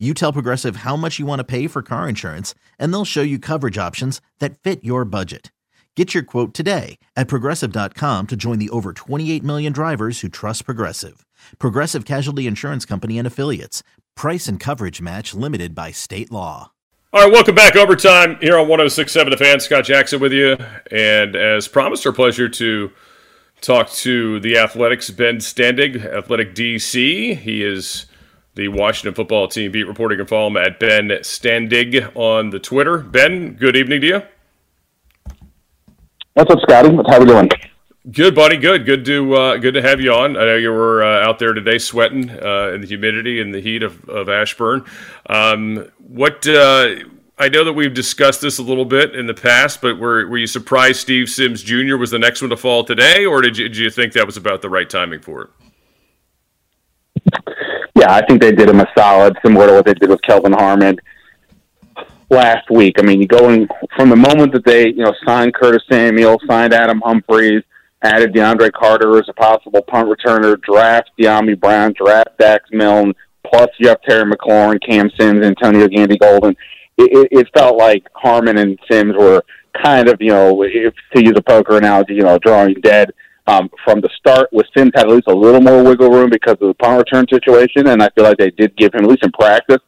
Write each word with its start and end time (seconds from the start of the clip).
You 0.00 0.12
tell 0.12 0.32
Progressive 0.32 0.76
how 0.76 0.96
much 0.96 1.20
you 1.20 1.24
want 1.24 1.38
to 1.38 1.44
pay 1.44 1.68
for 1.68 1.80
car 1.80 2.08
insurance, 2.08 2.52
and 2.80 2.92
they'll 2.92 3.04
show 3.04 3.22
you 3.22 3.38
coverage 3.38 3.78
options 3.78 4.20
that 4.40 4.58
fit 4.58 4.82
your 4.82 5.04
budget. 5.04 5.52
Get 5.94 6.12
your 6.12 6.24
quote 6.24 6.52
today 6.52 6.98
at 7.14 7.28
progressive.com 7.28 8.26
to 8.26 8.34
join 8.36 8.58
the 8.58 8.70
over 8.70 8.92
28 8.92 9.44
million 9.44 9.72
drivers 9.72 10.20
who 10.20 10.28
trust 10.28 10.64
Progressive. 10.64 11.24
Progressive 11.60 12.04
Casualty 12.04 12.48
Insurance 12.48 12.84
Company 12.84 13.18
and 13.18 13.26
Affiliates. 13.26 13.84
Price 14.16 14.48
and 14.48 14.58
coverage 14.58 15.00
match 15.00 15.32
limited 15.32 15.76
by 15.76 15.92
state 15.92 16.32
law. 16.32 16.72
All 17.12 17.22
right, 17.22 17.32
welcome 17.32 17.54
back. 17.54 17.76
Overtime 17.76 18.36
here 18.40 18.58
on 18.58 18.66
1067 18.66 19.30
The 19.30 19.36
Fan. 19.36 19.60
Scott 19.60 19.84
Jackson 19.84 20.18
with 20.18 20.32
you. 20.32 20.56
And 20.90 21.36
as 21.36 21.68
promised, 21.68 22.04
our 22.04 22.12
pleasure 22.12 22.48
to 22.48 22.90
talk 23.60 23.88
to 23.90 24.40
the 24.40 24.58
Athletics, 24.58 25.10
Ben 25.10 25.36
Standig, 25.36 26.04
Athletic 26.04 26.56
DC. 26.56 27.36
He 27.36 27.62
is 27.62 28.06
the 28.54 28.68
Washington 28.68 29.14
football 29.14 29.48
team 29.48 29.72
beat 29.72 29.84
reporting 29.84 30.20
and 30.20 30.28
follow 30.28 30.48
him 30.48 30.56
at 30.56 30.78
Ben 30.78 31.08
Standig 31.08 32.14
on 32.14 32.50
the 32.50 32.58
Twitter. 32.58 32.98
Ben, 32.98 33.54
good 33.54 33.76
evening 33.76 34.00
to 34.00 34.06
you. 34.06 34.22
What's 36.34 36.50
up, 36.50 36.60
Scotty? 36.62 36.90
How 37.08 37.16
are 37.16 37.20
we 37.20 37.26
doing? 37.26 37.50
Good, 38.10 38.34
buddy. 38.34 38.56
Good. 38.58 38.84
Good 38.84 39.04
to 39.06 39.34
uh, 39.34 39.56
good 39.56 39.74
to 39.74 39.82
have 39.82 40.00
you 40.00 40.12
on. 40.12 40.36
I 40.36 40.44
know 40.44 40.56
you 40.56 40.70
were 40.70 41.02
uh, 41.02 41.26
out 41.26 41.38
there 41.38 41.54
today 41.54 41.78
sweating 41.78 42.28
uh, 42.28 42.72
in 42.74 42.82
the 42.82 42.86
humidity 42.86 43.40
and 43.40 43.54
the 43.54 43.60
heat 43.60 43.82
of, 43.82 44.06
of 44.10 44.28
Ashburn. 44.28 44.84
Um, 45.30 45.90
what 46.06 46.46
uh, 46.46 46.96
I 47.38 47.48
know 47.48 47.64
that 47.64 47.72
we've 47.72 47.94
discussed 47.94 48.42
this 48.42 48.58
a 48.58 48.62
little 48.62 48.84
bit 48.84 49.14
in 49.14 49.26
the 49.26 49.34
past, 49.34 49.80
but 49.80 49.98
were 49.98 50.26
were 50.28 50.36
you 50.36 50.46
surprised 50.46 51.00
Steve 51.00 51.30
Sims 51.30 51.62
Jr. 51.62 51.96
was 51.96 52.10
the 52.10 52.18
next 52.18 52.42
one 52.42 52.50
to 52.50 52.58
fall 52.58 52.84
today, 52.84 53.24
or 53.24 53.40
did 53.40 53.56
you, 53.56 53.68
did 53.68 53.78
you 53.78 53.90
think 53.90 54.12
that 54.12 54.26
was 54.26 54.36
about 54.36 54.60
the 54.60 54.68
right 54.68 54.90
timing 54.90 55.20
for 55.20 55.42
it? 55.42 55.50
Yeah, 58.04 58.16
I 58.16 58.26
think 58.26 58.42
they 58.42 58.52
did 58.52 58.68
him 58.68 58.80
a 58.80 58.86
solid, 58.96 59.34
similar 59.42 59.68
to 59.68 59.72
what 59.72 59.86
they 59.86 59.94
did 59.94 60.10
with 60.10 60.20
Kelvin 60.20 60.52
Harmon 60.52 60.98
last 62.28 62.70
week. 62.70 62.96
I 62.98 63.02
mean, 63.02 63.18
you 63.18 63.26
go 63.26 63.48
in 63.48 63.66
from 63.96 64.10
the 64.10 64.16
moment 64.16 64.52
that 64.52 64.64
they, 64.66 64.88
you 64.88 65.04
know, 65.04 65.14
signed 65.24 65.54
Curtis 65.54 65.82
Samuel, 65.90 66.38
signed 66.46 66.74
Adam 66.74 67.00
Humphries, 67.02 67.62
added 68.02 68.34
DeAndre 68.34 68.70
Carter 68.72 69.16
as 69.16 69.26
a 69.30 69.32
possible 69.32 69.80
punt 69.80 70.08
returner, 70.08 70.60
draft 70.60 71.12
Dyami 71.18 71.58
Brown, 71.58 71.94
draft 71.96 72.36
Dax 72.38 72.68
Milne, 72.72 73.14
plus 73.46 73.70
you 73.78 73.88
have 73.88 74.02
Terry 74.02 74.30
McLaurin, 74.30 74.86
Cam 74.86 75.08
Sims, 75.18 75.42
Antonio 75.42 75.88
Gandy 75.88 76.18
Golden. 76.18 76.54
It, 76.98 77.10
it, 77.10 77.28
it 77.38 77.48
felt 77.54 77.78
like 77.78 78.06
Harmon 78.14 78.58
and 78.58 78.78
Sims 78.90 79.14
were 79.16 79.42
kind 79.82 80.10
of, 80.10 80.20
you 80.20 80.28
know, 80.28 80.62
if 80.62 80.92
to 81.16 81.24
use 81.24 81.32
a 81.36 81.42
poker 81.42 81.78
analogy, 81.78 82.16
you 82.16 82.22
know, 82.22 82.38
drawing 82.38 82.74
dead 82.82 83.12
um, 83.46 83.68
from 83.84 84.00
the 84.00 84.10
start. 84.16 84.48
With 84.52 84.66
Sims 84.76 84.92
had 84.94 85.06
at 85.06 85.12
least 85.12 85.28
a 85.28 85.34
little 85.34 85.60
more 85.60 85.82
wiggle 85.82 86.10
room 86.10 86.30
because 86.30 86.54
of 86.60 86.68
the 86.68 86.74
punt 86.74 86.98
return 86.98 87.26
situation, 87.30 87.88
and 87.88 88.02
I 88.02 88.08
feel 88.14 88.24
like 88.24 88.38
they 88.38 88.50
did 88.50 88.76
give 88.76 88.94
him 88.94 89.04
at 89.04 89.10
least 89.10 89.24
in 89.24 89.32
practice 89.32 89.80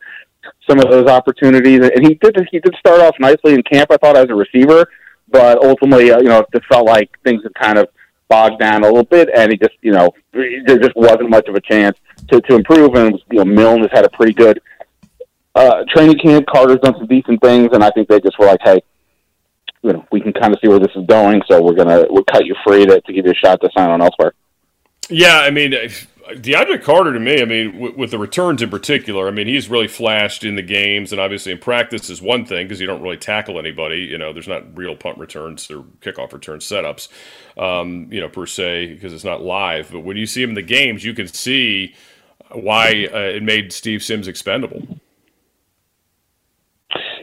some 0.68 0.78
of 0.78 0.90
those 0.90 1.06
opportunities. 1.06 1.80
And 1.94 2.06
he 2.06 2.14
did 2.14 2.36
he 2.50 2.60
did 2.60 2.74
start 2.78 3.00
off 3.00 3.14
nicely 3.18 3.54
in 3.54 3.62
camp. 3.62 3.90
I 3.90 3.96
thought 3.96 4.16
as 4.16 4.28
a 4.28 4.34
receiver, 4.34 4.86
but 5.28 5.62
ultimately, 5.62 6.10
uh, 6.10 6.18
you 6.18 6.28
know, 6.28 6.44
it 6.52 6.62
felt 6.68 6.86
like 6.86 7.10
things 7.24 7.42
had 7.42 7.54
kind 7.54 7.78
of 7.78 7.88
bogged 8.28 8.58
down 8.58 8.82
a 8.82 8.86
little 8.86 9.04
bit, 9.04 9.28
and 9.34 9.52
he 9.52 9.58
just 9.58 9.74
you 9.82 9.92
know 9.92 10.10
there 10.32 10.78
just 10.78 10.96
wasn't 10.96 11.30
much 11.30 11.48
of 11.48 11.54
a 11.54 11.60
chance 11.60 11.98
to 12.28 12.40
to 12.42 12.56
improve. 12.56 12.94
And 12.94 13.20
you 13.30 13.38
know, 13.38 13.44
Milne 13.44 13.80
has 13.80 13.90
had 13.92 14.04
a 14.04 14.10
pretty 14.10 14.32
good 14.32 14.60
uh, 15.54 15.84
training 15.94 16.18
camp. 16.18 16.46
Carter's 16.46 16.80
done 16.80 16.94
some 16.96 17.06
decent 17.06 17.40
things, 17.40 17.70
and 17.72 17.82
I 17.82 17.90
think 17.90 18.08
they 18.08 18.20
just 18.20 18.38
were 18.38 18.46
like, 18.46 18.60
hey 18.62 18.80
you 19.86 19.92
know, 19.92 20.04
we 20.10 20.20
can 20.20 20.32
kind 20.32 20.52
of 20.52 20.58
see 20.60 20.68
where 20.68 20.80
this 20.80 20.94
is 20.96 21.06
going. 21.06 21.42
So 21.48 21.62
we're 21.62 21.74
gonna 21.74 22.06
we'll 22.10 22.24
cut 22.24 22.44
you 22.44 22.54
free 22.66 22.84
to, 22.86 23.00
to 23.00 23.12
give 23.12 23.24
you 23.24 23.32
a 23.32 23.34
shot 23.34 23.60
to 23.60 23.70
sign 23.76 23.90
on 23.90 24.02
elsewhere. 24.02 24.34
Yeah, 25.08 25.38
I 25.38 25.50
mean, 25.50 25.70
DeAndre 25.70 26.82
Carter 26.82 27.12
to 27.12 27.20
me, 27.20 27.40
I 27.40 27.44
mean, 27.44 27.78
with, 27.78 27.94
with, 27.94 28.10
the 28.10 28.18
returns 28.18 28.60
in 28.60 28.70
particular, 28.70 29.28
I 29.28 29.30
mean, 29.30 29.46
he's 29.46 29.68
really 29.68 29.86
flashed 29.86 30.42
in 30.42 30.56
the 30.56 30.62
games, 30.62 31.12
and 31.12 31.20
obviously 31.20 31.52
in 31.52 31.58
practice 31.58 32.10
is 32.10 32.20
one 32.20 32.44
thing 32.44 32.66
because 32.66 32.80
you 32.80 32.88
don't 32.88 33.02
really 33.02 33.16
tackle 33.16 33.60
anybody. 33.60 33.98
You 33.98 34.18
know, 34.18 34.32
there's 34.32 34.48
not 34.48 34.76
real 34.76 34.96
punt 34.96 35.18
returns 35.18 35.70
or 35.70 35.84
kickoff 36.00 36.32
return 36.32 36.58
setups, 36.58 37.08
um, 37.56 38.08
you 38.10 38.20
know, 38.20 38.28
per 38.28 38.46
se, 38.46 38.94
because 38.94 39.12
it's 39.12 39.22
not 39.22 39.42
live. 39.42 39.92
But 39.92 40.00
when 40.00 40.16
you 40.16 40.26
see 40.26 40.42
him 40.42 40.50
in 40.50 40.54
the 40.56 40.62
games, 40.62 41.04
you 41.04 41.14
can 41.14 41.28
see 41.28 41.94
why 42.50 43.08
uh, 43.12 43.18
it 43.18 43.44
made 43.44 43.72
Steve 43.72 44.02
Sims 44.02 44.26
expendable. 44.26 44.82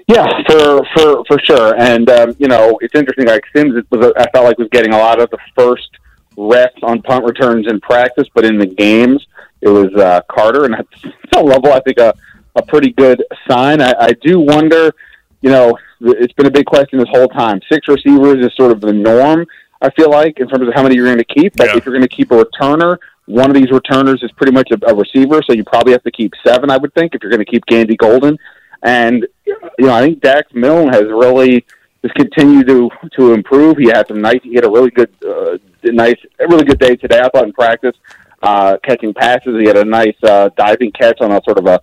Yeah, 0.08 0.28
for 0.47 0.81
for 0.96 1.24
for 1.25 1.40
sure. 1.40 1.80
And 1.80 2.09
um, 2.09 2.36
you 2.38 2.47
know, 2.47 2.78
it's 2.81 2.96
interesting. 2.96 3.28
Like 3.28 3.44
Sims, 3.56 3.75
it 3.75 3.86
was 3.90 4.14
I 4.18 4.30
felt 4.31 4.46
like 4.46 4.58
was 4.58 4.69
getting 4.72 4.94
a 4.94 4.97
lot 4.97 5.22
of 5.22 5.30
the 5.30 5.38
first 5.56 5.90
reps 6.38 6.80
on 6.84 7.02
punt 7.02 7.25
returns 7.25 7.68
in 7.68 7.80
practice, 7.80 8.28
but 8.34 8.44
in 8.44 8.58
the 8.58 8.66
games, 8.66 9.25
it 9.62 9.69
was 9.69 9.94
uh, 9.96 10.22
Carter, 10.30 10.66
and 10.66 10.75
at 10.75 10.86
some 11.34 11.46
level, 11.53 11.72
I 11.72 11.80
think 11.81 12.00
a 12.00 12.13
a 12.56 12.62
pretty 12.63 12.92
good 12.92 13.24
sign. 13.50 13.81
I, 13.81 13.94
I 13.97 14.12
do 14.22 14.40
wonder. 14.40 14.94
You 15.42 15.50
know, 15.50 15.78
it's 16.00 16.34
been 16.34 16.46
a 16.46 16.52
big 16.52 16.66
question 16.66 17.00
this 17.00 17.09
whole 17.09 17.28
time. 17.28 17.59
Six 17.69 17.88
receivers 17.88 18.46
is 18.46 18.56
sort 18.56 18.72
of 18.72 18.80
the 18.80 18.94
norm. 18.94 19.46
I 19.81 19.90
feel 19.92 20.09
like 20.09 20.40
in 20.40 20.47
terms 20.47 20.68
of 20.68 20.74
how 20.74 20.84
many 20.84 20.96
you're 20.96 21.06
going 21.06 21.18
to 21.18 21.25
keep. 21.25 21.58
But 21.58 21.68
yeah. 21.68 21.78
if 21.78 21.86
you're 21.86 21.94
going 21.94 22.08
to 22.08 22.16
keep 22.16 22.31
a 22.31 22.42
returner, 22.42 22.97
one 23.25 23.50
of 23.50 23.53
these 23.53 23.69
returners 23.69 24.24
is 24.24 24.31
pretty 24.31 24.53
much 24.53 24.72
a, 24.72 24.80
a 24.90 24.96
receiver, 24.96 25.42
so 25.44 25.53
you 25.53 25.66
probably 25.66 25.92
have 25.92 26.03
to 26.03 26.12
keep 26.12 26.34
seven. 26.46 26.69
I 26.69 26.78
would 26.78 26.94
think 26.94 27.13
if 27.13 27.22
you're 27.22 27.31
going 27.31 27.44
to 27.44 27.52
keep 27.52 27.66
Gandy 27.66 27.97
Golden. 27.97 28.38
And 28.84 29.28
you 29.80 29.88
know, 29.88 29.94
I 29.94 30.02
think 30.02 30.22
Dax 30.22 30.53
Milne 30.53 30.90
has 30.90 31.03
really 31.03 31.66
just 32.03 32.16
continued 32.16 32.68
to 32.68 32.90
to 33.18 33.34
improve. 33.34 33.78
He 33.78 33.88
had 33.88 34.08
some 34.08 34.22
nice. 34.22 34.40
He 34.44 34.56
had 34.56 34.66
a 34.66 34.69
really 34.69 34.91
good, 34.91 35.09
uh, 35.25 35.58
nice, 35.84 36.18
a 36.40 36.47
really 36.47 36.66
good 36.66 36.80
day 36.80 36.96
today. 36.96 37.19
I 37.19 37.30
thought 37.30 37.46
in 37.46 37.53
practice, 37.53 37.96
uh, 38.42 38.78
catching 38.84 39.13
passes. 39.13 39.59
He 39.59 39.68
had 39.68 39.78
a 39.78 39.86
nice 39.86 40.16
uh, 40.24 40.50
diving 40.58 40.92
catch 40.92 41.22
on 41.22 41.31
a 41.31 41.42
sort 41.44 41.59
of 41.59 41.66
a 41.66 41.80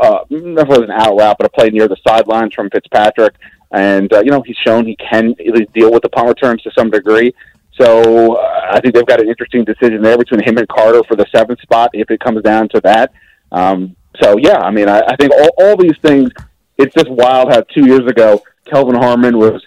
uh, 0.00 0.24
never 0.30 0.70
was 0.70 0.80
an 0.80 0.90
out 0.90 1.16
route, 1.16 1.36
but 1.38 1.46
a 1.46 1.50
play 1.50 1.70
near 1.70 1.88
the 1.88 1.96
sidelines 2.06 2.54
from 2.54 2.70
Fitzpatrick. 2.70 3.34
And 3.72 4.12
uh, 4.12 4.20
you 4.20 4.30
know, 4.30 4.42
he's 4.42 4.56
shown 4.56 4.86
he 4.86 4.96
can 4.96 5.30
at 5.32 5.54
least 5.54 5.72
deal 5.72 5.92
with 5.92 6.02
the 6.02 6.08
punt 6.08 6.28
returns 6.28 6.62
to 6.62 6.70
some 6.76 6.90
degree. 6.90 7.34
So 7.78 8.36
uh, 8.36 8.68
I 8.70 8.80
think 8.80 8.94
they've 8.94 9.06
got 9.06 9.20
an 9.20 9.28
interesting 9.28 9.64
decision 9.64 10.00
there 10.02 10.16
between 10.16 10.42
him 10.42 10.56
and 10.58 10.68
Carter 10.68 11.02
for 11.04 11.16
the 11.16 11.26
seventh 11.34 11.60
spot 11.60 11.90
if 11.92 12.10
it 12.10 12.20
comes 12.20 12.42
down 12.42 12.68
to 12.70 12.80
that. 12.82 13.12
Um, 13.52 13.96
so 14.22 14.38
yeah, 14.38 14.58
I 14.58 14.70
mean, 14.70 14.88
I, 14.88 15.00
I 15.00 15.16
think 15.16 15.32
all, 15.32 15.50
all 15.58 15.76
these 15.76 15.96
things. 16.02 16.30
It's 16.78 16.94
just 16.94 17.08
wild 17.08 17.52
how 17.52 17.62
two 17.62 17.86
years 17.86 18.06
ago 18.06 18.42
Kelvin 18.66 18.96
Harmon 18.96 19.38
was 19.38 19.62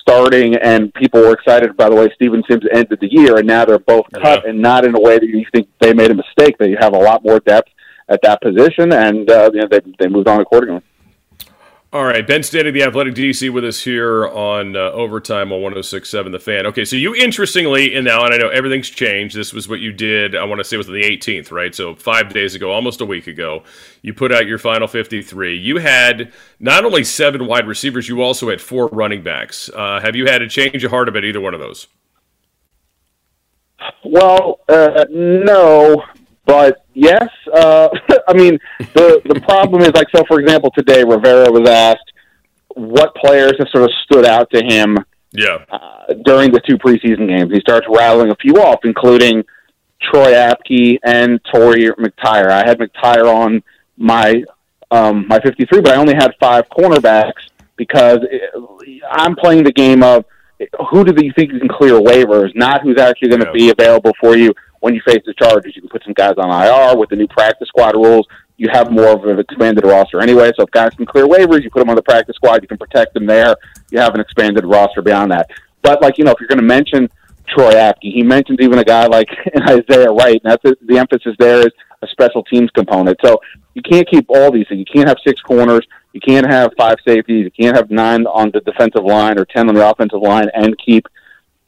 starting 0.00 0.56
and 0.56 0.92
people 0.94 1.20
were 1.20 1.32
excited 1.32 1.76
by 1.76 1.88
the 1.88 1.94
way 1.94 2.10
Steven 2.14 2.42
Sims 2.48 2.64
ended 2.72 2.98
the 3.00 3.12
year, 3.12 3.38
and 3.38 3.46
now 3.46 3.64
they're 3.64 3.78
both 3.78 4.06
cut 4.12 4.42
yeah. 4.44 4.50
and 4.50 4.60
not 4.60 4.84
in 4.84 4.94
a 4.96 5.00
way 5.00 5.18
that 5.18 5.26
you 5.26 5.44
think 5.52 5.68
they 5.80 5.92
made 5.92 6.10
a 6.10 6.14
mistake. 6.14 6.56
They 6.58 6.76
have 6.78 6.94
a 6.94 6.98
lot 6.98 7.24
more 7.24 7.40
depth 7.40 7.70
at 8.08 8.20
that 8.22 8.40
position, 8.40 8.92
and 8.92 9.28
uh, 9.30 9.50
you 9.52 9.60
know, 9.60 9.68
they 9.68 9.80
they 9.98 10.08
moved 10.08 10.28
on 10.28 10.40
accordingly. 10.40 10.82
All 11.96 12.04
right, 12.04 12.26
Ben 12.26 12.42
Standig, 12.42 12.74
the 12.74 12.82
Athletic 12.82 13.14
DC, 13.14 13.48
with 13.48 13.64
us 13.64 13.80
here 13.80 14.28
on 14.28 14.76
uh, 14.76 14.90
Overtime 14.90 15.50
on 15.50 15.62
106.7 15.62 16.30
The 16.30 16.38
Fan. 16.38 16.66
Okay, 16.66 16.84
so 16.84 16.94
you 16.94 17.14
interestingly, 17.14 17.94
and 17.94 18.04
now, 18.04 18.22
and 18.22 18.34
I 18.34 18.36
know 18.36 18.50
everything's 18.50 18.90
changed. 18.90 19.34
This 19.34 19.54
was 19.54 19.66
what 19.66 19.80
you 19.80 19.94
did, 19.94 20.36
I 20.36 20.44
want 20.44 20.58
to 20.58 20.64
say, 20.64 20.76
it 20.76 20.76
was 20.76 20.88
the 20.88 20.92
18th, 20.92 21.50
right? 21.50 21.74
So 21.74 21.94
five 21.94 22.34
days 22.34 22.54
ago, 22.54 22.70
almost 22.70 23.00
a 23.00 23.06
week 23.06 23.28
ago, 23.28 23.62
you 24.02 24.12
put 24.12 24.30
out 24.30 24.46
your 24.46 24.58
final 24.58 24.86
53. 24.86 25.56
You 25.56 25.78
had 25.78 26.34
not 26.60 26.84
only 26.84 27.02
seven 27.02 27.46
wide 27.46 27.66
receivers, 27.66 28.10
you 28.10 28.20
also 28.20 28.50
had 28.50 28.60
four 28.60 28.88
running 28.88 29.22
backs. 29.22 29.70
Uh, 29.74 29.98
have 29.98 30.14
you 30.14 30.26
had 30.26 30.42
a 30.42 30.48
change 30.50 30.84
of 30.84 30.90
heart 30.90 31.08
about 31.08 31.24
either 31.24 31.40
one 31.40 31.54
of 31.54 31.60
those? 31.60 31.86
Well, 34.04 34.60
uh, 34.68 35.06
no, 35.08 36.04
but 36.46 36.86
yes, 36.94 37.28
uh, 37.52 37.88
I 38.28 38.32
mean 38.32 38.58
the 38.78 39.20
the 39.26 39.40
problem 39.40 39.82
is 39.82 39.90
like 39.90 40.08
so. 40.14 40.22
For 40.26 40.40
example, 40.40 40.70
today 40.70 41.04
Rivera 41.04 41.50
was 41.50 41.68
asked 41.68 42.12
what 42.74 43.14
players 43.16 43.54
have 43.58 43.68
sort 43.70 43.84
of 43.84 43.90
stood 44.04 44.24
out 44.24 44.50
to 44.50 44.62
him. 44.62 44.96
Yeah. 45.32 45.64
Uh, 45.68 46.14
during 46.24 46.52
the 46.52 46.60
two 46.60 46.78
preseason 46.78 47.26
games, 47.28 47.52
he 47.52 47.60
starts 47.60 47.86
rattling 47.90 48.30
a 48.30 48.36
few 48.36 48.54
off, 48.54 48.80
including 48.84 49.44
Troy 50.00 50.32
Apke 50.32 50.98
and 51.04 51.40
Torry 51.52 51.90
McTyer. 51.98 52.48
I 52.48 52.66
had 52.66 52.78
McTyer 52.78 53.26
on 53.26 53.62
my 53.96 54.42
um, 54.90 55.26
my 55.26 55.40
53, 55.40 55.80
but 55.80 55.92
I 55.92 55.96
only 55.96 56.14
had 56.14 56.32
five 56.38 56.68
cornerbacks 56.68 57.50
because 57.76 58.20
I'm 59.10 59.34
playing 59.34 59.64
the 59.64 59.72
game 59.72 60.02
of 60.02 60.24
who 60.90 61.04
do 61.04 61.12
you 61.24 61.32
think 61.36 61.52
you 61.52 61.58
can 61.58 61.68
clear 61.68 61.94
waivers, 61.94 62.54
not 62.54 62.82
who's 62.82 62.98
actually 62.98 63.28
going 63.28 63.40
to 63.40 63.48
yeah. 63.48 63.52
be 63.52 63.70
available 63.70 64.12
for 64.20 64.36
you 64.36 64.54
when 64.86 64.94
you 64.94 65.02
face 65.04 65.20
the 65.26 65.34
Chargers. 65.34 65.74
You 65.74 65.82
can 65.82 65.88
put 65.88 66.04
some 66.04 66.12
guys 66.12 66.34
on 66.38 66.48
IR 66.48 66.96
with 66.96 67.10
the 67.10 67.16
new 67.16 67.26
practice 67.26 67.66
squad 67.66 67.96
rules. 67.96 68.24
you 68.56 68.68
have 68.72 68.92
more 68.92 69.08
of 69.08 69.24
an 69.24 69.40
expanded 69.40 69.84
roster 69.84 70.20
anyway. 70.20 70.52
So 70.56 70.62
if 70.62 70.70
guys 70.70 70.94
can 70.94 71.04
clear 71.04 71.26
waivers, 71.26 71.64
you 71.64 71.70
put 71.70 71.80
them 71.80 71.90
on 71.90 71.96
the 71.96 72.02
practice 72.02 72.36
squad, 72.36 72.62
you 72.62 72.68
can 72.68 72.78
protect 72.78 73.12
them 73.12 73.26
there. 73.26 73.56
You 73.90 73.98
have 73.98 74.14
an 74.14 74.20
expanded 74.20 74.64
roster 74.64 75.02
beyond 75.02 75.32
that. 75.32 75.50
But 75.82 76.00
like 76.00 76.18
you 76.18 76.24
know, 76.24 76.30
if 76.30 76.36
you're 76.38 76.46
going 76.46 76.60
to 76.60 76.64
mention 76.64 77.10
Troy 77.48 77.72
Apke, 77.72 77.96
he 78.02 78.22
mentions 78.22 78.58
even 78.60 78.78
a 78.78 78.84
guy 78.84 79.06
like 79.06 79.28
Isaiah 79.68 80.12
Wright, 80.12 80.40
and 80.42 80.52
that's 80.52 80.62
the, 80.62 80.76
the 80.82 80.98
emphasis 80.98 81.34
there 81.40 81.66
is 81.66 81.72
a 82.02 82.06
special 82.06 82.44
teams 82.44 82.70
component. 82.70 83.18
So 83.24 83.40
you 83.74 83.82
can't 83.82 84.08
keep 84.08 84.26
all 84.28 84.52
these 84.52 84.68
things. 84.68 84.78
You 84.78 84.92
can't 84.94 85.08
have 85.08 85.18
six 85.26 85.40
corners. 85.40 85.84
You 86.12 86.20
can't 86.20 86.46
have 86.46 86.70
five 86.78 86.98
safeties. 87.04 87.44
You 87.44 87.50
can't 87.50 87.76
have 87.76 87.90
nine 87.90 88.24
on 88.26 88.52
the 88.52 88.60
defensive 88.60 89.04
line 89.04 89.36
or 89.36 89.46
ten 89.46 89.68
on 89.68 89.74
the 89.74 89.90
offensive 89.90 90.20
line, 90.20 90.48
and 90.54 90.78
keep 90.78 91.08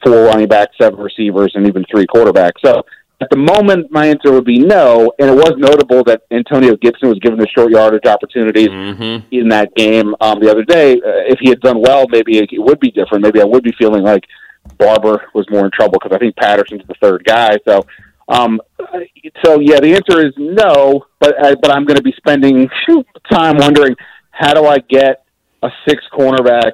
four 0.03 0.23
running 0.23 0.47
backs, 0.47 0.77
seven 0.77 0.99
receivers, 0.99 1.53
and 1.55 1.67
even 1.67 1.85
three 1.89 2.07
quarterbacks. 2.07 2.59
So 2.63 2.85
at 3.21 3.29
the 3.29 3.37
moment, 3.37 3.91
my 3.91 4.07
answer 4.07 4.31
would 4.31 4.45
be 4.45 4.59
no. 4.59 5.11
And 5.19 5.29
it 5.29 5.35
was 5.35 5.53
notable 5.57 6.03
that 6.05 6.21
Antonio 6.31 6.77
Gibson 6.77 7.09
was 7.09 7.19
given 7.19 7.37
the 7.37 7.47
short 7.47 7.71
yardage 7.71 8.05
opportunities 8.05 8.69
mm-hmm. 8.69 9.27
in 9.31 9.49
that 9.49 9.75
game 9.75 10.15
um, 10.21 10.39
the 10.39 10.49
other 10.49 10.63
day. 10.63 10.93
Uh, 10.93 11.27
if 11.27 11.39
he 11.39 11.49
had 11.49 11.59
done 11.59 11.81
well, 11.81 12.05
maybe 12.09 12.37
it 12.37 12.49
would 12.53 12.79
be 12.79 12.91
different. 12.91 13.23
Maybe 13.23 13.41
I 13.41 13.45
would 13.45 13.63
be 13.63 13.73
feeling 13.77 14.03
like 14.03 14.23
Barber 14.77 15.27
was 15.33 15.45
more 15.49 15.65
in 15.65 15.71
trouble 15.71 15.99
because 16.01 16.15
I 16.15 16.19
think 16.19 16.37
Patterson's 16.37 16.87
the 16.87 16.95
third 17.01 17.25
guy. 17.25 17.57
So, 17.67 17.85
um, 18.29 18.61
so 19.43 19.59
yeah, 19.59 19.79
the 19.81 19.95
answer 19.95 20.25
is 20.25 20.33
no. 20.37 21.05
But 21.19 21.43
uh, 21.43 21.55
but 21.61 21.71
I'm 21.71 21.85
going 21.85 21.97
to 21.97 22.03
be 22.03 22.13
spending 22.15 22.69
time 23.31 23.57
wondering 23.57 23.95
how 24.31 24.53
do 24.53 24.65
I 24.65 24.77
get 24.79 25.25
a 25.61 25.69
six 25.85 26.03
cornerback 26.13 26.71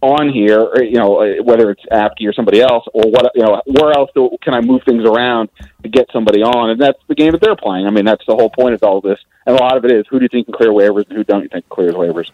on 0.00 0.28
here, 0.32 0.60
or, 0.60 0.82
you 0.82 0.96
know, 0.96 1.20
uh, 1.20 1.42
whether 1.42 1.70
it's 1.70 1.84
Apke 1.90 2.28
or 2.28 2.32
somebody 2.32 2.60
else, 2.60 2.84
or 2.94 3.10
what, 3.10 3.32
you 3.34 3.42
know, 3.42 3.60
where 3.66 3.92
else 3.92 4.10
do, 4.14 4.30
can 4.42 4.54
I 4.54 4.60
move 4.60 4.82
things 4.84 5.04
around 5.04 5.48
to 5.82 5.88
get 5.88 6.06
somebody 6.12 6.42
on? 6.42 6.70
And 6.70 6.80
that's 6.80 6.98
the 7.08 7.14
game 7.14 7.32
that 7.32 7.40
they're 7.40 7.56
playing. 7.56 7.86
I 7.86 7.90
mean, 7.90 8.04
that's 8.04 8.24
the 8.26 8.34
whole 8.34 8.50
point 8.50 8.74
of 8.74 8.82
all 8.82 9.00
this. 9.00 9.18
And 9.46 9.56
a 9.56 9.60
lot 9.60 9.76
of 9.76 9.84
it 9.84 9.90
is 9.90 10.06
who 10.08 10.18
do 10.18 10.24
you 10.24 10.28
think 10.28 10.46
can 10.46 10.54
clear 10.54 10.70
waivers 10.70 11.08
and 11.08 11.16
who 11.16 11.24
don't 11.24 11.42
you 11.42 11.48
think 11.48 11.68
clears 11.68 11.94
waivers? 11.94 12.30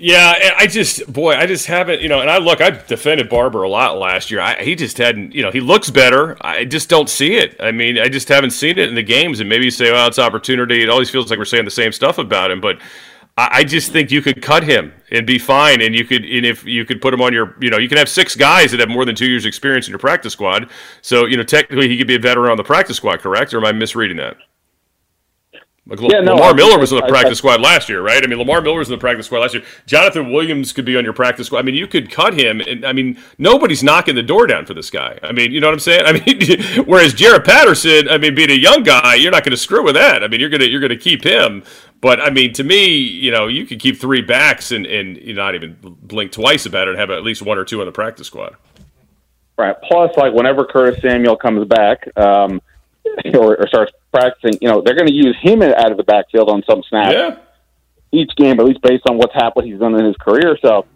Yeah, 0.00 0.54
I 0.56 0.68
just, 0.68 1.12
boy, 1.12 1.34
I 1.34 1.46
just 1.46 1.66
haven't, 1.66 2.00
you 2.02 2.08
know, 2.08 2.20
and 2.20 2.30
I 2.30 2.38
look, 2.38 2.60
I 2.60 2.70
defended 2.70 3.28
Barber 3.28 3.64
a 3.64 3.68
lot 3.68 3.98
last 3.98 4.30
year. 4.30 4.40
I, 4.40 4.62
he 4.62 4.76
just 4.76 4.96
hadn't, 4.96 5.34
you 5.34 5.42
know, 5.42 5.50
he 5.50 5.58
looks 5.58 5.90
better. 5.90 6.36
I 6.40 6.64
just 6.64 6.88
don't 6.88 7.10
see 7.10 7.34
it. 7.34 7.56
I 7.58 7.72
mean, 7.72 7.98
I 7.98 8.08
just 8.08 8.28
haven't 8.28 8.50
seen 8.50 8.78
it 8.78 8.88
in 8.88 8.94
the 8.94 9.02
games. 9.02 9.40
And 9.40 9.48
maybe 9.48 9.64
you 9.64 9.72
say, 9.72 9.90
well, 9.90 10.06
it's 10.06 10.20
opportunity. 10.20 10.84
It 10.84 10.88
always 10.88 11.10
feels 11.10 11.30
like 11.30 11.38
we're 11.40 11.44
saying 11.46 11.64
the 11.64 11.72
same 11.72 11.90
stuff 11.90 12.18
about 12.18 12.52
him. 12.52 12.60
But 12.60 12.78
I 13.40 13.62
just 13.62 13.92
think 13.92 14.10
you 14.10 14.20
could 14.20 14.42
cut 14.42 14.64
him 14.64 14.92
and 15.12 15.24
be 15.24 15.38
fine, 15.38 15.80
and 15.80 15.94
you 15.94 16.04
could, 16.04 16.24
and 16.24 16.44
if 16.44 16.64
you 16.64 16.84
could 16.84 17.00
put 17.00 17.14
him 17.14 17.20
on 17.20 17.32
your, 17.32 17.54
you 17.60 17.70
know, 17.70 17.78
you 17.78 17.88
can 17.88 17.96
have 17.96 18.08
six 18.08 18.34
guys 18.34 18.72
that 18.72 18.80
have 18.80 18.88
more 18.88 19.04
than 19.04 19.14
two 19.14 19.30
years' 19.30 19.44
experience 19.44 19.86
in 19.86 19.92
your 19.92 20.00
practice 20.00 20.32
squad. 20.32 20.68
So, 21.02 21.24
you 21.24 21.36
know, 21.36 21.44
technically 21.44 21.88
he 21.88 21.96
could 21.96 22.08
be 22.08 22.16
a 22.16 22.18
veteran 22.18 22.50
on 22.50 22.56
the 22.56 22.64
practice 22.64 22.96
squad, 22.96 23.20
correct? 23.20 23.54
Or 23.54 23.58
am 23.58 23.64
I 23.64 23.70
misreading 23.70 24.16
that? 24.16 24.38
Like 25.88 26.00
yeah, 26.02 26.20
no, 26.20 26.34
Lamar 26.34 26.52
Miller 26.52 26.78
was 26.78 26.92
on 26.92 27.00
the 27.00 27.06
practice 27.06 27.38
I, 27.38 27.40
squad 27.40 27.62
last 27.62 27.88
year, 27.88 28.02
right? 28.02 28.22
I 28.22 28.26
mean, 28.26 28.38
Lamar 28.38 28.60
Miller 28.60 28.78
was 28.78 28.88
in 28.88 28.92
the 28.92 29.00
practice 29.00 29.24
squad 29.24 29.38
last 29.38 29.54
year. 29.54 29.64
Jonathan 29.86 30.30
Williams 30.30 30.70
could 30.74 30.84
be 30.84 30.98
on 30.98 31.04
your 31.04 31.14
practice 31.14 31.46
squad. 31.46 31.60
I 31.60 31.62
mean, 31.62 31.76
you 31.76 31.86
could 31.86 32.10
cut 32.10 32.34
him, 32.34 32.60
and 32.60 32.84
I 32.84 32.92
mean, 32.92 33.18
nobody's 33.38 33.82
knocking 33.82 34.14
the 34.14 34.22
door 34.22 34.46
down 34.46 34.66
for 34.66 34.74
this 34.74 34.90
guy. 34.90 35.18
I 35.22 35.32
mean, 35.32 35.50
you 35.50 35.60
know 35.60 35.68
what 35.68 35.72
I'm 35.72 35.80
saying? 35.80 36.02
I 36.06 36.12
mean, 36.12 36.84
whereas 36.84 37.14
Jared 37.14 37.44
Patterson, 37.44 38.06
I 38.10 38.18
mean, 38.18 38.34
being 38.34 38.50
a 38.50 38.54
young 38.54 38.82
guy, 38.82 39.14
you're 39.14 39.32
not 39.32 39.44
going 39.44 39.52
to 39.52 39.56
screw 39.56 39.82
with 39.82 39.94
that. 39.94 40.22
I 40.22 40.28
mean, 40.28 40.40
you're 40.40 40.50
gonna 40.50 40.66
you're 40.66 40.82
gonna 40.82 40.96
keep 40.96 41.24
him. 41.24 41.64
But 42.02 42.20
I 42.20 42.28
mean, 42.28 42.52
to 42.52 42.64
me, 42.64 42.94
you 42.94 43.30
know, 43.30 43.46
you 43.46 43.64
could 43.64 43.80
keep 43.80 43.98
three 43.98 44.20
backs 44.20 44.72
and 44.72 44.84
and 44.84 45.16
you 45.16 45.32
not 45.32 45.54
even 45.54 45.78
blink 45.80 46.32
twice 46.32 46.66
about 46.66 46.88
it 46.88 46.90
and 46.90 47.00
have 47.00 47.10
at 47.10 47.22
least 47.22 47.40
one 47.40 47.56
or 47.56 47.64
two 47.64 47.80
on 47.80 47.86
the 47.86 47.92
practice 47.92 48.26
squad. 48.26 48.56
Right. 49.56 49.74
Plus, 49.84 50.14
like 50.18 50.34
whenever 50.34 50.66
Curtis 50.66 51.00
Samuel 51.00 51.36
comes 51.36 51.66
back. 51.66 52.06
Um, 52.18 52.60
or, 53.34 53.56
or 53.56 53.66
starts 53.68 53.92
practicing, 54.12 54.58
you 54.60 54.68
know, 54.68 54.80
they're 54.80 54.96
going 54.96 55.08
to 55.08 55.14
use 55.14 55.36
him 55.40 55.62
out 55.62 55.90
of 55.90 55.96
the 55.96 56.04
backfield 56.04 56.48
on 56.48 56.62
some 56.68 56.82
snaps 56.88 57.14
yeah. 57.14 57.36
each 58.12 58.30
game, 58.36 58.58
at 58.60 58.66
least 58.66 58.80
based 58.82 59.04
on 59.08 59.18
what's 59.18 59.34
happened, 59.34 59.66
he's 59.66 59.78
done 59.78 59.98
in 59.98 60.04
his 60.04 60.16
career. 60.16 60.56
So 60.62 60.86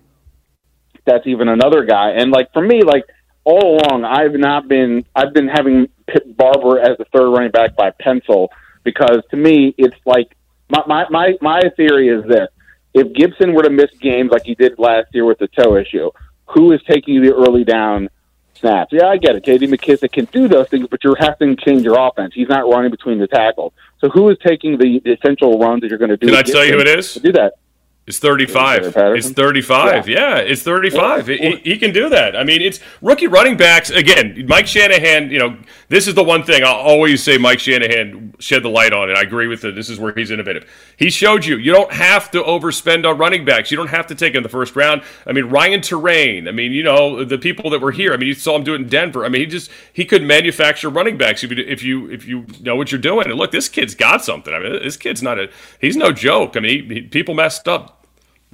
that's 1.04 1.26
even 1.26 1.48
another 1.48 1.84
guy. 1.84 2.10
And 2.10 2.30
like 2.30 2.52
for 2.52 2.62
me, 2.62 2.82
like 2.82 3.04
all 3.44 3.80
along, 3.80 4.04
I've 4.04 4.34
not 4.34 4.68
been, 4.68 5.04
I've 5.14 5.32
been 5.32 5.48
having 5.48 5.88
Barber 6.26 6.80
as 6.80 6.96
the 6.98 7.06
third 7.12 7.30
running 7.30 7.50
back 7.50 7.76
by 7.76 7.90
pencil 7.90 8.50
because 8.84 9.22
to 9.30 9.36
me, 9.36 9.74
it's 9.78 9.96
like 10.04 10.36
my 10.70 10.82
my 10.86 11.06
my, 11.10 11.38
my 11.40 11.60
theory 11.76 12.08
is 12.08 12.24
this: 12.26 12.48
if 12.94 13.12
Gibson 13.12 13.54
were 13.54 13.62
to 13.62 13.70
miss 13.70 13.90
games 14.00 14.30
like 14.30 14.44
he 14.44 14.54
did 14.54 14.78
last 14.78 15.08
year 15.12 15.24
with 15.24 15.38
the 15.38 15.48
toe 15.48 15.76
issue, 15.76 16.10
who 16.46 16.72
is 16.72 16.80
taking 16.88 17.22
the 17.22 17.32
early 17.32 17.64
down 17.64 18.08
snaps. 18.62 18.92
Yeah, 18.92 19.08
I 19.08 19.18
get 19.18 19.36
it. 19.36 19.44
J.D. 19.44 19.66
McKissic 19.66 20.12
can 20.12 20.24
do 20.26 20.48
those 20.48 20.68
things, 20.68 20.86
but 20.88 21.04
you're 21.04 21.16
having 21.18 21.54
to 21.54 21.62
change 21.62 21.82
your 21.82 21.98
offense. 21.98 22.32
He's 22.34 22.48
not 22.48 22.66
running 22.66 22.90
between 22.90 23.18
the 23.18 23.26
tackles. 23.26 23.74
So 24.00 24.08
who 24.08 24.30
is 24.30 24.38
taking 24.38 24.78
the, 24.78 25.00
the 25.04 25.12
essential 25.12 25.58
runs 25.58 25.82
that 25.82 25.88
you're 25.88 25.98
going 25.98 26.10
to 26.10 26.16
do? 26.16 26.28
Can 26.28 26.36
I 26.36 26.42
tell 26.42 26.64
you 26.64 26.72
who 26.72 26.80
it 26.80 26.88
is? 26.88 27.14
do 27.14 27.32
that. 27.32 27.54
It's 28.04 28.18
35. 28.18 28.96
It's 28.96 29.30
35. 29.30 30.08
Yeah, 30.08 30.18
yeah 30.18 30.36
it's 30.38 30.62
35. 30.62 31.28
Yeah. 31.28 31.36
He, 31.36 31.56
he, 31.58 31.78
can 31.78 31.92
do 31.92 32.08
that. 32.08 32.34
I 32.34 32.42
mean, 32.42 32.60
it's 32.60 32.80
rookie 33.00 33.28
running 33.28 33.56
backs. 33.56 33.90
Again, 33.90 34.44
Mike 34.48 34.66
Shanahan, 34.66 35.30
you 35.30 35.38
know, 35.38 35.56
this 35.88 36.08
is 36.08 36.14
the 36.14 36.24
one 36.24 36.42
thing 36.42 36.64
I'll 36.64 36.74
always 36.74 37.22
say 37.22 37.38
Mike 37.38 37.60
Shanahan 37.60 38.34
shed 38.40 38.64
the 38.64 38.68
light 38.68 38.92
on, 38.92 39.08
and 39.08 39.16
I 39.16 39.22
agree 39.22 39.46
with 39.46 39.64
it. 39.64 39.76
This 39.76 39.88
is 39.88 40.00
where 40.00 40.12
he's 40.12 40.32
innovative. 40.32 40.68
He 40.96 41.10
showed 41.10 41.44
you 41.44 41.58
you 41.58 41.72
don't 41.72 41.92
have 41.92 42.28
to 42.32 42.42
overspend 42.42 43.08
on 43.08 43.18
running 43.18 43.44
backs. 43.44 43.70
You 43.70 43.76
don't 43.76 43.86
have 43.90 44.08
to 44.08 44.16
take 44.16 44.34
in 44.34 44.42
the 44.42 44.48
first 44.48 44.74
round. 44.74 45.02
I 45.24 45.30
mean, 45.30 45.44
Ryan 45.44 45.80
Torain. 45.80 46.48
I 46.48 46.50
mean, 46.50 46.72
you 46.72 46.82
know, 46.82 47.24
the 47.24 47.38
people 47.38 47.70
that 47.70 47.80
were 47.80 47.92
here. 47.92 48.12
I 48.12 48.16
mean, 48.16 48.26
you 48.26 48.34
saw 48.34 48.56
him 48.56 48.64
do 48.64 48.74
it 48.74 48.80
in 48.80 48.88
Denver. 48.88 49.24
I 49.24 49.28
mean, 49.28 49.42
he 49.42 49.46
just 49.46 49.70
he 49.92 50.04
could 50.04 50.24
manufacture 50.24 50.88
running 50.88 51.16
backs 51.16 51.44
if 51.44 51.52
you 51.52 51.64
if 51.64 51.84
you 51.84 52.10
if 52.10 52.26
you 52.26 52.46
know 52.62 52.74
what 52.74 52.90
you're 52.90 53.00
doing. 53.00 53.30
And 53.30 53.38
look, 53.38 53.52
this 53.52 53.68
kid's 53.68 53.94
got 53.94 54.24
something. 54.24 54.52
I 54.52 54.58
mean, 54.58 54.82
this 54.82 54.96
kid's 54.96 55.22
not 55.22 55.38
a 55.38 55.50
he's 55.80 55.96
no 55.96 56.10
joke. 56.10 56.56
I 56.56 56.60
mean, 56.60 56.88
he, 56.88 56.94
he, 56.94 57.00
people 57.02 57.34
messed 57.34 57.68
up 57.68 58.01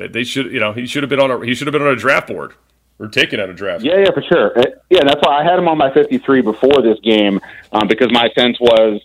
they 0.06 0.24
should, 0.24 0.52
you 0.52 0.60
know, 0.60 0.72
he 0.72 0.86
should 0.86 1.02
have 1.02 1.10
been 1.10 1.20
on 1.20 1.30
a 1.30 1.44
he 1.44 1.54
should 1.54 1.66
have 1.66 1.72
been 1.72 1.82
on 1.82 1.92
a 1.92 1.96
draft 1.96 2.28
board 2.28 2.52
or 2.98 3.08
taken 3.08 3.40
out 3.40 3.48
a 3.48 3.54
draft. 3.54 3.84
Yeah, 3.84 3.98
yeah, 3.98 4.10
for 4.12 4.22
sure. 4.22 4.58
Uh, 4.58 4.64
yeah, 4.90 5.04
that's 5.04 5.20
why 5.22 5.40
I 5.40 5.44
had 5.44 5.58
him 5.58 5.68
on 5.68 5.78
my 5.78 5.92
53 5.92 6.42
before 6.42 6.82
this 6.82 6.98
game 7.00 7.40
um, 7.72 7.88
because 7.88 8.10
my 8.12 8.28
sense 8.36 8.58
was 8.60 9.00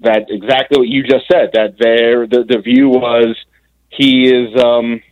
that 0.00 0.26
exactly 0.28 0.78
what 0.78 0.88
you 0.88 1.02
just 1.02 1.26
said. 1.28 1.50
That 1.52 1.76
there, 1.78 2.26
the 2.26 2.44
the 2.44 2.58
view 2.58 2.88
was 2.88 3.36
he 3.90 4.28
is. 4.28 4.56
Um, 4.62 5.02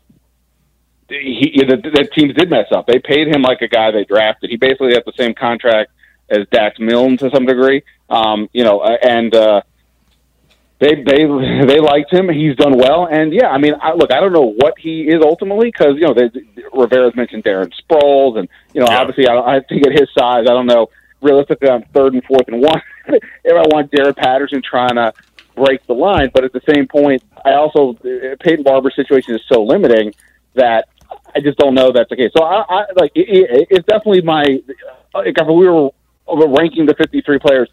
he 1.09 1.63
the, 1.67 1.77
the 1.77 2.09
teams 2.15 2.35
did 2.35 2.51
mess 2.51 2.67
up. 2.71 2.87
They 2.87 2.99
paid 2.99 3.29
him 3.29 3.43
like 3.43 3.63
a 3.63 3.69
guy 3.69 3.91
they 3.91 4.05
drafted. 4.05 4.51
He 4.51 4.57
basically 4.57 4.93
had 4.93 5.05
the 5.07 5.13
same 5.17 5.35
contract 5.35 5.91
as 6.29 6.47
Dax 6.51 6.79
Milne 6.79 7.17
to 7.19 7.31
some 7.31 7.47
degree. 7.47 7.83
Um, 8.11 8.49
you 8.53 8.65
know, 8.65 8.81
uh, 8.81 8.97
and 9.03 9.35
uh, 9.35 9.63
they 10.81 10.95
they 10.95 11.27
they 11.67 11.81
liked 11.81 12.13
him. 12.13 12.29
He's 12.29 12.57
done 12.57 12.79
well, 12.79 13.07
and 13.11 13.33
yeah, 13.33 13.49
I 13.49 13.59
mean, 13.59 13.75
I, 13.81 13.95
look, 13.95 14.13
I 14.13 14.21
don't 14.21 14.33
know 14.33 14.55
what 14.57 14.75
he 14.79 15.03
is 15.03 15.21
ultimately 15.23 15.71
because 15.71 15.97
you 15.97 16.07
know 16.07 16.15
they, 16.15 16.31
Rivera's 16.73 17.17
mentioned 17.17 17.45
Darren 17.45 17.73
Sproles, 17.83 18.39
and 18.39 18.49
you 18.73 18.81
know, 18.81 18.87
yeah. 18.89 18.99
obviously, 18.99 19.27
I, 19.27 19.57
I 19.57 19.61
think 19.61 19.87
at 19.87 19.93
his 19.93 20.09
size, 20.17 20.45
I 20.49 20.53
don't 20.53 20.67
know 20.67 20.89
realistically 21.21 21.69
on 21.69 21.85
third 21.95 22.15
and 22.15 22.23
fourth 22.25 22.47
and 22.47 22.63
one 22.63 22.81
if 23.09 23.23
I 23.45 23.75
want 23.75 23.91
Jaret 23.91 24.17
Patterson 24.17 24.63
trying 24.63 24.95
to 24.95 25.13
break 25.57 25.85
the 25.87 25.95
line, 25.95 26.31
but 26.33 26.45
at 26.45 26.53
the 26.53 26.61
same 26.73 26.87
point, 26.87 27.23
I 27.45 27.55
also 27.55 27.95
uh, 27.95 28.37
Peyton 28.41 28.63
Barber's 28.63 28.95
situation 28.95 29.35
is 29.35 29.41
so 29.53 29.65
limiting 29.65 30.15
that 30.55 30.89
I 31.35 31.41
just 31.41 31.59
don't 31.59 31.75
know 31.75 31.91
that's 31.93 32.11
the 32.11 32.17
case. 32.17 32.31
So 32.37 32.45
I, 32.45 32.65
I 32.69 32.85
like 32.97 33.13
it, 33.15 33.29
it, 33.29 33.67
it's 33.71 33.87
definitely 33.87 34.23
my 34.23 34.45
like 35.15 35.35
if 35.37 35.47
we 35.47 35.69
were 35.69 35.91
ranking 36.49 36.87
the 36.87 36.95
53 36.95 37.39
players, 37.39 37.69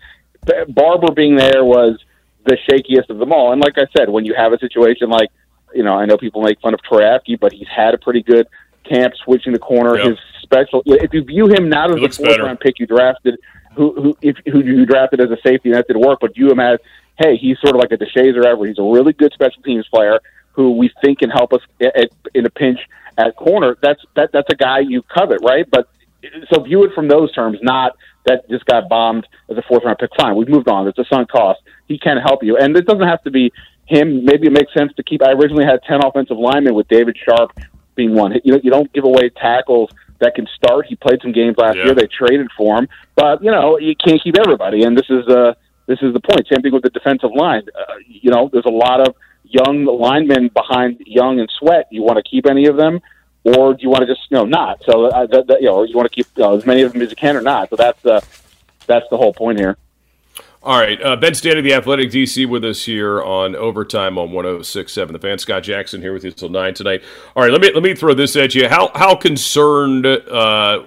Barber 0.70 1.12
being 1.14 1.36
there 1.36 1.64
was 1.64 2.04
the 2.46 2.58
shakiest 2.70 3.10
of 3.10 3.18
them 3.18 3.32
all. 3.32 3.52
And 3.52 3.62
like 3.62 3.78
I 3.78 3.86
said, 3.98 4.10
when 4.10 4.26
you 4.26 4.34
have 4.36 4.54
a 4.54 4.60
situation 4.60 5.10
like, 5.10 5.30
you 5.74 5.84
know, 5.84 5.96
I 5.96 6.06
know 6.06 6.18
people 6.18 6.42
make 6.42 6.60
fun 6.62 6.74
of 6.74 6.82
Troy 6.84 7.18
but 7.40 7.52
he's 7.52 7.68
had 7.68 7.94
a 7.94 7.98
pretty 7.98 8.24
good 8.24 8.48
camp 8.84 9.14
switching 9.24 9.52
the 9.52 9.60
corner. 9.60 9.98
Yep. 9.98 10.08
His 10.08 10.18
special, 10.42 10.84
if 10.86 11.14
you 11.14 11.24
view 11.24 11.48
him 11.48 11.70
not 11.70 11.92
as 11.92 11.98
the 11.98 12.24
fourth 12.24 12.38
round 12.40 12.60
pick 12.60 12.80
you 12.80 12.86
drafted, 12.86 13.38
who 13.76 13.94
who 14.02 14.18
if 14.22 14.38
who 14.46 14.64
you 14.64 14.86
drafted 14.86 15.20
as 15.20 15.30
a 15.30 15.38
safety 15.46 15.70
and 15.70 15.74
that 15.76 15.88
didn't 15.88 16.02
work, 16.02 16.20
but 16.22 16.34
view 16.34 16.50
him 16.50 16.60
as, 16.60 16.80
hey, 17.20 17.36
he's 17.36 17.60
sort 17.60 17.76
of 17.76 17.82
like 17.82 17.92
a 17.92 17.98
Deshazor 17.98 18.46
Everett. 18.46 18.70
He's 18.70 18.80
a 18.80 18.84
really 18.84 19.12
good 19.14 19.34
special 19.34 19.62
teams 19.64 19.88
player 19.88 20.20
who 20.54 20.78
we 20.78 20.90
think 21.02 21.20
can 21.20 21.30
help 21.30 21.52
us 21.52 21.62
at, 21.82 22.10
in 22.34 22.46
a 22.46 22.50
pinch 22.50 22.80
at 23.18 23.36
corner. 23.36 23.78
That's 23.82 24.02
that 24.16 24.32
that's 24.32 24.50
a 24.50 24.56
guy 24.56 24.80
you 24.80 25.02
covet, 25.02 25.42
right? 25.44 25.70
But 25.70 25.90
so 26.52 26.62
view 26.62 26.84
it 26.86 26.94
from 26.94 27.08
those 27.08 27.34
terms, 27.34 27.60
not 27.62 27.98
that 28.26 28.50
just 28.50 28.66
got 28.66 28.88
bombed 28.90 29.28
as 29.50 29.58
a 29.58 29.62
fourth 29.64 29.84
round 29.84 29.98
pick. 30.00 30.10
Fine, 30.18 30.36
we've 30.36 30.50
moved 30.50 30.70
on. 30.70 30.88
It's 30.88 30.98
a 30.98 31.06
sunk 31.06 31.30
cost. 31.30 31.60
He 31.88 31.98
can 31.98 32.18
help 32.18 32.44
you, 32.44 32.58
and 32.58 32.76
it 32.76 32.86
doesn't 32.86 33.08
have 33.08 33.24
to 33.24 33.32
be 33.32 33.52
him. 33.86 34.26
Maybe 34.26 34.48
it 34.48 34.54
makes 34.54 34.74
sense 34.74 34.92
to 34.96 35.04
keep. 35.04 35.22
I 35.24 35.32
originally 35.32 35.66
had 35.66 35.82
ten 35.84 36.04
offensive 36.04 36.38
linemen 36.38 36.74
with 36.74 36.88
David 36.88 37.18
Sharp 37.24 37.52
being 37.96 38.14
one. 38.14 38.34
You 38.44 38.54
know, 38.54 38.60
you 38.64 38.72
don't 38.72 38.92
give 38.94 39.04
away 39.04 39.30
tackles 39.30 39.90
that 40.20 40.36
can 40.36 40.48
start. 40.56 40.88
He 40.88 40.96
played 40.96 41.22
some 41.22 41.32
games 41.32 41.58
last 41.58 41.78
yeah. 41.78 41.86
year. 41.86 41.96
They 41.96 42.08
traded 42.08 42.48
for 42.58 42.78
him, 42.78 42.88
but 43.16 43.44
you 43.44 43.52
know 43.52 43.78
you 43.78 43.96
can't 43.96 44.22
keep 44.24 44.38
everybody, 44.38 44.84
and 44.84 44.98
this 44.98 45.10
is 45.10 45.28
uh 45.28 45.54
this 45.86 46.00
is 46.02 46.14
the 46.14 46.20
point. 46.20 46.48
Same 46.52 46.62
thing 46.62 46.74
with 46.74 46.84
the 46.84 46.90
defensive 46.90 47.32
line. 47.36 47.64
Uh, 47.78 47.96
you 48.08 48.32
know, 48.32 48.50
there's 48.52 48.66
a 48.66 48.70
lot 48.70 49.08
of 49.08 49.16
young 49.44 49.86
linemen 49.86 50.50
behind 50.50 51.02
Young 51.06 51.40
and 51.40 51.50
Sweat. 51.60 51.88
You 51.92 52.02
want 52.02 52.18
to 52.18 52.24
keep 52.24 52.48
any 52.48 52.66
of 52.66 52.78
them? 52.78 53.02
or 53.46 53.76
do 53.76 53.84
you 53.84 53.90
want 53.90 54.02
to 54.02 54.08
just 54.08 54.22
you 54.30 54.38
know 54.38 54.46
not? 54.46 54.84
So 54.84 55.06
uh, 55.06 55.28
that, 55.28 55.48
that, 55.48 55.62
you 55.62 55.68
know, 55.68 55.84
you 55.84 55.96
want 55.96 56.12
to 56.12 56.16
keep 56.16 56.28
you 56.36 56.44
know, 56.44 56.58
as 56.58 56.66
many 56.66 56.82
of 56.82 56.94
them 56.94 57.02
as 57.02 57.10
you 57.12 57.16
can 57.16 57.38
or 57.38 57.42
not. 57.42 57.70
So 57.70 57.76
that's 57.76 58.02
the 58.02 58.24
that's 58.88 59.06
the 59.10 59.18
whole 59.18 59.34
point 59.34 59.60
here. 59.60 59.78
All 60.66 60.80
right, 60.80 61.00
uh, 61.00 61.16
Ben 61.16 61.34
Standig, 61.34 61.62
the 61.62 61.76
Athletic 61.76 62.10
DC, 62.10 62.50
with 62.50 62.66
us 62.66 62.86
here 62.86 63.22
on 63.22 63.56
overtime 63.56 64.18
on 64.18 64.30
106.7. 64.30 65.12
The 65.12 65.20
fan 65.20 65.38
Scott 65.38 65.62
Jackson 65.62 66.02
here 66.02 66.12
with 66.12 66.24
you 66.24 66.32
till 66.32 66.50
nine 66.50 66.74
tonight. 66.74 67.04
All 67.36 67.44
right, 67.44 67.52
let 67.52 67.62
me 67.62 67.72
let 67.72 67.84
me 67.84 67.94
throw 67.94 68.16
this 68.16 68.36
at 68.36 68.56
you. 68.56 68.68
How 68.68 68.90
how 68.96 69.14
concerned 69.14 70.08
uh, 70.08 70.82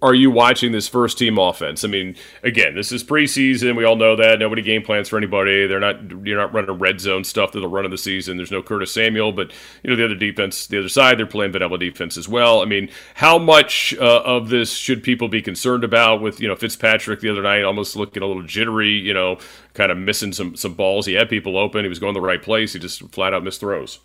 are 0.00 0.14
you 0.14 0.30
watching 0.30 0.72
this 0.72 0.86
first 0.86 1.18
team 1.18 1.38
offense? 1.38 1.84
I 1.84 1.88
mean, 1.88 2.14
again, 2.42 2.74
this 2.74 2.92
is 2.92 3.02
preseason. 3.02 3.76
We 3.76 3.84
all 3.84 3.96
know 3.96 4.14
that 4.16 4.38
nobody 4.38 4.62
game 4.62 4.82
plans 4.82 5.08
for 5.08 5.16
anybody. 5.16 5.66
They're 5.66 5.80
not 5.80 6.24
you're 6.24 6.38
not 6.38 6.52
running 6.52 6.78
red 6.78 7.00
zone 7.00 7.24
stuff 7.24 7.50
to 7.52 7.60
the 7.60 7.68
run 7.68 7.84
of 7.84 7.90
the 7.90 7.98
season. 7.98 8.36
There's 8.36 8.50
no 8.50 8.62
Curtis 8.62 8.94
Samuel, 8.94 9.32
but 9.32 9.52
you 9.82 9.90
know 9.90 9.96
the 9.96 10.04
other 10.04 10.14
defense, 10.14 10.66
the 10.66 10.78
other 10.78 10.88
side, 10.88 11.18
they're 11.18 11.26
playing 11.26 11.52
vanilla 11.52 11.78
defense 11.78 12.16
as 12.16 12.28
well. 12.28 12.62
I 12.62 12.64
mean, 12.64 12.90
how 13.14 13.38
much 13.38 13.94
uh, 13.98 14.22
of 14.24 14.50
this 14.50 14.72
should 14.72 15.02
people 15.02 15.28
be 15.28 15.42
concerned 15.42 15.84
about? 15.84 16.22
With 16.22 16.40
you 16.40 16.48
know 16.48 16.56
Fitzpatrick 16.56 17.20
the 17.20 17.30
other 17.30 17.42
night, 17.42 17.64
almost 17.64 17.96
looking 17.96 18.22
a 18.22 18.26
little 18.26 18.44
jittery. 18.44 18.92
You 18.92 19.14
know, 19.14 19.38
kind 19.74 19.90
of 19.90 19.98
missing 19.98 20.32
some 20.32 20.54
some 20.54 20.74
balls. 20.74 21.06
He 21.06 21.14
had 21.14 21.28
people 21.28 21.56
open. 21.56 21.84
He 21.84 21.88
was 21.88 21.98
going 21.98 22.14
the 22.14 22.20
right 22.20 22.42
place. 22.42 22.72
He 22.72 22.78
just 22.78 23.02
flat 23.10 23.34
out 23.34 23.42
missed 23.42 23.60
throws. 23.60 23.98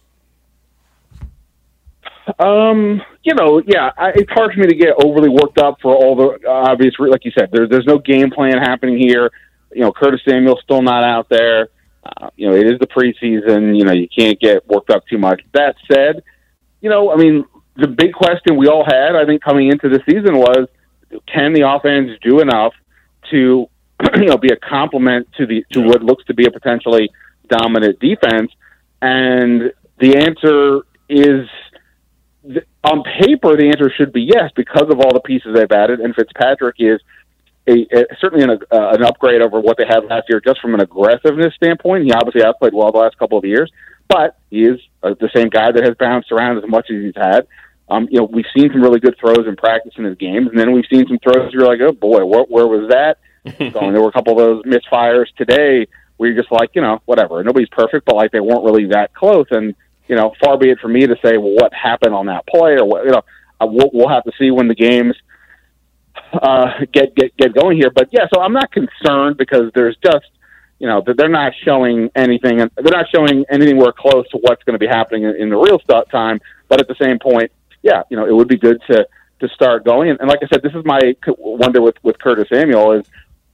Um, 2.39 3.01
you 3.23 3.33
know, 3.35 3.61
yeah, 3.65 3.91
I, 3.97 4.09
it's 4.15 4.31
hard 4.31 4.53
for 4.53 4.59
me 4.59 4.67
to 4.67 4.75
get 4.75 4.93
overly 5.03 5.29
worked 5.29 5.57
up 5.57 5.77
for 5.81 5.95
all 5.95 6.15
the 6.15 6.47
obvious, 6.47 6.93
like 6.99 7.23
you 7.25 7.31
said. 7.31 7.49
There's 7.51 7.69
there's 7.69 7.85
no 7.85 7.97
game 7.97 8.29
plan 8.29 8.57
happening 8.57 8.97
here. 8.97 9.31
You 9.73 9.81
know, 9.81 9.91
Curtis 9.91 10.21
Samuel's 10.27 10.59
still 10.63 10.81
not 10.81 11.03
out 11.03 11.29
there. 11.29 11.69
Uh, 12.03 12.29
you 12.35 12.49
know, 12.49 12.55
it 12.55 12.65
is 12.67 12.79
the 12.79 12.87
preseason. 12.87 13.77
You 13.77 13.85
know, 13.85 13.93
you 13.93 14.07
can't 14.07 14.39
get 14.39 14.67
worked 14.67 14.89
up 14.89 15.05
too 15.07 15.17
much. 15.17 15.41
That 15.53 15.75
said, 15.91 16.23
you 16.81 16.89
know, 16.89 17.11
I 17.11 17.15
mean, 17.15 17.45
the 17.75 17.87
big 17.87 18.13
question 18.13 18.57
we 18.57 18.67
all 18.67 18.85
had, 18.85 19.15
I 19.15 19.25
think, 19.25 19.43
coming 19.43 19.69
into 19.69 19.89
the 19.89 20.01
season 20.09 20.37
was, 20.37 20.67
can 21.27 21.53
the 21.53 21.69
offense 21.69 22.11
do 22.21 22.39
enough 22.39 22.73
to, 23.31 23.67
you 24.15 24.25
know, 24.25 24.37
be 24.37 24.49
a 24.49 24.57
complement 24.57 25.27
to 25.37 25.45
the 25.45 25.65
to 25.71 25.81
what 25.81 26.03
looks 26.03 26.25
to 26.25 26.33
be 26.33 26.45
a 26.45 26.51
potentially 26.51 27.09
dominant 27.49 27.99
defense? 27.99 28.51
And 29.01 29.71
the 29.99 30.17
answer 30.17 30.85
is 31.09 31.47
on 32.83 33.03
paper, 33.03 33.55
the 33.55 33.67
answer 33.67 33.91
should 33.95 34.13
be 34.13 34.21
yes 34.21 34.51
because 34.55 34.89
of 34.89 34.99
all 34.99 35.13
the 35.13 35.21
pieces 35.21 35.53
they've 35.53 35.71
added, 35.71 35.99
and 35.99 36.15
Fitzpatrick 36.15 36.75
is 36.79 36.99
a, 37.67 37.85
a 37.91 38.05
certainly 38.19 38.43
an, 38.43 38.51
uh, 38.51 38.89
an 38.89 39.03
upgrade 39.03 39.41
over 39.41 39.59
what 39.59 39.77
they 39.77 39.85
had 39.85 40.05
last 40.05 40.27
year, 40.29 40.39
just 40.39 40.61
from 40.61 40.73
an 40.73 40.81
aggressiveness 40.81 41.53
standpoint. 41.55 42.05
He 42.05 42.11
obviously 42.11 42.41
has 42.41 42.55
played 42.59 42.73
well 42.73 42.91
the 42.91 42.99
last 42.99 43.17
couple 43.17 43.37
of 43.37 43.45
years, 43.45 43.71
but 44.07 44.37
he 44.49 44.63
is 44.63 44.79
uh, 45.03 45.15
the 45.19 45.29
same 45.35 45.49
guy 45.49 45.71
that 45.71 45.83
has 45.83 45.95
bounced 45.95 46.31
around 46.31 46.57
as 46.57 46.63
much 46.67 46.87
as 46.89 47.03
he's 47.03 47.15
had. 47.15 47.47
Um, 47.89 48.07
you 48.09 48.19
know, 48.19 48.25
we've 48.25 48.45
seen 48.55 48.69
some 48.71 48.81
really 48.81 48.99
good 48.99 49.15
throws 49.19 49.47
in 49.47 49.55
practice 49.55 49.93
in 49.97 50.03
his 50.03 50.17
games, 50.17 50.47
and 50.49 50.59
then 50.59 50.71
we've 50.71 50.85
seen 50.91 51.05
some 51.07 51.19
throws 51.19 51.53
you're 51.53 51.65
like, 51.67 51.79
oh 51.81 51.93
boy, 51.93 52.25
what, 52.25 52.49
where 52.49 52.67
was 52.67 52.89
that? 52.89 53.19
going? 53.73 53.93
There 53.93 54.01
were 54.01 54.09
a 54.09 54.13
couple 54.13 54.33
of 54.33 54.39
those 54.39 54.63
misfires 54.63 55.27
today 55.37 55.87
where 56.17 56.29
you're 56.29 56.41
just 56.41 56.51
like, 56.51 56.71
you 56.73 56.81
know, 56.81 57.01
whatever. 57.05 57.43
Nobody's 57.43 57.69
perfect, 57.69 58.05
but 58.05 58.15
like 58.15 58.31
they 58.31 58.39
weren't 58.39 58.63
really 58.63 58.87
that 58.87 59.13
close, 59.13 59.45
and 59.51 59.75
you 60.07 60.15
know, 60.15 60.33
far 60.43 60.57
be 60.57 60.69
it 60.69 60.79
for 60.79 60.87
me 60.87 61.05
to 61.05 61.15
say, 61.23 61.37
well, 61.37 61.53
what 61.53 61.73
happened 61.73 62.13
on 62.13 62.27
that 62.27 62.47
play 62.47 62.73
or 62.73 62.85
what, 62.85 63.05
you 63.05 63.11
know, 63.11 63.23
uh, 63.59 63.65
we'll, 63.65 63.89
we'll 63.93 64.09
have 64.09 64.23
to 64.23 64.31
see 64.37 64.51
when 64.51 64.67
the 64.67 64.75
games 64.75 65.15
uh, 66.33 66.85
get 66.91 67.15
get 67.15 67.35
get 67.37 67.53
going 67.53 67.77
here. 67.77 67.89
But 67.89 68.09
yeah, 68.11 68.27
so 68.33 68.41
I'm 68.41 68.53
not 68.53 68.71
concerned 68.71 69.37
because 69.37 69.71
there's 69.73 69.97
just 69.97 70.25
you 70.79 70.87
know 70.87 71.03
they're 71.05 71.29
not 71.29 71.53
showing 71.63 72.09
anything. 72.15 72.57
They're 72.57 72.69
not 72.91 73.07
showing 73.13 73.45
anything 73.49 73.77
where 73.77 73.91
close 73.91 74.27
to 74.29 74.37
what's 74.37 74.63
going 74.63 74.73
to 74.73 74.79
be 74.79 74.87
happening 74.87 75.23
in, 75.23 75.35
in 75.35 75.49
the 75.49 75.57
real 75.57 75.79
start 75.79 76.09
time. 76.09 76.39
But 76.67 76.79
at 76.79 76.87
the 76.87 76.95
same 76.95 77.19
point, 77.19 77.51
yeah, 77.81 78.03
you 78.09 78.17
know, 78.17 78.25
it 78.25 78.35
would 78.35 78.47
be 78.47 78.57
good 78.57 78.81
to 78.89 79.07
to 79.39 79.49
start 79.49 79.85
going. 79.85 80.09
And, 80.09 80.19
and 80.19 80.29
like 80.29 80.39
I 80.43 80.47
said, 80.47 80.61
this 80.61 80.73
is 80.73 80.83
my 80.85 81.15
wonder 81.37 81.81
with 81.81 81.95
with 82.03 82.19
Curtis 82.19 82.47
Samuel 82.51 82.93
is 82.93 83.05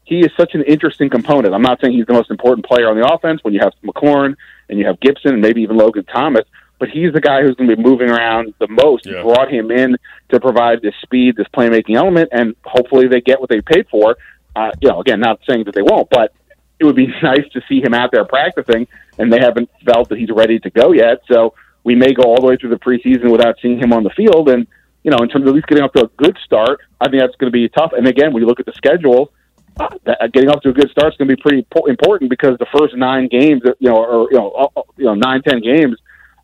he 0.03 0.19
is 0.19 0.31
such 0.37 0.53
an 0.53 0.63
interesting 0.63 1.09
component. 1.09 1.53
I'm 1.53 1.61
not 1.61 1.79
saying 1.81 1.93
he's 1.93 2.05
the 2.05 2.13
most 2.13 2.29
important 2.29 2.65
player 2.65 2.89
on 2.89 2.99
the 2.99 3.07
offense 3.07 3.43
when 3.43 3.53
you 3.53 3.61
have 3.61 3.73
McLaurin 3.83 4.35
and 4.69 4.77
you 4.77 4.85
have 4.85 4.99
Gibson 4.99 5.33
and 5.33 5.41
maybe 5.41 5.61
even 5.61 5.77
Logan 5.77 6.03
Thomas, 6.05 6.45
but 6.79 6.89
he's 6.89 7.13
the 7.13 7.21
guy 7.21 7.41
who's 7.41 7.55
going 7.55 7.69
to 7.69 7.75
be 7.75 7.81
moving 7.81 8.09
around 8.09 8.53
the 8.59 8.67
most. 8.67 9.05
Yeah. 9.05 9.17
You 9.17 9.23
brought 9.23 9.51
him 9.51 9.71
in 9.71 9.95
to 10.29 10.39
provide 10.39 10.81
this 10.81 10.95
speed, 11.01 11.37
this 11.37 11.47
playmaking 11.55 11.95
element, 11.95 12.29
and 12.31 12.55
hopefully 12.65 13.07
they 13.07 13.21
get 13.21 13.39
what 13.39 13.49
they 13.49 13.61
paid 13.61 13.87
for. 13.89 14.17
Uh, 14.55 14.71
you 14.81 14.89
know, 14.89 14.99
again, 14.99 15.19
not 15.19 15.39
saying 15.47 15.63
that 15.65 15.73
they 15.73 15.81
won't, 15.81 16.09
but 16.09 16.33
it 16.79 16.85
would 16.85 16.95
be 16.95 17.07
nice 17.23 17.47
to 17.53 17.61
see 17.69 17.81
him 17.81 17.93
out 17.93 18.11
there 18.11 18.25
practicing, 18.25 18.87
and 19.17 19.31
they 19.31 19.39
haven't 19.39 19.69
felt 19.85 20.09
that 20.09 20.17
he's 20.17 20.29
ready 20.29 20.59
to 20.59 20.69
go 20.69 20.91
yet. 20.91 21.21
So 21.31 21.53
we 21.83 21.95
may 21.95 22.13
go 22.13 22.23
all 22.23 22.41
the 22.41 22.47
way 22.47 22.57
through 22.57 22.71
the 22.71 22.79
preseason 22.79 23.31
without 23.31 23.55
seeing 23.61 23.79
him 23.79 23.93
on 23.93 24.03
the 24.03 24.09
field. 24.09 24.49
And 24.49 24.67
you 25.03 25.11
know, 25.11 25.17
in 25.17 25.29
terms 25.29 25.43
of 25.43 25.49
at 25.49 25.55
least 25.55 25.67
getting 25.67 25.83
up 25.83 25.93
to 25.93 26.05
a 26.05 26.07
good 26.17 26.37
start, 26.43 26.79
I 26.99 27.09
think 27.09 27.21
that's 27.21 27.35
going 27.35 27.51
to 27.51 27.51
be 27.51 27.67
tough. 27.69 27.91
And 27.95 28.07
again, 28.07 28.33
when 28.33 28.41
you 28.41 28.47
look 28.47 28.59
at 28.59 28.65
the 28.65 28.73
schedule, 28.73 29.31
uh, 29.79 29.89
that, 30.05 30.31
getting 30.33 30.49
off 30.49 30.61
to 30.61 30.69
a 30.69 30.73
good 30.73 30.89
start 30.91 31.13
is 31.13 31.17
going 31.17 31.27
to 31.27 31.35
be 31.35 31.41
pretty 31.41 31.65
important 31.89 32.29
because 32.29 32.57
the 32.59 32.67
first 32.77 32.95
nine 32.95 33.27
games, 33.27 33.61
you 33.79 33.89
know, 33.89 33.97
or 33.97 34.27
you 34.31 34.37
know, 34.37 34.51
uh, 34.51 34.79
uh, 34.79 34.83
you 34.97 35.05
know, 35.05 35.15
nine 35.15 35.41
ten 35.41 35.61
games 35.61 35.97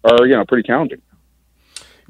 are 0.03 0.25
you 0.25 0.35
know 0.35 0.45
pretty 0.45 0.67
challenging. 0.67 1.01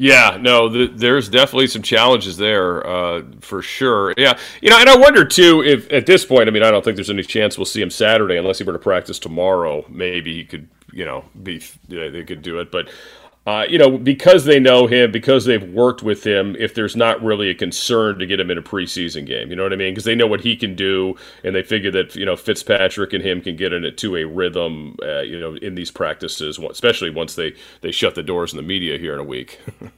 Yeah, 0.02 0.38
no, 0.40 0.70
the, 0.70 0.88
there's 0.88 1.28
definitely 1.28 1.68
some 1.68 1.82
challenges 1.82 2.38
there 2.38 2.88
uh, 2.88 3.24
for 3.42 3.62
sure. 3.62 4.14
Yeah, 4.18 4.40
you 4.62 4.70
know, 4.70 4.80
and 4.80 4.88
I 4.88 4.96
wonder 4.96 5.26
too 5.26 5.62
if 5.62 5.92
at 5.92 6.06
this 6.06 6.24
point, 6.24 6.48
I 6.48 6.52
mean, 6.52 6.64
I 6.64 6.72
don't 6.72 6.86
think 6.86 6.96
there's 6.96 7.10
any 7.10 7.22
chance 7.22 7.58
we'll 7.58 7.66
see 7.66 7.82
him 7.82 7.90
Saturday 7.90 8.38
unless 8.38 8.60
he 8.60 8.64
were 8.64 8.72
to 8.72 8.80
practice 8.80 9.20
tomorrow. 9.20 9.84
Maybe 9.90 10.36
he 10.36 10.46
could, 10.46 10.70
you 10.94 11.04
know, 11.04 11.26
be 11.44 11.62
they 11.90 12.24
could 12.24 12.42
do 12.42 12.60
it, 12.60 12.72
but 12.72 12.90
uh, 13.50 13.66
you 13.68 13.80
know, 13.80 13.98
because 13.98 14.46
they 14.46 14.60
know 14.60 14.86
him, 14.86 15.12
because 15.12 15.46
they've 15.46 15.74
worked 15.74 16.04
with 16.04 16.24
him, 16.24 16.56
if 16.60 16.76
there's 16.76 16.96
not 16.96 17.20
really 17.24 17.50
a 17.50 17.56
concern 17.56 18.20
to 18.20 18.28
get 18.28 18.40
him 18.40 18.52
in 18.52 18.60
a 18.60 18.62
preseason 18.62 19.26
game, 19.26 19.50
you 19.50 19.56
know 19.56 19.64
what 19.64 19.74
I 19.74 19.76
mean? 19.76 19.92
Because 19.92 20.04
they 20.04 20.14
know 20.14 20.28
what 20.28 20.42
he 20.42 20.56
can 20.56 20.76
do, 20.76 21.16
and 21.44 21.56
they 21.56 21.64
figure 21.64 21.90
that 21.90 22.16
you 22.16 22.28
know 22.28 22.36
Fitzpatrick 22.36 23.12
and 23.12 23.24
him 23.24 23.42
can 23.42 23.56
get 23.56 23.74
in 23.74 23.84
it 23.84 23.98
to 23.98 24.18
a 24.18 24.24
rhythm, 24.24 24.96
uh, 25.02 25.22
you 25.22 25.40
know, 25.40 25.56
in 25.56 25.74
these 25.74 25.90
practices, 25.90 26.60
especially 26.60 27.10
once 27.10 27.34
they 27.34 27.56
they 27.82 27.90
shut 27.90 28.14
the 28.14 28.22
doors 28.22 28.54
in 28.54 28.58
the 28.58 28.62
media 28.62 29.00
here 29.00 29.16
in 29.16 29.20
a 29.20 29.24
week. 29.24 29.60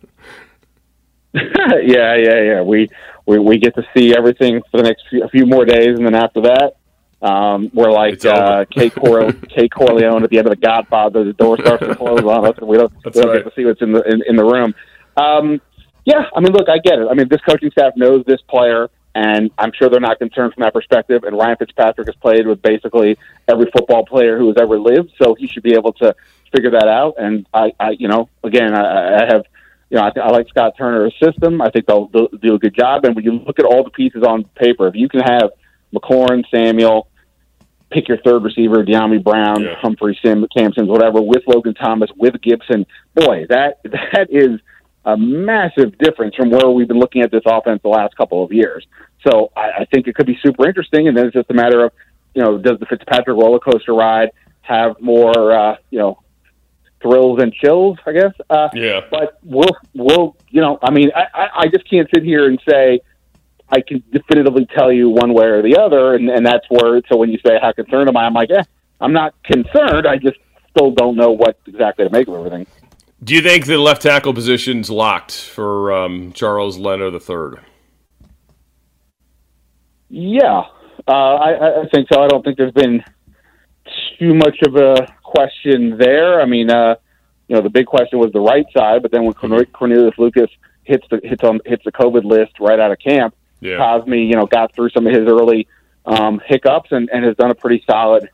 yeah, 1.33 2.15
yeah, 2.15 2.41
yeah. 2.41 2.61
We, 2.61 2.87
we 3.25 3.39
we 3.39 3.57
get 3.57 3.75
to 3.75 3.83
see 3.93 4.15
everything 4.15 4.61
for 4.71 4.77
the 4.77 4.83
next 4.83 5.03
few, 5.09 5.25
a 5.25 5.27
few 5.27 5.45
more 5.45 5.65
days, 5.65 5.97
and 5.97 6.05
then 6.05 6.15
after 6.15 6.39
that, 6.41 6.77
um, 7.21 7.69
we're 7.73 7.91
like 7.91 8.25
uh, 8.25 8.65
Kate 8.65 8.93
Corleone 8.95 10.23
at 10.23 10.29
the 10.29 10.37
end 10.37 10.47
of 10.47 10.51
The 10.51 10.65
Godfather. 10.65 11.23
The 11.23 11.33
door 11.33 11.57
starts 11.59 11.85
to 11.85 11.95
close 11.95 12.21
on 12.21 12.45
us, 12.45 12.57
and 12.57 12.67
we 12.67 12.77
don't, 12.77 12.91
we 13.05 13.11
don't 13.11 13.27
right. 13.27 13.43
get 13.43 13.49
to 13.49 13.55
see 13.55 13.65
what's 13.65 13.81
in 13.81 13.91
the 13.91 14.01
in, 14.01 14.23
in 14.27 14.35
the 14.35 14.43
room. 14.43 14.73
Um, 15.17 15.61
yeah, 16.05 16.25
I 16.35 16.39
mean, 16.39 16.51
look, 16.51 16.67
I 16.67 16.79
get 16.79 16.97
it. 16.97 17.07
I 17.09 17.13
mean, 17.13 17.27
this 17.29 17.41
coaching 17.47 17.69
staff 17.71 17.93
knows 17.95 18.23
this 18.25 18.41
player, 18.49 18.89
and 19.13 19.51
I'm 19.57 19.71
sure 19.77 19.87
they're 19.89 19.99
not 19.99 20.17
concerned 20.17 20.53
from 20.53 20.61
that 20.61 20.73
perspective. 20.73 21.23
And 21.23 21.37
Ryan 21.37 21.57
Fitzpatrick 21.57 22.07
has 22.07 22.15
played 22.15 22.47
with 22.47 22.61
basically 22.61 23.17
every 23.47 23.69
football 23.71 24.03
player 24.05 24.39
who 24.39 24.47
has 24.47 24.57
ever 24.59 24.79
lived, 24.79 25.11
so 25.21 25.35
he 25.35 25.47
should 25.47 25.63
be 25.63 25.73
able 25.73 25.93
to 25.93 26.15
figure 26.51 26.71
that 26.71 26.87
out. 26.87 27.15
And 27.19 27.45
I, 27.53 27.71
I 27.79 27.91
you 27.91 28.07
know, 28.07 28.29
again, 28.43 28.73
I, 28.73 29.21
I 29.21 29.25
have 29.31 29.45
you 29.91 29.97
know, 29.97 30.03
I, 30.03 30.19
I 30.21 30.31
like 30.31 30.47
Scott 30.47 30.73
Turner's 30.77 31.13
system. 31.21 31.61
I 31.61 31.69
think 31.69 31.85
they'll, 31.85 32.07
they'll 32.07 32.29
do 32.29 32.55
a 32.55 32.59
good 32.59 32.73
job. 32.73 33.03
And 33.03 33.13
when 33.13 33.25
you 33.25 33.33
look 33.33 33.59
at 33.59 33.65
all 33.65 33.83
the 33.83 33.89
pieces 33.89 34.23
on 34.23 34.45
paper, 34.55 34.87
if 34.87 34.95
you 34.95 35.09
can 35.09 35.19
have 35.19 35.51
McLaurin, 35.93 36.45
Samuel, 36.49 37.09
pick 37.91 38.07
your 38.07 38.17
third 38.19 38.43
receiver, 38.43 38.83
Dyami 38.83 39.23
Brown, 39.23 39.63
yeah. 39.63 39.75
Humphrey 39.75 40.17
Sim, 40.23 40.47
Cam 40.55 40.73
Sims, 40.73 40.89
whatever, 40.89 41.21
with 41.21 41.43
Logan 41.47 41.73
Thomas, 41.73 42.09
with 42.17 42.41
Gibson. 42.41 42.85
Boy, 43.13 43.45
that 43.49 43.81
that 43.83 44.27
is 44.29 44.59
a 45.05 45.17
massive 45.17 45.97
difference 45.97 46.35
from 46.35 46.49
where 46.49 46.69
we've 46.69 46.87
been 46.87 46.99
looking 46.99 47.21
at 47.21 47.31
this 47.31 47.43
offense 47.45 47.81
the 47.81 47.89
last 47.89 48.15
couple 48.15 48.43
of 48.43 48.51
years. 48.51 48.85
So 49.27 49.51
I, 49.55 49.81
I 49.81 49.85
think 49.85 50.07
it 50.07 50.15
could 50.15 50.27
be 50.27 50.39
super 50.43 50.67
interesting, 50.67 51.07
and 51.07 51.17
then 51.17 51.27
it's 51.27 51.33
just 51.33 51.49
a 51.49 51.53
matter 51.53 51.85
of, 51.85 51.91
you 52.33 52.41
know, 52.41 52.57
does 52.57 52.79
the 52.79 52.85
Fitzpatrick 52.85 53.37
roller 53.37 53.59
coaster 53.59 53.93
ride 53.93 54.31
have 54.61 54.99
more, 55.01 55.51
uh, 55.51 55.75
you 55.89 55.99
know, 55.99 56.19
thrills 57.01 57.41
and 57.41 57.53
chills? 57.53 57.97
I 58.05 58.11
guess. 58.13 58.33
Uh, 58.49 58.69
yeah. 58.73 59.01
But 59.09 59.39
we'll, 59.43 59.75
we'll, 59.93 60.35
you 60.49 60.61
know, 60.61 60.79
I 60.81 60.91
mean, 60.91 61.11
I, 61.15 61.47
I 61.55 61.67
just 61.67 61.89
can't 61.89 62.07
sit 62.13 62.23
here 62.23 62.47
and 62.47 62.59
say 62.69 63.01
I 63.71 63.81
can 63.81 64.03
definitively 64.11 64.67
tell 64.75 64.91
you 64.91 65.09
one 65.09 65.33
way 65.33 65.45
or 65.45 65.61
the 65.61 65.77
other, 65.77 66.15
and, 66.15 66.29
and 66.29 66.45
that's 66.45 66.65
where. 66.69 67.01
So 67.09 67.17
when 67.17 67.29
you 67.29 67.39
say 67.45 67.57
how 67.61 67.71
concerned 67.71 68.09
am 68.09 68.17
I, 68.17 68.25
I'm 68.25 68.33
like, 68.33 68.51
eh, 68.51 68.63
I'm 68.99 69.13
not 69.13 69.33
concerned. 69.43 70.07
I 70.07 70.17
just 70.17 70.37
still 70.69 70.91
don't 70.91 71.15
know 71.15 71.31
what 71.31 71.57
exactly 71.65 72.05
to 72.05 72.11
make 72.11 72.27
of 72.27 72.35
everything. 72.35 72.67
Do 73.23 73.35
you 73.35 73.41
think 73.41 73.65
the 73.65 73.77
left 73.77 74.01
tackle 74.01 74.33
position's 74.33 74.89
locked 74.89 75.31
for 75.31 75.93
um, 75.93 76.33
Charles 76.33 76.77
Leno 76.77 77.11
III? 77.11 77.59
Yeah, 80.09 80.63
uh, 81.07 81.11
I, 81.11 81.81
I 81.83 81.85
think 81.93 82.07
so. 82.11 82.21
I 82.21 82.27
don't 82.27 82.43
think 82.43 82.57
there's 82.57 82.73
been 82.73 83.03
too 84.19 84.33
much 84.33 84.57
of 84.65 84.75
a 84.75 85.07
question 85.23 85.97
there. 85.97 86.41
I 86.41 86.45
mean, 86.45 86.69
uh, 86.69 86.95
you 87.47 87.55
know, 87.55 87.61
the 87.61 87.69
big 87.69 87.85
question 87.85 88.19
was 88.19 88.31
the 88.33 88.41
right 88.41 88.65
side, 88.75 89.01
but 89.01 89.11
then 89.11 89.23
when 89.23 89.33
Cornelius 89.33 90.17
Lucas 90.17 90.49
hits 90.83 91.05
the 91.09 91.21
hits 91.23 91.43
on 91.43 91.59
hits 91.65 91.83
the 91.85 91.91
COVID 91.91 92.23
list 92.23 92.59
right 92.59 92.79
out 92.79 92.91
of 92.91 92.99
camp, 92.99 93.35
yeah. 93.61 93.77
Cosmi, 93.77 94.27
you 94.27 94.35
know, 94.35 94.45
got 94.45 94.73
through 94.75 94.89
some 94.89 95.07
of 95.07 95.13
his 95.13 95.27
early 95.27 95.67
um, 96.05 96.41
hiccups 96.45 96.91
and, 96.91 97.09
and 97.13 97.23
has 97.23 97.35
done 97.37 97.51
a 97.51 97.55
pretty 97.55 97.83
solid 97.89 98.29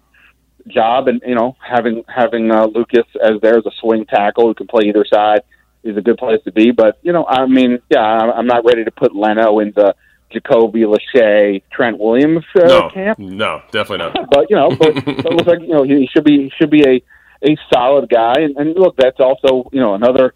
job. 0.67 1.07
And 1.07 1.21
you 1.25 1.35
know, 1.35 1.55
having 1.59 2.03
having 2.07 2.51
uh, 2.51 2.65
Lucas 2.65 3.05
as 3.21 3.39
there 3.41 3.57
as 3.57 3.65
a 3.65 3.71
swing 3.79 4.05
tackle 4.05 4.47
who 4.47 4.53
can 4.53 4.67
play 4.67 4.87
either 4.87 5.05
side 5.05 5.41
is 5.83 5.97
a 5.97 6.01
good 6.01 6.17
place 6.17 6.41
to 6.45 6.51
be. 6.51 6.71
But 6.71 6.99
you 7.03 7.13
know, 7.13 7.25
I 7.25 7.45
mean, 7.45 7.79
yeah, 7.89 8.01
I'm 8.01 8.47
not 8.47 8.65
ready 8.65 8.83
to 8.83 8.91
put 8.91 9.15
Leno 9.15 9.59
in 9.59 9.73
the 9.75 9.95
Jacoby 10.31 10.81
Lachey, 10.81 11.63
Trent 11.71 11.99
Williams 11.99 12.43
uh, 12.55 12.67
no, 12.67 12.89
camp. 12.89 13.19
No, 13.19 13.61
definitely 13.71 14.05
not. 14.05 14.29
but 14.29 14.49
you 14.49 14.55
know, 14.55 14.69
but, 14.69 14.93
but 15.05 15.25
it 15.25 15.33
looks 15.33 15.47
like 15.47 15.61
you 15.61 15.69
know 15.69 15.83
he 15.83 16.07
should 16.11 16.23
be 16.23 16.43
he 16.43 16.51
should 16.57 16.69
be 16.69 16.83
a 16.87 17.03
a 17.43 17.55
solid 17.71 18.09
guy. 18.09 18.35
And, 18.37 18.57
and 18.57 18.75
look, 18.75 18.95
that's 18.97 19.19
also 19.19 19.69
you 19.71 19.79
know 19.79 19.93
another 19.93 20.33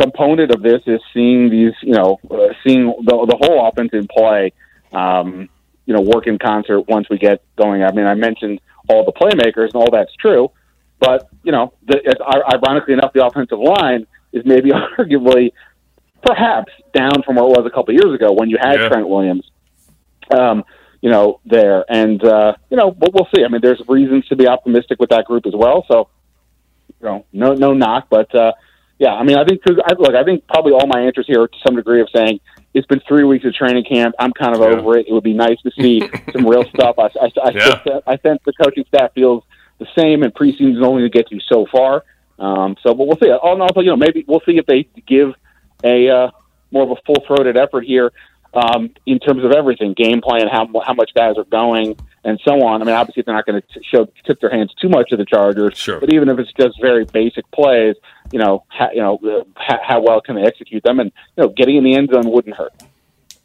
component 0.00 0.52
of 0.52 0.62
this 0.62 0.82
is 0.86 1.00
seeing 1.12 1.50
these 1.50 1.72
you 1.82 1.94
know 1.94 2.18
uh, 2.30 2.54
seeing 2.64 2.86
the 3.04 3.26
the 3.26 3.36
whole 3.40 3.66
offense 3.66 3.90
in 3.92 4.06
play. 4.06 4.52
Um, 4.92 5.48
you 5.88 5.94
know, 5.94 6.02
work 6.02 6.26
in 6.26 6.38
concert 6.38 6.82
once 6.86 7.08
we 7.08 7.16
get 7.16 7.42
going. 7.56 7.82
I 7.82 7.90
mean, 7.92 8.04
I 8.04 8.14
mentioned 8.14 8.60
all 8.90 9.06
the 9.06 9.12
playmakers, 9.12 9.72
and 9.72 9.76
all 9.76 9.88
that's 9.90 10.14
true. 10.16 10.50
But 11.00 11.30
you 11.42 11.50
know, 11.50 11.72
the, 11.86 11.98
ironically 12.52 12.92
enough, 12.92 13.12
the 13.14 13.24
offensive 13.24 13.58
line 13.58 14.06
is 14.32 14.44
maybe 14.44 14.70
arguably, 14.98 15.52
perhaps, 16.22 16.72
down 16.92 17.22
from 17.24 17.36
where 17.36 17.46
it 17.46 17.56
was 17.56 17.64
a 17.66 17.70
couple 17.70 17.94
of 17.94 18.02
years 18.02 18.14
ago 18.14 18.32
when 18.32 18.50
you 18.50 18.58
had 18.60 18.80
yeah. 18.80 18.88
Trent 18.88 19.08
Williams. 19.08 19.50
Um, 20.30 20.64
you 21.00 21.10
know, 21.10 21.40
there, 21.46 21.84
and 21.88 22.22
uh, 22.22 22.54
you 22.70 22.76
know, 22.76 22.90
but 22.90 23.14
we'll 23.14 23.28
see. 23.34 23.44
I 23.44 23.48
mean, 23.48 23.60
there's 23.62 23.80
reasons 23.88 24.26
to 24.26 24.36
be 24.36 24.46
optimistic 24.46 24.98
with 25.00 25.10
that 25.10 25.24
group 25.24 25.46
as 25.46 25.54
well. 25.54 25.86
So, 25.88 26.08
you 27.00 27.06
know, 27.06 27.24
no, 27.32 27.54
no 27.54 27.72
knock, 27.72 28.08
but 28.10 28.34
uh, 28.34 28.52
yeah, 28.98 29.14
I 29.14 29.22
mean, 29.22 29.38
I 29.38 29.44
think 29.44 29.62
cause 29.62 29.76
I, 29.84 29.94
look, 29.94 30.14
I 30.14 30.24
think 30.24 30.46
probably 30.48 30.72
all 30.72 30.86
my 30.86 31.00
answers 31.00 31.26
here 31.26 31.42
are 31.42 31.48
to 31.48 31.58
some 31.64 31.76
degree 31.76 32.00
of 32.00 32.08
saying 32.14 32.40
it's 32.74 32.86
been 32.86 33.00
three 33.06 33.24
weeks 33.24 33.44
of 33.44 33.54
training 33.54 33.84
camp. 33.84 34.14
I'm 34.18 34.32
kind 34.32 34.54
of 34.54 34.60
yeah. 34.60 34.78
over 34.78 34.98
it. 34.98 35.06
It 35.08 35.12
would 35.12 35.24
be 35.24 35.34
nice 35.34 35.60
to 35.62 35.70
see 35.78 36.02
some 36.32 36.46
real 36.46 36.64
stuff. 36.64 36.96
I, 36.98 37.04
I, 37.20 37.30
I, 37.44 37.50
yeah. 37.50 38.00
I 38.06 38.18
sense 38.18 38.40
the 38.44 38.52
coaching 38.60 38.84
staff 38.88 39.12
feels 39.14 39.44
the 39.78 39.86
same, 39.96 40.22
and 40.22 40.34
preseason 40.34 40.76
is 40.76 40.82
only 40.82 41.02
to 41.02 41.08
get 41.08 41.30
you 41.30 41.40
so 41.40 41.66
far. 41.70 42.04
Um, 42.38 42.76
so, 42.82 42.94
but 42.94 43.06
we'll 43.06 43.18
see. 43.18 43.30
Also, 43.30 43.80
you 43.80 43.86
know, 43.86 43.96
maybe 43.96 44.24
we'll 44.26 44.42
see 44.46 44.58
if 44.58 44.66
they 44.66 44.88
give 45.06 45.34
a 45.84 46.08
uh, 46.08 46.30
more 46.72 46.82
of 46.82 46.90
a 46.90 46.96
full 47.06 47.24
throated 47.26 47.56
effort 47.56 47.84
here 47.84 48.12
um, 48.58 48.90
in 49.06 49.18
terms 49.18 49.44
of 49.44 49.52
everything, 49.52 49.94
game 49.94 50.20
plan, 50.20 50.48
how 50.48 50.68
how 50.84 50.94
much 50.94 51.12
guys 51.14 51.36
are 51.36 51.44
going, 51.44 51.96
and 52.24 52.40
so 52.44 52.64
on. 52.66 52.82
I 52.82 52.84
mean, 52.84 52.94
obviously 52.94 53.22
they're 53.22 53.34
not 53.34 53.46
going 53.46 53.62
to 53.62 53.80
show 53.82 54.06
tip 54.26 54.40
their 54.40 54.50
hands 54.50 54.74
too 54.80 54.88
much 54.88 55.10
to 55.10 55.16
the 55.16 55.24
Chargers, 55.24 55.76
sure. 55.76 56.00
but 56.00 56.12
even 56.12 56.28
if 56.28 56.38
it's 56.38 56.52
just 56.52 56.80
very 56.80 57.04
basic 57.04 57.48
plays, 57.52 57.94
you 58.32 58.38
know, 58.38 58.64
how, 58.68 58.90
you 58.92 59.00
know, 59.00 59.18
uh, 59.24 59.44
how, 59.56 59.78
how 59.82 60.00
well 60.02 60.20
can 60.20 60.34
they 60.36 60.42
execute 60.42 60.82
them, 60.82 61.00
and 61.00 61.12
you 61.36 61.44
know, 61.44 61.48
getting 61.50 61.76
in 61.76 61.84
the 61.84 61.94
end 61.94 62.10
zone 62.12 62.30
wouldn't 62.30 62.56
hurt. 62.56 62.72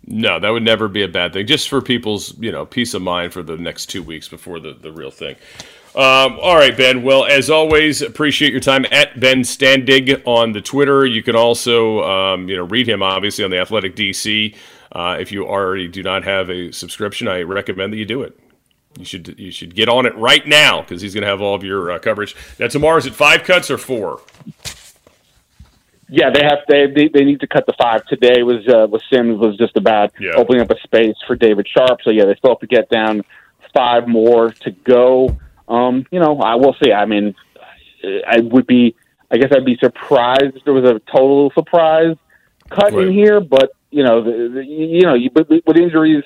No, 0.06 0.40
that 0.40 0.50
would 0.50 0.64
never 0.64 0.88
be 0.88 1.04
a 1.04 1.08
bad 1.08 1.34
thing. 1.34 1.48
Just 1.48 1.70
for 1.70 1.82
people's, 1.82 2.38
you 2.38 2.52
know, 2.52 2.66
peace 2.66 2.94
of 2.94 3.02
mind 3.02 3.32
for 3.32 3.42
the 3.42 3.56
next 3.56 3.86
two 3.86 4.04
weeks 4.04 4.28
before 4.28 4.60
the, 4.60 4.74
the 4.74 4.92
real 4.92 5.12
thing. 5.12 5.36
Um, 5.96 6.40
all 6.42 6.56
right, 6.56 6.76
Ben. 6.76 7.04
Well, 7.04 7.24
as 7.24 7.52
always, 7.52 8.02
appreciate 8.02 8.52
your 8.52 8.60
time 8.60 8.86
at 8.92 9.20
Ben 9.20 9.42
Standig 9.42 10.24
on 10.26 10.52
the 10.52 10.60
Twitter. 10.60 11.06
You 11.06 11.22
can 11.22 11.36
also, 11.36 12.04
um, 12.04 12.50
you 12.50 12.58
know, 12.58 12.64
read 12.64 12.90
him 12.90 13.04
obviously 13.04 13.46
on 13.46 13.52
the 13.52 13.60
Athletic 13.60 13.96
DC. 13.96 14.56
Uh, 14.94 15.18
if 15.20 15.32
you 15.32 15.46
already 15.46 15.88
do 15.88 16.04
not 16.04 16.24
have 16.24 16.50
a 16.50 16.72
subscription, 16.72 17.28
I 17.28 17.42
recommend 17.42 17.92
that 17.92 17.98
you 17.98 18.06
do 18.06 18.22
it. 18.22 18.40
You 18.98 19.06
should 19.06 19.40
you 19.40 19.52
should 19.52 19.74
get 19.74 19.90
on 19.90 20.06
it 20.06 20.16
right 20.16 20.46
now 20.48 20.82
because 20.82 21.02
he's 21.02 21.16
going 21.16 21.24
to 21.24 21.28
have 21.28 21.42
all 21.42 21.56
of 21.56 21.64
your 21.64 21.92
uh, 21.92 22.00
coverage. 22.00 22.36
Now 22.60 22.68
tomorrow 22.68 22.98
is 22.98 23.08
it 23.08 23.16
five 23.16 23.44
cuts 23.44 23.72
or 23.72 23.80
four. 23.80 24.22
Yeah, 26.10 26.30
they 26.30 26.44
have 26.44 26.60
they 26.68 26.86
they, 26.86 27.08
they 27.08 27.26
need 27.26 27.40
to 27.40 27.48
cut 27.48 27.66
the 27.66 27.74
five. 27.82 28.06
Today 28.06 28.44
was 28.44 28.68
uh, 28.68 28.86
was 28.88 29.02
Sims 29.12 29.40
was 29.40 29.58
just 29.58 29.78
about 29.78 30.14
yeah. 30.20 30.34
opening 30.36 30.62
up 30.62 30.70
a 30.70 30.80
space 30.82 31.16
for 31.26 31.36
David 31.36 31.68
Sharp. 31.68 32.02
So 32.04 32.12
yeah, 32.12 32.26
they 32.26 32.36
still 32.36 32.52
have 32.52 32.60
to 32.60 32.68
get 32.68 32.88
down 32.90 33.24
five 33.74 34.08
more 34.08 34.52
to 34.52 34.72
go. 34.72 35.40
Um, 35.68 36.06
you 36.12 36.20
know, 36.20 36.40
I 36.40 36.54
will 36.54 36.76
see. 36.84 36.92
I 36.94 37.06
mean, 37.06 37.34
I 38.28 38.42
would 38.42 38.68
be. 38.68 38.96
I 39.32 39.38
guess 39.38 39.52
I'd 39.52 39.66
be 39.66 39.78
surprised 39.78 40.56
if 40.56 40.64
there 40.66 40.74
was 40.76 40.88
a 40.88 41.00
total 41.12 41.52
surprise 41.56 42.16
cut 42.70 42.94
right. 42.94 43.08
in 43.08 43.14
here. 43.14 43.42
But 43.42 43.72
you 43.94 44.04
know, 44.04 44.24
the, 44.24 44.50
the, 44.56 44.66
you 44.66 45.04
know, 45.04 45.14
you, 45.14 45.30
with 45.34 45.78
injuries, 45.78 46.24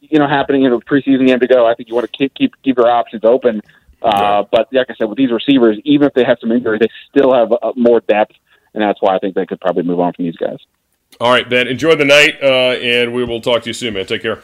you 0.00 0.18
know, 0.18 0.28
happening 0.28 0.62
in 0.64 0.72
a 0.72 0.78
preseason 0.78 1.26
game 1.26 1.40
to 1.40 1.46
go, 1.46 1.66
I 1.66 1.74
think 1.74 1.88
you 1.88 1.94
want 1.94 2.10
to 2.10 2.16
keep 2.16 2.34
keep 2.34 2.54
keep 2.62 2.78
your 2.78 2.88
options 2.88 3.24
open. 3.24 3.60
Uh, 4.00 4.10
yeah. 4.14 4.42
But 4.50 4.72
like 4.72 4.86
I 4.90 4.94
said, 4.94 5.08
with 5.08 5.18
these 5.18 5.32
receivers, 5.32 5.78
even 5.84 6.06
if 6.06 6.14
they 6.14 6.24
have 6.24 6.38
some 6.40 6.52
injury, 6.52 6.78
they 6.78 6.88
still 7.10 7.34
have 7.34 7.52
uh, 7.52 7.72
more 7.76 8.00
depth, 8.00 8.34
and 8.74 8.82
that's 8.82 9.02
why 9.02 9.16
I 9.16 9.18
think 9.18 9.34
they 9.34 9.46
could 9.46 9.60
probably 9.60 9.82
move 9.82 9.98
on 9.98 10.12
from 10.12 10.24
these 10.24 10.36
guys. 10.36 10.58
All 11.20 11.32
right, 11.32 11.48
Ben. 11.48 11.66
Enjoy 11.66 11.96
the 11.96 12.04
night, 12.04 12.36
uh, 12.40 12.78
and 12.80 13.12
we 13.12 13.24
will 13.24 13.40
talk 13.40 13.62
to 13.62 13.70
you 13.70 13.74
soon, 13.74 13.94
man. 13.94 14.06
Take 14.06 14.22
care. 14.22 14.42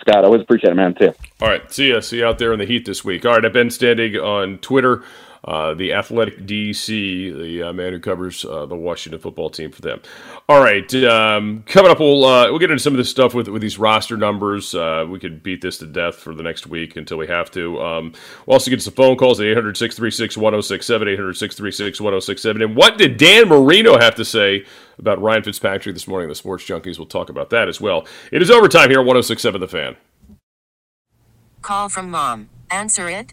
Scott, 0.00 0.24
I 0.24 0.26
always 0.26 0.42
appreciate 0.42 0.70
it, 0.70 0.76
man. 0.76 0.94
See 0.98 1.06
you. 1.06 1.14
All 1.40 1.48
right. 1.48 1.72
See 1.72 1.88
you. 1.88 2.00
See 2.00 2.18
you 2.18 2.26
out 2.26 2.38
there 2.38 2.52
in 2.52 2.58
the 2.58 2.64
heat 2.66 2.86
this 2.86 3.04
week. 3.04 3.26
All 3.26 3.32
right. 3.32 3.44
I've 3.44 3.52
Ben 3.52 3.68
Standig 3.68 4.22
on 4.22 4.58
Twitter. 4.58 5.02
Uh, 5.44 5.74
the 5.74 5.92
Athletic 5.92 6.46
DC, 6.46 6.86
the 6.86 7.62
uh, 7.62 7.72
man 7.72 7.92
who 7.92 8.00
covers 8.00 8.44
uh, 8.44 8.66
the 8.66 8.74
Washington 8.74 9.20
football 9.20 9.50
team 9.50 9.70
for 9.70 9.82
them. 9.82 10.00
All 10.48 10.60
right, 10.60 10.92
um, 11.04 11.62
coming 11.66 11.90
up, 11.90 12.00
we'll 12.00 12.24
uh, 12.24 12.46
we'll 12.50 12.58
get 12.58 12.70
into 12.70 12.82
some 12.82 12.92
of 12.92 12.98
this 12.98 13.10
stuff 13.10 13.34
with 13.34 13.48
with 13.48 13.62
these 13.62 13.78
roster 13.78 14.16
numbers. 14.16 14.74
Uh, 14.74 15.06
we 15.08 15.18
could 15.18 15.42
beat 15.42 15.60
this 15.60 15.78
to 15.78 15.86
death 15.86 16.16
for 16.16 16.34
the 16.34 16.42
next 16.42 16.66
week 16.66 16.96
until 16.96 17.18
we 17.18 17.26
have 17.26 17.50
to. 17.52 17.80
Um, 17.80 18.12
we'll 18.46 18.54
also 18.54 18.70
get 18.70 18.82
some 18.82 18.94
phone 18.94 19.16
calls 19.16 19.40
at 19.40 19.46
800 19.46 19.76
636 19.76 20.36
1067, 20.36 21.08
800 21.08 21.34
636 21.34 22.00
1067. 22.00 22.62
And 22.62 22.76
what 22.76 22.98
did 22.98 23.16
Dan 23.16 23.48
Marino 23.48 23.98
have 23.98 24.14
to 24.16 24.24
say 24.24 24.64
about 24.98 25.20
Ryan 25.20 25.42
Fitzpatrick 25.42 25.94
this 25.94 26.08
morning? 26.08 26.28
The 26.28 26.34
Sports 26.34 26.64
Junkies 26.64 26.98
will 26.98 27.06
talk 27.06 27.28
about 27.28 27.50
that 27.50 27.68
as 27.68 27.80
well. 27.80 28.06
It 28.32 28.42
is 28.42 28.50
overtime 28.50 28.90
here 28.90 29.00
at 29.00 29.06
1067 29.06 29.60
The 29.60 29.68
Fan. 29.68 29.96
Call 31.62 31.88
from 31.88 32.10
mom. 32.10 32.48
Answer 32.70 33.08
it. 33.08 33.32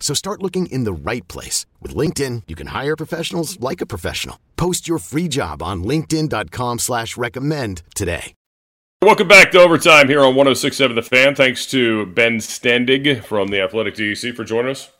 So 0.00 0.14
start 0.14 0.42
looking 0.42 0.64
in 0.72 0.84
the 0.84 0.92
right 1.10 1.28
place. 1.28 1.66
With 1.82 1.94
LinkedIn, 1.94 2.44
you 2.48 2.56
can 2.56 2.68
hire 2.68 2.96
professionals 2.96 3.60
like 3.60 3.82
a 3.82 3.86
professional. 3.94 4.38
Post 4.56 4.88
your 4.88 4.98
free 4.98 5.28
job 5.28 5.62
on 5.62 5.84
linkedin.com 5.84 6.78
slash 6.78 7.18
recommend 7.18 7.82
today. 7.94 8.32
Welcome 9.00 9.28
back 9.28 9.52
to 9.52 9.60
Overtime 9.60 10.08
here 10.08 10.24
on 10.24 10.34
106.7 10.34 10.96
The 10.96 11.02
Fan. 11.02 11.36
Thanks 11.36 11.66
to 11.66 12.06
Ben 12.06 12.38
Standig 12.38 13.22
from 13.22 13.46
the 13.46 13.60
Athletic 13.60 13.94
DC 13.94 14.34
for 14.34 14.42
joining 14.42 14.72
us. 14.72 14.90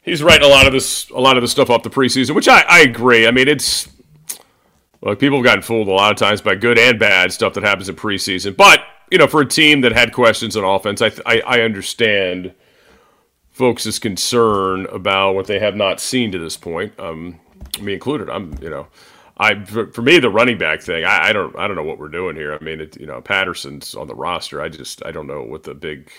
He's 0.00 0.22
writing 0.22 0.46
a 0.46 0.48
lot 0.48 0.68
of 0.68 0.72
this, 0.72 1.10
a 1.10 1.18
lot 1.18 1.36
of 1.36 1.42
the 1.42 1.48
stuff 1.48 1.70
off 1.70 1.82
the 1.82 1.90
preseason, 1.90 2.36
which 2.36 2.46
I, 2.46 2.64
I 2.68 2.80
agree. 2.82 3.26
I 3.26 3.32
mean, 3.32 3.48
it's 3.48 3.88
look, 5.02 5.18
people 5.18 5.38
have 5.38 5.44
gotten 5.44 5.62
fooled 5.62 5.88
a 5.88 5.92
lot 5.92 6.12
of 6.12 6.18
times 6.18 6.40
by 6.40 6.54
good 6.54 6.78
and 6.78 6.98
bad 6.98 7.32
stuff 7.32 7.54
that 7.54 7.64
happens 7.64 7.88
in 7.88 7.96
preseason. 7.96 8.56
But 8.56 8.80
you 9.10 9.18
know, 9.18 9.26
for 9.26 9.40
a 9.40 9.46
team 9.46 9.82
that 9.82 9.92
had 9.92 10.12
questions 10.12 10.56
on 10.56 10.64
offense, 10.64 11.00
I, 11.00 11.12
I, 11.24 11.40
I 11.46 11.60
understand 11.60 12.54
folks' 13.50 13.98
concern 13.98 14.86
about 14.86 15.34
what 15.34 15.46
they 15.46 15.58
have 15.58 15.76
not 15.76 16.00
seen 16.00 16.32
to 16.32 16.38
this 16.38 16.56
point. 16.56 16.98
Um, 16.98 17.40
me 17.80 17.94
included. 17.94 18.28
I'm, 18.28 18.58
you 18.60 18.70
know, 18.70 18.88
I 19.38 19.64
for, 19.64 19.86
for 19.92 20.02
me 20.02 20.18
the 20.18 20.30
running 20.30 20.58
back 20.58 20.82
thing. 20.82 21.04
I, 21.04 21.28
I, 21.28 21.32
don't 21.32 21.56
I 21.56 21.66
don't 21.66 21.76
know 21.76 21.82
what 21.82 21.98
we're 21.98 22.08
doing 22.08 22.36
here. 22.36 22.54
I 22.54 22.62
mean, 22.64 22.80
it, 22.80 22.98
you 22.98 23.06
know, 23.06 23.20
Patterson's 23.20 23.94
on 23.94 24.08
the 24.08 24.14
roster. 24.14 24.60
I 24.60 24.68
just 24.68 25.04
I 25.04 25.12
don't 25.12 25.26
know 25.26 25.42
what 25.42 25.62
the 25.62 25.74
big 25.74 26.10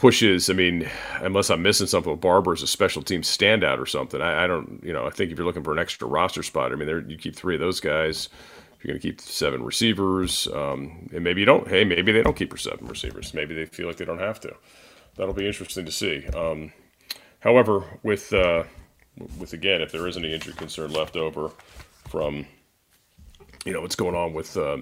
pushes. 0.00 0.48
I 0.48 0.54
mean, 0.54 0.88
unless 1.20 1.50
I'm 1.50 1.60
missing 1.60 1.86
something, 1.86 2.16
Barber 2.16 2.54
is 2.54 2.62
a 2.62 2.66
special 2.66 3.02
team 3.02 3.20
standout 3.20 3.78
or 3.78 3.84
something. 3.84 4.22
I, 4.22 4.44
I, 4.44 4.46
don't, 4.46 4.80
you 4.82 4.94
know, 4.94 5.06
I 5.06 5.10
think 5.10 5.30
if 5.30 5.36
you're 5.36 5.46
looking 5.46 5.62
for 5.62 5.72
an 5.72 5.78
extra 5.78 6.08
roster 6.08 6.42
spot, 6.42 6.72
I 6.72 6.76
mean, 6.76 7.04
you 7.08 7.18
keep 7.18 7.36
three 7.36 7.54
of 7.54 7.60
those 7.60 7.80
guys. 7.80 8.30
If 8.72 8.84
You're 8.84 8.94
going 8.94 9.00
to 9.00 9.06
keep 9.06 9.20
seven 9.20 9.62
receivers, 9.62 10.48
um, 10.54 11.10
and 11.12 11.22
maybe 11.22 11.40
you 11.40 11.44
don't. 11.44 11.68
Hey, 11.68 11.84
maybe 11.84 12.12
they 12.12 12.22
don't 12.22 12.34
keep 12.34 12.58
seven 12.58 12.86
receivers. 12.86 13.34
Maybe 13.34 13.54
they 13.54 13.66
feel 13.66 13.86
like 13.86 13.98
they 13.98 14.06
don't 14.06 14.20
have 14.20 14.40
to. 14.40 14.56
That'll 15.16 15.34
be 15.34 15.46
interesting 15.46 15.84
to 15.84 15.92
see. 15.92 16.26
Um, 16.28 16.72
however, 17.40 17.84
with 18.02 18.32
uh, 18.32 18.64
with 19.38 19.52
again, 19.52 19.82
if 19.82 19.92
there 19.92 20.06
is 20.08 20.16
any 20.16 20.32
injury 20.32 20.54
concern 20.54 20.92
left 20.92 21.14
over 21.14 21.50
from 22.08 22.46
you 23.66 23.74
know 23.74 23.82
what's 23.82 23.96
going 23.96 24.14
on 24.14 24.32
with. 24.32 24.56
Uh, 24.56 24.78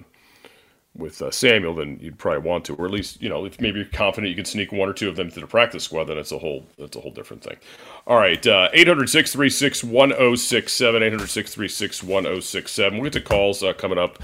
with 0.99 1.21
uh, 1.21 1.31
Samuel, 1.31 1.75
then 1.75 1.97
you'd 2.01 2.17
probably 2.17 2.47
want 2.47 2.65
to, 2.65 2.75
or 2.75 2.85
at 2.85 2.91
least 2.91 3.21
you 3.21 3.29
know, 3.29 3.45
if 3.45 3.59
maybe 3.59 3.79
you're 3.79 3.89
confident 3.89 4.29
you 4.29 4.35
can 4.35 4.45
sneak 4.45 4.71
one 4.71 4.89
or 4.89 4.93
two 4.93 5.09
of 5.09 5.15
them 5.15 5.31
to 5.31 5.39
the 5.39 5.47
practice 5.47 5.83
squad, 5.83 6.05
then 6.05 6.17
it's 6.17 6.31
a 6.31 6.37
whole 6.37 6.65
that's 6.77 6.97
a 6.97 7.01
whole 7.01 7.11
different 7.11 7.43
thing. 7.43 7.57
All 8.05 8.17
right, 8.17 8.45
uh, 8.45 8.69
800 8.73 9.09
636 9.09 9.83
1067, 9.83 11.03
800 11.03 11.27
636 11.27 12.03
1067. 12.03 12.97
We'll 12.97 13.09
get 13.09 13.13
to 13.13 13.21
calls 13.21 13.63
uh, 13.63 13.73
coming 13.73 13.97
up 13.97 14.21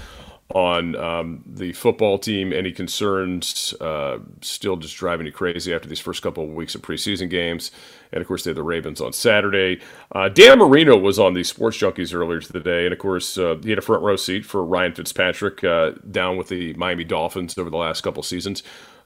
on 0.54 0.94
um, 0.96 1.42
the 1.46 1.72
football 1.72 2.18
team. 2.18 2.52
Any 2.52 2.72
concerns 2.72 3.74
uh, 3.80 4.18
still 4.40 4.76
just 4.76 4.96
driving 4.96 5.26
you 5.26 5.32
crazy 5.32 5.74
after 5.74 5.88
these 5.88 6.00
first 6.00 6.22
couple 6.22 6.44
of 6.44 6.50
weeks 6.50 6.74
of 6.74 6.82
preseason 6.82 7.28
games? 7.28 7.70
And 8.12 8.20
of 8.20 8.28
course, 8.28 8.44
they 8.44 8.50
have 8.50 8.56
the 8.56 8.62
Ravens 8.62 9.00
on 9.00 9.12
Saturday. 9.12 9.80
Uh, 10.12 10.28
Dan 10.28 10.58
Marino 10.58 10.96
was 10.96 11.18
on 11.18 11.34
the 11.34 11.42
Sports 11.42 11.78
Junkies 11.78 12.14
earlier 12.14 12.40
today, 12.40 12.84
and 12.84 12.92
of 12.92 12.98
course, 12.98 13.36
uh, 13.36 13.56
he 13.62 13.70
had 13.70 13.78
a 13.78 13.82
front 13.82 14.02
row 14.02 14.16
seat 14.16 14.46
for 14.46 14.64
Ryan 14.64 14.94
Fitzpatrick 14.94 15.64
uh, 15.64 15.92
down 16.10 16.36
with 16.36 16.48
the 16.48 16.72
Miami 16.74 17.04
Dolphins 17.04 17.58
over 17.58 17.70
the 17.70 17.76
last 17.76 18.02
couple 18.02 18.22
seasons. 18.22 18.62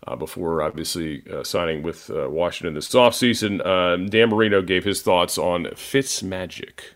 Uh, 0.07 0.17
before 0.17 0.63
obviously 0.63 1.23
uh, 1.31 1.45
signing 1.45 1.83
with 1.83 2.09
Washington 2.09 2.73
this 2.73 2.89
offseason, 2.95 3.65
um, 3.67 4.09
Dan 4.09 4.31
Marino 4.31 4.63
gave 4.63 4.83
his 4.83 5.03
thoughts 5.03 5.37
on 5.37 5.69
Fitz 5.75 6.23
magic. 6.23 6.95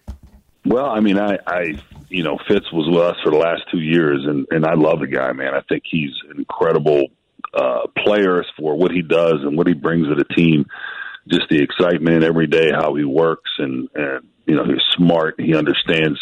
Well, 0.67 0.87
I 0.87 1.01
mean, 1.01 1.19
I, 1.19 1.39
I, 1.47 1.75
you 2.09 2.23
know, 2.23 2.39
Fitz 2.49 2.73
was 2.73 2.89
with 2.89 3.03
us 3.03 3.17
for 3.23 3.31
the 3.31 3.37
last 3.39 3.63
two 3.71 3.81
years, 3.81 4.25
and 4.27 4.47
and 4.51 4.65
I 4.65 4.75
love 4.75 5.01
the 5.01 5.07
guy, 5.07 5.33
man. 5.33 5.55
I 5.55 5.61
think 5.69 5.83
he's 5.85 6.13
an 6.31 6.39
incredible 6.39 7.09
uh, 7.53 7.87
player 7.99 8.45
for 8.59 8.75
what 8.75 8.91
he 8.91 9.03
does 9.03 9.41
and 9.43 9.57
what 9.57 9.67
he 9.67 9.75
brings 9.75 10.09
to 10.09 10.15
the 10.15 10.25
team. 10.35 10.67
Just 11.29 11.49
the 11.51 11.63
excitement 11.63 12.23
every 12.23 12.47
day, 12.47 12.71
how 12.71 12.95
he 12.95 13.05
works, 13.05 13.51
and 13.59 13.89
and 13.95 14.27
you 14.47 14.57
know, 14.57 14.65
he's 14.65 14.83
smart. 14.97 15.35
He 15.39 15.55
understands. 15.55 16.19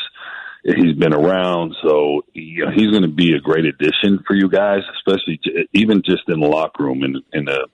He's 0.65 0.95
been 0.95 1.13
around, 1.13 1.75
so 1.83 2.25
you 2.35 2.65
know, 2.65 2.71
he's 2.71 2.91
going 2.91 3.03
to 3.03 3.09
be 3.09 3.35
a 3.35 3.41
great 3.41 3.65
addition 3.65 4.23
for 4.25 4.35
you 4.35 4.49
guys, 4.49 4.83
especially 4.97 5.41
to, 5.43 5.65
even 5.73 6.03
just 6.05 6.23
in 6.29 6.39
the 6.39 6.47
locker 6.47 6.85
room 6.85 7.03
and 7.03 7.17
in 7.33 7.47
the 7.47 7.67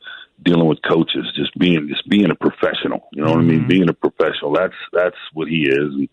dealing 0.42 0.66
with 0.66 0.78
coaches, 0.88 1.30
just 1.36 1.56
being 1.58 1.88
just 1.88 2.08
being 2.08 2.30
a 2.30 2.34
professional. 2.34 3.08
You 3.12 3.24
know 3.24 3.32
what 3.32 3.40
mm-hmm. 3.40 3.48
I 3.48 3.52
mean? 3.52 3.58
Mm-hmm. 3.60 3.68
Being 3.68 3.88
a 3.90 3.94
professional. 3.94 4.52
That's 4.54 4.74
that's 4.92 5.16
what 5.34 5.48
he 5.48 5.68
is. 5.68 5.94
And, 5.94 6.08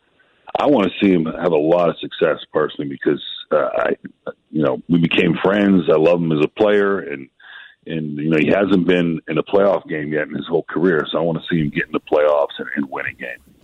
I 0.57 0.67
want 0.67 0.91
to 0.91 1.05
see 1.05 1.11
him 1.11 1.25
have 1.25 1.51
a 1.51 1.57
lot 1.57 1.89
of 1.89 1.97
success 1.99 2.37
personally 2.53 2.89
because 2.89 3.23
uh, 3.51 3.69
I, 3.77 4.31
you 4.51 4.63
know, 4.63 4.81
we 4.87 4.99
became 4.99 5.35
friends. 5.43 5.83
I 5.89 5.97
love 5.97 6.21
him 6.21 6.31
as 6.31 6.43
a 6.43 6.47
player, 6.47 6.99
and 6.99 7.29
and 7.85 8.17
you 8.17 8.29
know 8.29 8.37
he 8.37 8.47
hasn't 8.47 8.87
been 8.87 9.19
in 9.27 9.37
a 9.37 9.43
playoff 9.43 9.87
game 9.87 10.13
yet 10.13 10.27
in 10.27 10.35
his 10.35 10.47
whole 10.47 10.63
career. 10.63 11.05
So 11.11 11.17
I 11.17 11.21
want 11.21 11.39
to 11.39 11.43
see 11.49 11.61
him 11.61 11.69
get 11.69 11.85
in 11.85 11.91
the 11.91 11.99
playoffs 11.99 12.57
and, 12.57 12.67
and 12.75 12.89
win 12.89 13.05
a 13.05 13.13
game. 13.13 13.54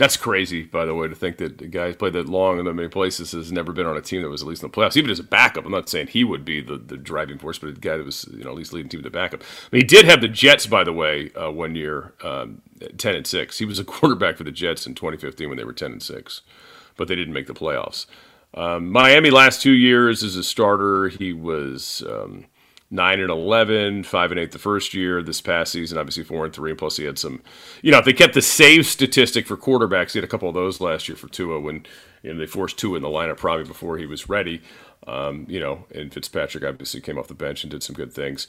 That's 0.00 0.16
crazy, 0.16 0.62
by 0.62 0.86
the 0.86 0.94
way, 0.94 1.08
to 1.08 1.14
think 1.14 1.36
that 1.36 1.58
the 1.58 1.66
guy 1.66 1.88
who's 1.88 1.96
played 1.96 2.14
that 2.14 2.26
long 2.26 2.58
in 2.58 2.64
that 2.64 2.72
many 2.72 2.88
places 2.88 3.32
has 3.32 3.52
never 3.52 3.70
been 3.70 3.84
on 3.84 3.98
a 3.98 4.00
team 4.00 4.22
that 4.22 4.30
was 4.30 4.40
at 4.40 4.48
least 4.48 4.62
in 4.62 4.70
the 4.70 4.74
playoffs. 4.74 4.96
Even 4.96 5.10
as 5.10 5.18
a 5.18 5.22
backup, 5.22 5.66
I'm 5.66 5.72
not 5.72 5.90
saying 5.90 6.06
he 6.06 6.24
would 6.24 6.42
be 6.42 6.62
the, 6.62 6.78
the 6.78 6.96
driving 6.96 7.36
force, 7.36 7.58
but 7.58 7.68
a 7.68 7.72
guy 7.72 7.98
that 7.98 8.06
was 8.06 8.26
you 8.32 8.42
know 8.42 8.48
at 8.48 8.56
least 8.56 8.72
leading 8.72 8.88
team 8.88 9.02
to 9.02 9.10
backup. 9.10 9.42
I 9.42 9.68
mean, 9.70 9.82
he 9.82 9.86
did 9.86 10.06
have 10.06 10.22
the 10.22 10.28
Jets, 10.28 10.66
by 10.66 10.84
the 10.84 10.92
way, 10.94 11.30
uh, 11.34 11.50
one 11.50 11.74
year, 11.74 12.14
um, 12.22 12.62
ten 12.96 13.14
and 13.14 13.26
six. 13.26 13.58
He 13.58 13.66
was 13.66 13.78
a 13.78 13.84
quarterback 13.96 14.38
for 14.38 14.44
the 14.44 14.50
Jets 14.50 14.86
in 14.86 14.94
2015 14.94 15.50
when 15.50 15.58
they 15.58 15.64
were 15.64 15.74
ten 15.74 15.92
and 15.92 16.02
six, 16.02 16.40
but 16.96 17.06
they 17.06 17.14
didn't 17.14 17.34
make 17.34 17.46
the 17.46 17.52
playoffs. 17.52 18.06
Um, 18.54 18.90
Miami 18.90 19.28
last 19.28 19.60
two 19.60 19.72
years 19.72 20.22
as 20.22 20.34
a 20.34 20.42
starter, 20.42 21.08
he 21.10 21.34
was. 21.34 22.02
Um, 22.08 22.46
nine 22.90 23.20
and 23.20 23.30
11, 23.30 24.02
five 24.04 24.30
and 24.30 24.40
eight 24.40 24.52
the 24.52 24.58
first 24.58 24.94
year. 24.94 25.22
This 25.22 25.40
past 25.40 25.72
season, 25.72 25.98
obviously 25.98 26.24
four 26.24 26.44
and 26.44 26.54
three. 26.54 26.70
And 26.70 26.78
plus, 26.78 26.96
he 26.96 27.04
had 27.04 27.18
some, 27.18 27.42
you 27.82 27.92
know, 27.92 27.98
if 27.98 28.04
they 28.04 28.12
kept 28.12 28.34
the 28.34 28.42
save 28.42 28.86
statistic 28.86 29.46
for 29.46 29.56
quarterbacks, 29.56 30.12
he 30.12 30.18
had 30.18 30.24
a 30.24 30.28
couple 30.28 30.48
of 30.48 30.54
those 30.54 30.80
last 30.80 31.08
year 31.08 31.16
for 31.16 31.28
Tua 31.28 31.60
when 31.60 31.86
you 32.22 32.32
know, 32.32 32.38
they 32.38 32.46
forced 32.46 32.78
Tua 32.78 32.96
in 32.96 33.02
the 33.02 33.08
lineup 33.08 33.36
probably 33.36 33.64
before 33.64 33.98
he 33.98 34.06
was 34.06 34.28
ready. 34.28 34.60
Um, 35.06 35.46
you 35.48 35.60
know, 35.60 35.86
and 35.94 36.12
Fitzpatrick 36.12 36.64
obviously 36.64 37.00
came 37.00 37.18
off 37.18 37.28
the 37.28 37.34
bench 37.34 37.64
and 37.64 37.70
did 37.70 37.82
some 37.82 37.94
good 37.94 38.12
things. 38.12 38.46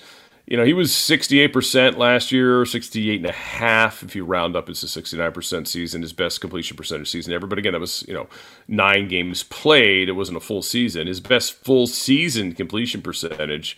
You 0.48 0.58
know, 0.58 0.66
he 0.66 0.74
was 0.74 0.92
68% 0.92 1.98
last 1.98 2.32
year, 2.32 2.66
68 2.66 3.18
and 3.18 3.26
a 3.28 3.32
half 3.32 4.04
if 4.04 4.16
you 4.16 4.26
round 4.26 4.56
up 4.56 4.68
it's 4.70 4.84
a 4.84 5.02
69% 5.02 5.68
season, 5.68 6.02
his 6.02 6.14
best 6.14 6.42
completion 6.42 6.76
percentage 6.76 7.10
season 7.10 7.32
ever. 7.32 7.48
But 7.48 7.60
again, 7.60 7.74
that 7.74 7.80
was, 7.80 8.04
you 8.08 8.14
know, 8.14 8.28
nine 8.68 9.08
games 9.08 9.44
played. 9.44 10.10
It 10.10 10.14
wasn't 10.14 10.38
a 10.38 10.42
full 10.42 10.64
season. 10.64 11.08
His 11.08 11.22
best 11.22 11.54
full 11.54 11.88
season 11.88 12.54
completion 12.54 13.02
percentage 13.02 13.78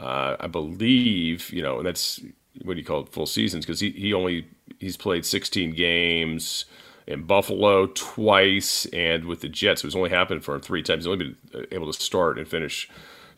uh, 0.00 0.36
I 0.40 0.46
believe, 0.46 1.50
you 1.50 1.62
know, 1.62 1.82
that's 1.82 2.20
what 2.62 2.74
do 2.74 2.80
you 2.80 2.86
call 2.86 3.02
it, 3.02 3.12
full 3.12 3.26
seasons, 3.26 3.66
because 3.66 3.80
he, 3.80 3.90
he 3.90 4.14
only 4.14 4.46
he's 4.78 4.96
played 4.96 5.26
16 5.26 5.72
games 5.72 6.64
in 7.06 7.24
Buffalo 7.24 7.86
twice, 7.86 8.86
and 8.86 9.26
with 9.26 9.40
the 9.40 9.48
Jets, 9.48 9.84
it 9.84 9.86
was 9.86 9.96
only 9.96 10.10
happened 10.10 10.42
for 10.42 10.54
him 10.54 10.60
three 10.62 10.82
times. 10.82 11.04
He's 11.04 11.12
only 11.12 11.24
been 11.24 11.36
uh, 11.54 11.66
able 11.70 11.92
to 11.92 12.00
start 12.00 12.38
and 12.38 12.48
finish 12.48 12.88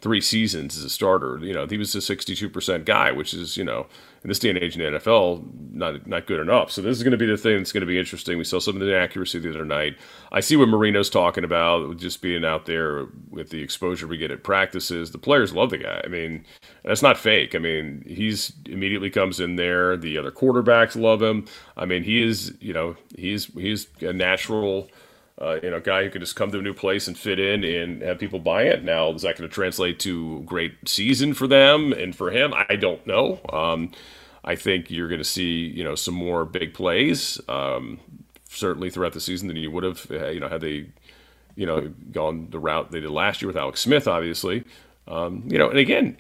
three 0.03 0.21
seasons 0.21 0.77
as 0.77 0.83
a 0.85 0.91
starter. 0.91 1.38
You 1.41 1.55
know, 1.55 1.65
he 1.67 1.79
was 1.79 1.95
a 1.95 1.99
62% 1.99 2.85
guy, 2.85 3.12
which 3.12 3.33
is, 3.33 3.57
you 3.57 3.62
know, 3.62 3.87
in 4.25 4.29
this 4.29 4.41
day 4.41 4.51
and 4.51 4.59
age 4.59 4.77
in 4.77 4.83
the 4.83 4.99
NFL, 4.99 5.73
not 5.73 6.07
not 6.07 6.27
good 6.27 6.41
enough. 6.41 6.71
So 6.71 6.83
this 6.83 6.97
is 6.97 7.03
going 7.03 7.12
to 7.12 7.17
be 7.17 7.27
the 7.27 7.37
thing 7.37 7.59
that's 7.59 7.73
going 7.73 7.83
to 7.83 7.87
be 7.87 7.99
interesting. 7.99 8.37
We 8.37 8.45
saw 8.45 8.59
some 8.59 8.75
of 8.77 8.83
the 8.87 8.97
accuracy 8.97 9.38
the 9.38 9.51
other 9.51 9.65
night. 9.65 9.97
I 10.33 10.41
see 10.41 10.57
what 10.57 10.69
Marino's 10.69 11.09
talking 11.09 11.45
about, 11.45 11.97
just 11.97 12.21
being 12.21 12.45
out 12.45 12.67
there 12.67 13.07
with 13.31 13.51
the 13.51 13.62
exposure 13.62 14.07
we 14.07 14.19
get 14.19 14.31
at 14.31 14.43
practices. 14.43 15.12
The 15.12 15.19
players 15.19 15.55
love 15.55 15.71
the 15.71 15.79
guy. 15.79 16.03
I 16.05 16.09
mean, 16.09 16.45
that's 16.85 17.03
not 17.03 17.17
fake. 17.17 17.55
I 17.55 17.59
mean, 17.59 18.05
he's 18.07 18.53
immediately 18.67 19.11
comes 19.11 19.41
in 19.41 19.57
there. 19.57 19.97
The 19.97 20.19
other 20.19 20.33
quarterbacks 20.33 21.01
love 21.01 21.23
him. 21.23 21.47
I 21.77 21.87
mean, 21.87 22.03
he 22.03 22.23
is, 22.23 22.55
you 22.61 22.73
know, 22.73 22.97
he's 23.17 23.47
he's 23.47 23.87
a 24.01 24.12
natural– 24.12 24.91
uh, 25.42 25.59
you 25.61 25.70
know, 25.70 25.81
guy 25.81 26.05
who 26.05 26.11
can 26.11 26.20
just 26.20 26.37
come 26.37 26.52
to 26.52 26.59
a 26.61 26.62
new 26.62 26.72
place 26.72 27.09
and 27.09 27.18
fit 27.18 27.40
in 27.40 27.64
and 27.64 28.00
have 28.00 28.18
people 28.18 28.38
buy 28.38 28.62
it. 28.62 28.85
Now, 28.85 29.11
is 29.11 29.22
that 29.22 29.37
going 29.37 29.48
to 29.48 29.55
translate 29.55 29.98
to 30.00 30.40
great 30.42 30.72
season 30.88 31.35
for 31.35 31.48
them 31.48 31.92
and 31.92 32.14
for 32.14 32.31
him? 32.31 32.55
I 32.55 32.76
don't 32.76 33.05
know. 33.07 33.40
Um, 33.52 33.90
I 34.44 34.55
think 34.55 34.90
you're 34.90 35.09
going 35.09 35.20
to 35.20 35.24
see, 35.24 35.66
you 35.66 35.83
know, 35.83 35.96
some 35.96 36.14
more 36.14 36.44
big 36.44 36.74
plays, 36.74 37.40
um, 37.48 37.98
certainly 38.48 38.88
throughout 38.88 39.14
the 39.14 39.20
season 39.20 39.48
than 39.48 39.57
you 39.57 39.70
would 39.70 39.83
have, 39.83 40.07
uh, 40.11 40.28
you 40.28 40.38
know, 40.38 40.48
had 40.48 40.61
they, 40.61 40.87
you 41.57 41.66
know, 41.66 41.92
gone 42.12 42.48
the 42.50 42.61
route 42.61 42.92
they 42.92 43.00
did 43.00 43.11
last 43.11 43.42
year 43.42 43.48
with 43.48 43.57
Alex 43.57 43.81
Smith, 43.81 44.07
obviously. 44.07 44.64
Um, 45.09 45.44
you 45.48 45.59
know, 45.59 45.68
and 45.68 45.78
again, 45.78 46.16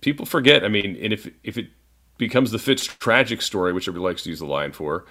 people 0.00 0.24
forget. 0.24 0.64
I 0.64 0.68
mean, 0.68 0.96
and 1.02 1.12
if 1.12 1.30
if 1.42 1.58
it 1.58 1.68
becomes 2.16 2.50
the 2.50 2.58
Fitz 2.58 2.86
tragic 2.86 3.42
story, 3.42 3.74
which 3.74 3.88
everybody 3.88 4.10
likes 4.10 4.22
to 4.22 4.30
use 4.30 4.38
the 4.38 4.46
line 4.46 4.72
for, 4.72 5.04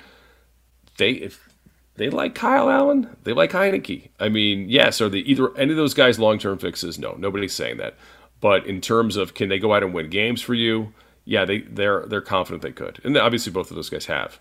they 0.98 1.12
if 1.12 1.53
they 1.96 2.10
like 2.10 2.36
Kyle 2.36 2.70
Allen. 2.70 3.16
They 3.24 3.34
like 3.34 3.52
Heinicke. 3.52 4.10
I 4.20 4.30
mean, 4.30 4.70
yes, 4.70 5.00
are 5.02 5.10
they 5.10 5.20
either 5.20 5.56
any 5.58 5.72
of 5.72 5.78
those 5.78 5.94
guys 5.94 6.20
long 6.20 6.40
term 6.40 6.58
fixes? 6.58 6.98
No, 6.98 7.14
nobody's 7.18 7.54
saying 7.54 7.78
that. 7.78 7.96
But 8.42 8.66
in 8.66 8.82
terms 8.82 9.16
of 9.16 9.34
can 9.34 9.50
they 9.50 9.60
go 9.60 9.74
out 9.74 9.84
and 9.84 9.94
win 9.94 10.10
games 10.10 10.42
for 10.42 10.54
you? 10.54 10.94
Yeah, 11.26 11.46
they 11.46 11.60
they're 11.60 12.06
they're 12.08 12.22
confident 12.22 12.62
they 12.64 12.72
could, 12.72 13.00
and 13.04 13.16
obviously 13.18 13.52
both 13.52 13.70
of 13.70 13.76
those 13.76 13.90
guys 13.90 14.08
have 14.08 14.40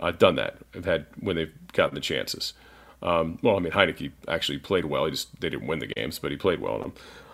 uh, 0.00 0.10
done 0.10 0.34
that. 0.34 0.58
Have 0.74 0.84
had 0.84 1.06
when 1.20 1.36
they've 1.36 1.54
gotten 1.72 1.94
the 1.94 2.00
chances. 2.00 2.52
Um, 3.02 3.38
well, 3.42 3.56
I 3.56 3.60
mean, 3.60 3.72
Heinicke 3.72 4.10
actually 4.26 4.58
played 4.58 4.84
well. 4.84 5.04
He 5.04 5.12
just 5.12 5.40
they 5.40 5.48
didn't 5.48 5.66
win 5.66 5.78
the 5.78 5.86
games, 5.86 6.18
but 6.18 6.30
he 6.30 6.36
played 6.36 6.60
well 6.60 6.74
in 6.76 6.80
them. 6.82 6.92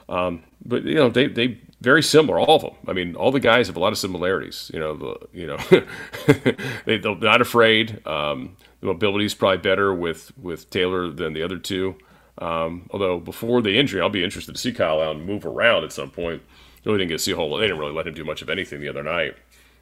Um, 0.09 0.44
but 0.64 0.85
you 0.85 0.94
know, 0.94 1.09
they 1.09 1.27
they 1.27 1.59
very 1.85 2.03
similar, 2.03 2.40
all 2.40 2.57
of 2.57 2.62
them. 2.62 2.75
I 2.88 2.92
mean, 2.92 3.14
all 3.14 3.31
the 3.31 3.40
guys 3.40 3.68
have 3.68 3.77
a 3.77 3.81
lot 3.81 3.92
of 3.92 3.99
similarities. 3.99 4.70
You 4.75 4.81
know, 4.81 4.97
the 4.97 5.29
you 5.33 5.47
know, 5.47 5.57
they, 6.85 6.99
they're 6.99 7.14
not 7.14 7.40
afraid. 7.40 8.05
Um, 8.07 8.57
the 8.81 8.87
mobility 8.87 9.27
is 9.27 9.35
probably 9.35 9.59
better 9.59 9.94
with 9.94 10.37
with 10.37 10.70
Taylor 10.70 11.11
than 11.11 11.33
the 11.35 11.42
other 11.42 11.59
two. 11.59 11.97
Um, 12.38 12.88
although 12.90 13.20
before 13.20 13.62
the 13.62 13.79
injury, 13.79 14.01
I'll 14.01 14.11
be 14.11 14.25
interested 14.25 14.55
to 14.55 14.61
see 14.61 14.73
Kyle 14.73 15.01
Allen 15.01 15.25
move 15.25 15.47
around 15.47 15.85
at 15.85 15.92
some 15.92 16.11
point. 16.11 16.42
Really 16.85 16.99
didn't 16.99 17.11
get 17.11 17.18
to 17.18 17.23
see 17.23 17.33
a 17.33 17.37
whole. 17.37 17.57
They 17.57 17.66
didn't 17.66 17.79
really 17.79 17.94
let 17.94 18.07
him 18.07 18.14
do 18.14 18.25
much 18.25 18.42
of 18.42 18.51
anything 18.51 18.81
the 18.81 18.88
other 18.88 19.03
night. 19.03 19.37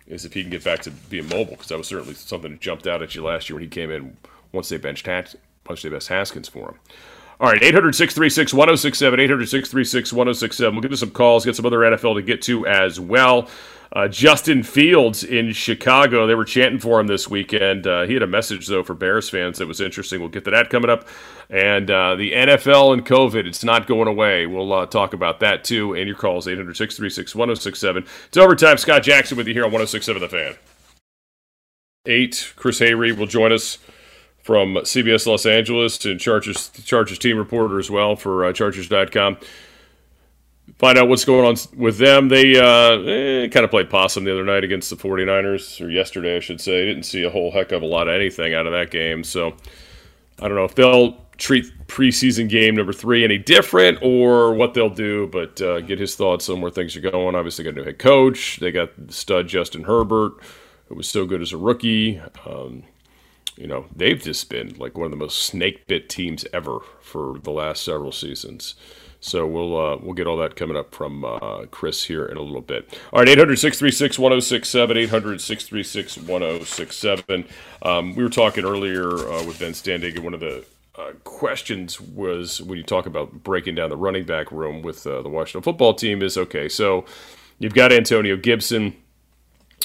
Is 0.06 0.24
if 0.24 0.34
he 0.34 0.42
can 0.42 0.50
get 0.50 0.64
back 0.64 0.82
to 0.82 0.90
being 0.90 1.28
mobile 1.28 1.52
because 1.52 1.68
that 1.68 1.78
was 1.78 1.86
certainly 1.86 2.14
something 2.14 2.50
that 2.50 2.60
jumped 2.60 2.86
out 2.86 3.02
at 3.02 3.14
you 3.14 3.24
last 3.24 3.48
year 3.48 3.56
when 3.56 3.62
he 3.62 3.68
came 3.68 3.90
in 3.90 4.16
once 4.52 4.68
they 4.68 4.76
benched 4.76 5.08
once 5.08 5.82
they 5.82 5.88
benched 5.88 6.08
Haskins 6.08 6.48
for 6.48 6.70
him. 6.70 6.78
All 7.42 7.48
right, 7.48 7.60
800 7.60 7.96
636 7.96 8.54
1067, 8.54 9.18
800 9.18 9.48
636 9.48 10.12
1067. 10.12 10.74
We'll 10.76 10.80
get 10.80 10.92
to 10.92 10.96
some 10.96 11.10
calls, 11.10 11.44
get 11.44 11.56
some 11.56 11.66
other 11.66 11.78
NFL 11.78 12.14
to 12.14 12.22
get 12.22 12.40
to 12.42 12.68
as 12.68 13.00
well. 13.00 13.48
Uh, 13.90 14.06
Justin 14.06 14.62
Fields 14.62 15.24
in 15.24 15.52
Chicago, 15.52 16.28
they 16.28 16.36
were 16.36 16.44
chanting 16.44 16.78
for 16.78 17.00
him 17.00 17.08
this 17.08 17.28
weekend. 17.28 17.84
Uh, 17.84 18.02
he 18.02 18.14
had 18.14 18.22
a 18.22 18.28
message, 18.28 18.68
though, 18.68 18.84
for 18.84 18.94
Bears 18.94 19.28
fans 19.28 19.58
that 19.58 19.66
was 19.66 19.80
interesting. 19.80 20.20
We'll 20.20 20.28
get 20.28 20.44
to 20.44 20.52
that 20.52 20.70
coming 20.70 20.88
up. 20.88 21.08
And 21.50 21.90
uh, 21.90 22.14
the 22.14 22.30
NFL 22.30 22.92
and 22.92 23.04
COVID, 23.04 23.44
it's 23.44 23.64
not 23.64 23.88
going 23.88 24.06
away. 24.06 24.46
We'll 24.46 24.72
uh, 24.72 24.86
talk 24.86 25.12
about 25.12 25.40
that, 25.40 25.64
too. 25.64 25.94
And 25.94 26.06
your 26.06 26.16
calls, 26.16 26.46
800 26.46 26.76
636 26.76 27.34
1067. 27.34 28.06
It's 28.28 28.36
overtime. 28.36 28.78
Scott 28.78 29.02
Jackson 29.02 29.36
with 29.36 29.48
you 29.48 29.52
here 29.52 29.64
on 29.64 29.72
1067 29.72 30.22
The 30.22 30.28
Fan. 30.28 30.54
Eight, 32.06 32.52
Chris 32.54 32.78
Hayre 32.78 33.16
will 33.16 33.26
join 33.26 33.52
us 33.52 33.78
from 34.42 34.74
CBS 34.74 35.26
Los 35.26 35.46
Angeles 35.46 36.04
and 36.04 36.18
Chargers, 36.20 36.70
Chargers 36.84 37.18
team 37.18 37.38
reporter 37.38 37.78
as 37.78 37.90
well 37.90 38.16
for 38.16 38.44
uh, 38.44 38.52
Chargers.com 38.52 39.38
find 40.78 40.98
out 40.98 41.08
what's 41.08 41.24
going 41.24 41.46
on 41.46 41.56
with 41.76 41.98
them. 41.98 42.28
They 42.28 42.58
uh, 42.58 42.98
eh, 43.02 43.48
kind 43.48 43.64
of 43.64 43.70
played 43.70 43.90
possum 43.90 44.24
the 44.24 44.32
other 44.32 44.44
night 44.44 44.64
against 44.64 44.90
the 44.90 44.96
49ers, 44.96 45.84
or 45.84 45.90
yesterday, 45.90 46.36
I 46.36 46.40
should 46.40 46.60
say. 46.60 46.84
Didn't 46.84 47.04
see 47.04 47.22
a 47.22 47.30
whole 47.30 47.52
heck 47.52 47.72
of 47.72 47.82
a 47.82 47.86
lot 47.86 48.08
of 48.08 48.14
anything 48.14 48.54
out 48.54 48.66
of 48.66 48.72
that 48.72 48.90
game. 48.90 49.24
So 49.24 49.54
I 50.40 50.48
don't 50.48 50.56
know 50.56 50.64
if 50.64 50.74
they'll 50.74 51.20
treat 51.38 51.66
preseason 51.86 52.48
game 52.48 52.76
number 52.76 52.92
three 52.92 53.24
any 53.24 53.38
different 53.38 53.98
or 54.02 54.54
what 54.54 54.74
they'll 54.74 54.90
do, 54.90 55.28
but 55.28 55.60
uh, 55.60 55.80
get 55.80 55.98
his 55.98 56.14
thoughts 56.14 56.48
on 56.48 56.60
where 56.60 56.70
things 56.70 56.96
are 56.96 57.00
going. 57.00 57.34
Obviously, 57.34 57.64
got 57.64 57.74
a 57.74 57.76
new 57.76 57.84
head 57.84 57.98
coach. 57.98 58.58
They 58.60 58.72
got 58.72 58.90
stud 59.08 59.48
Justin 59.48 59.84
Herbert, 59.84 60.34
who 60.86 60.94
was 60.94 61.08
so 61.08 61.26
good 61.26 61.42
as 61.42 61.52
a 61.52 61.56
rookie. 61.58 62.20
Um, 62.46 62.84
you 63.56 63.66
know, 63.66 63.86
they've 63.94 64.20
just 64.20 64.48
been 64.48 64.74
like 64.78 64.96
one 64.96 65.06
of 65.06 65.10
the 65.10 65.16
most 65.16 65.42
snake 65.42 65.86
bit 65.86 66.08
teams 66.08 66.44
ever 66.52 66.78
for 67.00 67.38
the 67.42 67.50
last 67.50 67.84
several 67.84 68.12
seasons. 68.12 68.74
So 69.22 69.46
we'll 69.46 69.78
uh, 69.78 69.96
we'll 69.98 70.14
get 70.14 70.26
all 70.26 70.36
that 70.38 70.56
coming 70.56 70.76
up 70.76 70.92
from 70.92 71.24
uh, 71.24 71.66
Chris 71.70 72.02
here 72.02 72.26
in 72.26 72.36
a 72.36 72.42
little 72.42 72.60
bit. 72.60 72.98
All 73.12 73.20
right, 73.20 73.28
800 73.28 73.56
636 73.56 74.18
1067, 74.18 74.96
800 74.96 75.40
636 75.40 76.16
1067. 76.28 77.44
Um, 77.82 78.16
we 78.16 78.22
were 78.24 78.28
talking 78.28 78.64
earlier 78.64 79.10
uh, 79.10 79.44
with 79.44 79.60
Ben 79.60 79.72
Standig, 79.72 80.16
and 80.16 80.24
one 80.24 80.34
of 80.34 80.40
the 80.40 80.64
uh, 80.98 81.12
questions 81.22 82.00
was 82.00 82.60
when 82.62 82.76
you 82.76 82.82
talk 82.82 83.06
about 83.06 83.44
breaking 83.44 83.76
down 83.76 83.90
the 83.90 83.96
running 83.96 84.24
back 84.24 84.50
room 84.50 84.82
with 84.82 85.06
uh, 85.06 85.22
the 85.22 85.28
Washington 85.28 85.62
football 85.62 85.94
team 85.94 86.20
is 86.20 86.36
okay, 86.36 86.68
so 86.68 87.04
you've 87.60 87.74
got 87.74 87.92
Antonio 87.92 88.36
Gibson. 88.36 88.96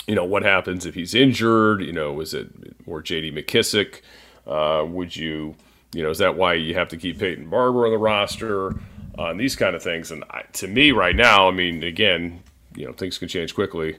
You 0.07 0.15
know, 0.15 0.25
what 0.25 0.43
happens 0.43 0.85
if 0.85 0.95
he's 0.95 1.15
injured? 1.15 1.81
You 1.81 1.93
know, 1.93 2.19
is 2.19 2.33
it 2.33 2.49
more 2.87 3.01
JD 3.01 3.33
McKissic? 3.33 4.01
Uh, 4.45 4.85
would 4.85 5.15
you, 5.15 5.55
you 5.93 6.03
know, 6.03 6.09
is 6.09 6.19
that 6.19 6.35
why 6.35 6.53
you 6.53 6.73
have 6.75 6.89
to 6.89 6.97
keep 6.97 7.19
Peyton 7.19 7.49
Barber 7.49 7.85
on 7.85 7.91
the 7.91 7.97
roster? 7.97 8.75
on 9.17 9.29
uh, 9.29 9.33
these 9.33 9.55
kind 9.55 9.75
of 9.75 9.81
things. 9.81 10.11
And 10.11 10.23
I, 10.29 10.43
to 10.53 10.67
me, 10.67 10.91
right 10.91 11.15
now, 11.15 11.47
I 11.47 11.51
mean, 11.51 11.83
again, 11.83 12.43
you 12.75 12.85
know, 12.85 12.93
things 12.93 13.17
can 13.17 13.27
change 13.27 13.55
quickly. 13.55 13.97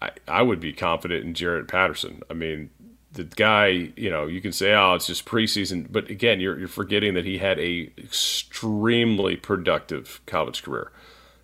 I, 0.00 0.10
I 0.26 0.42
would 0.42 0.60
be 0.60 0.72
confident 0.72 1.24
in 1.24 1.34
Jaret 1.34 1.68
Patterson. 1.68 2.22
I 2.30 2.34
mean, 2.34 2.70
the 3.12 3.24
guy, 3.24 3.92
you 3.96 4.10
know, 4.10 4.26
you 4.26 4.40
can 4.40 4.52
say, 4.52 4.74
oh, 4.74 4.94
it's 4.94 5.06
just 5.06 5.26
preseason, 5.26 5.86
but 5.90 6.10
again, 6.10 6.40
you're, 6.40 6.58
you're 6.58 6.68
forgetting 6.68 7.14
that 7.14 7.24
he 7.24 7.38
had 7.38 7.58
a 7.58 7.90
extremely 7.98 9.36
productive 9.36 10.20
college 10.26 10.62
career. 10.62 10.90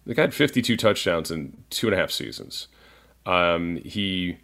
The 0.04 0.14
guy 0.14 0.22
had 0.22 0.34
52 0.34 0.76
touchdowns 0.76 1.30
in 1.30 1.64
two 1.70 1.86
and 1.86 1.94
a 1.94 1.98
half 1.98 2.10
seasons. 2.10 2.68
Um, 3.26 3.76
he 3.76 4.38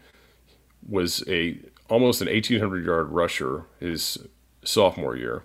was 0.89 1.23
a 1.29 1.59
almost 1.89 2.21
an 2.21 2.29
1,800 2.29 2.85
yard 2.85 3.09
rusher 3.11 3.65
his 3.81 4.19
sophomore 4.65 5.17
year 5.17 5.43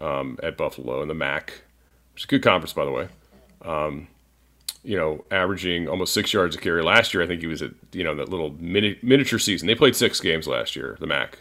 um, 0.00 0.38
at 0.42 0.56
Buffalo 0.56 1.00
in 1.02 1.08
the 1.08 1.14
MAC 1.14 1.62
which 2.18 2.22
is 2.22 2.24
a 2.24 2.30
good 2.30 2.42
conference, 2.42 2.72
by 2.72 2.84
the 2.84 2.90
way. 2.90 3.06
Um, 3.62 4.08
you 4.82 4.96
know, 4.96 5.24
averaging 5.30 5.88
almost 5.88 6.12
six 6.12 6.32
yards 6.32 6.56
a 6.56 6.58
carry. 6.58 6.82
Last 6.82 7.14
year, 7.14 7.22
I 7.22 7.28
think 7.28 7.40
he 7.40 7.46
was 7.46 7.62
at, 7.62 7.70
you 7.92 8.02
know, 8.02 8.16
that 8.16 8.28
little 8.28 8.56
mini- 8.58 8.98
miniature 9.02 9.38
season. 9.38 9.68
They 9.68 9.76
played 9.76 9.94
six 9.94 10.18
games 10.18 10.48
last 10.48 10.74
year, 10.74 10.96
the 10.98 11.06
MAC. 11.06 11.38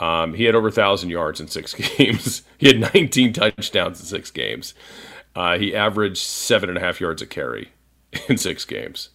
Um, 0.00 0.34
he 0.34 0.42
had 0.42 0.56
over 0.56 0.66
1,000 0.66 1.08
yards 1.08 1.40
in 1.40 1.46
six 1.46 1.72
games. 1.96 2.42
he 2.58 2.66
had 2.66 2.92
19 2.94 3.32
touchdowns 3.32 4.00
in 4.00 4.06
six 4.06 4.32
games. 4.32 4.74
Uh, 5.36 5.56
he 5.56 5.72
averaged 5.72 6.18
seven 6.18 6.68
and 6.68 6.78
a 6.78 6.80
half 6.80 7.00
yards 7.00 7.22
a 7.22 7.26
carry 7.26 7.70
in 8.28 8.38
six 8.38 8.64
games. 8.64 9.10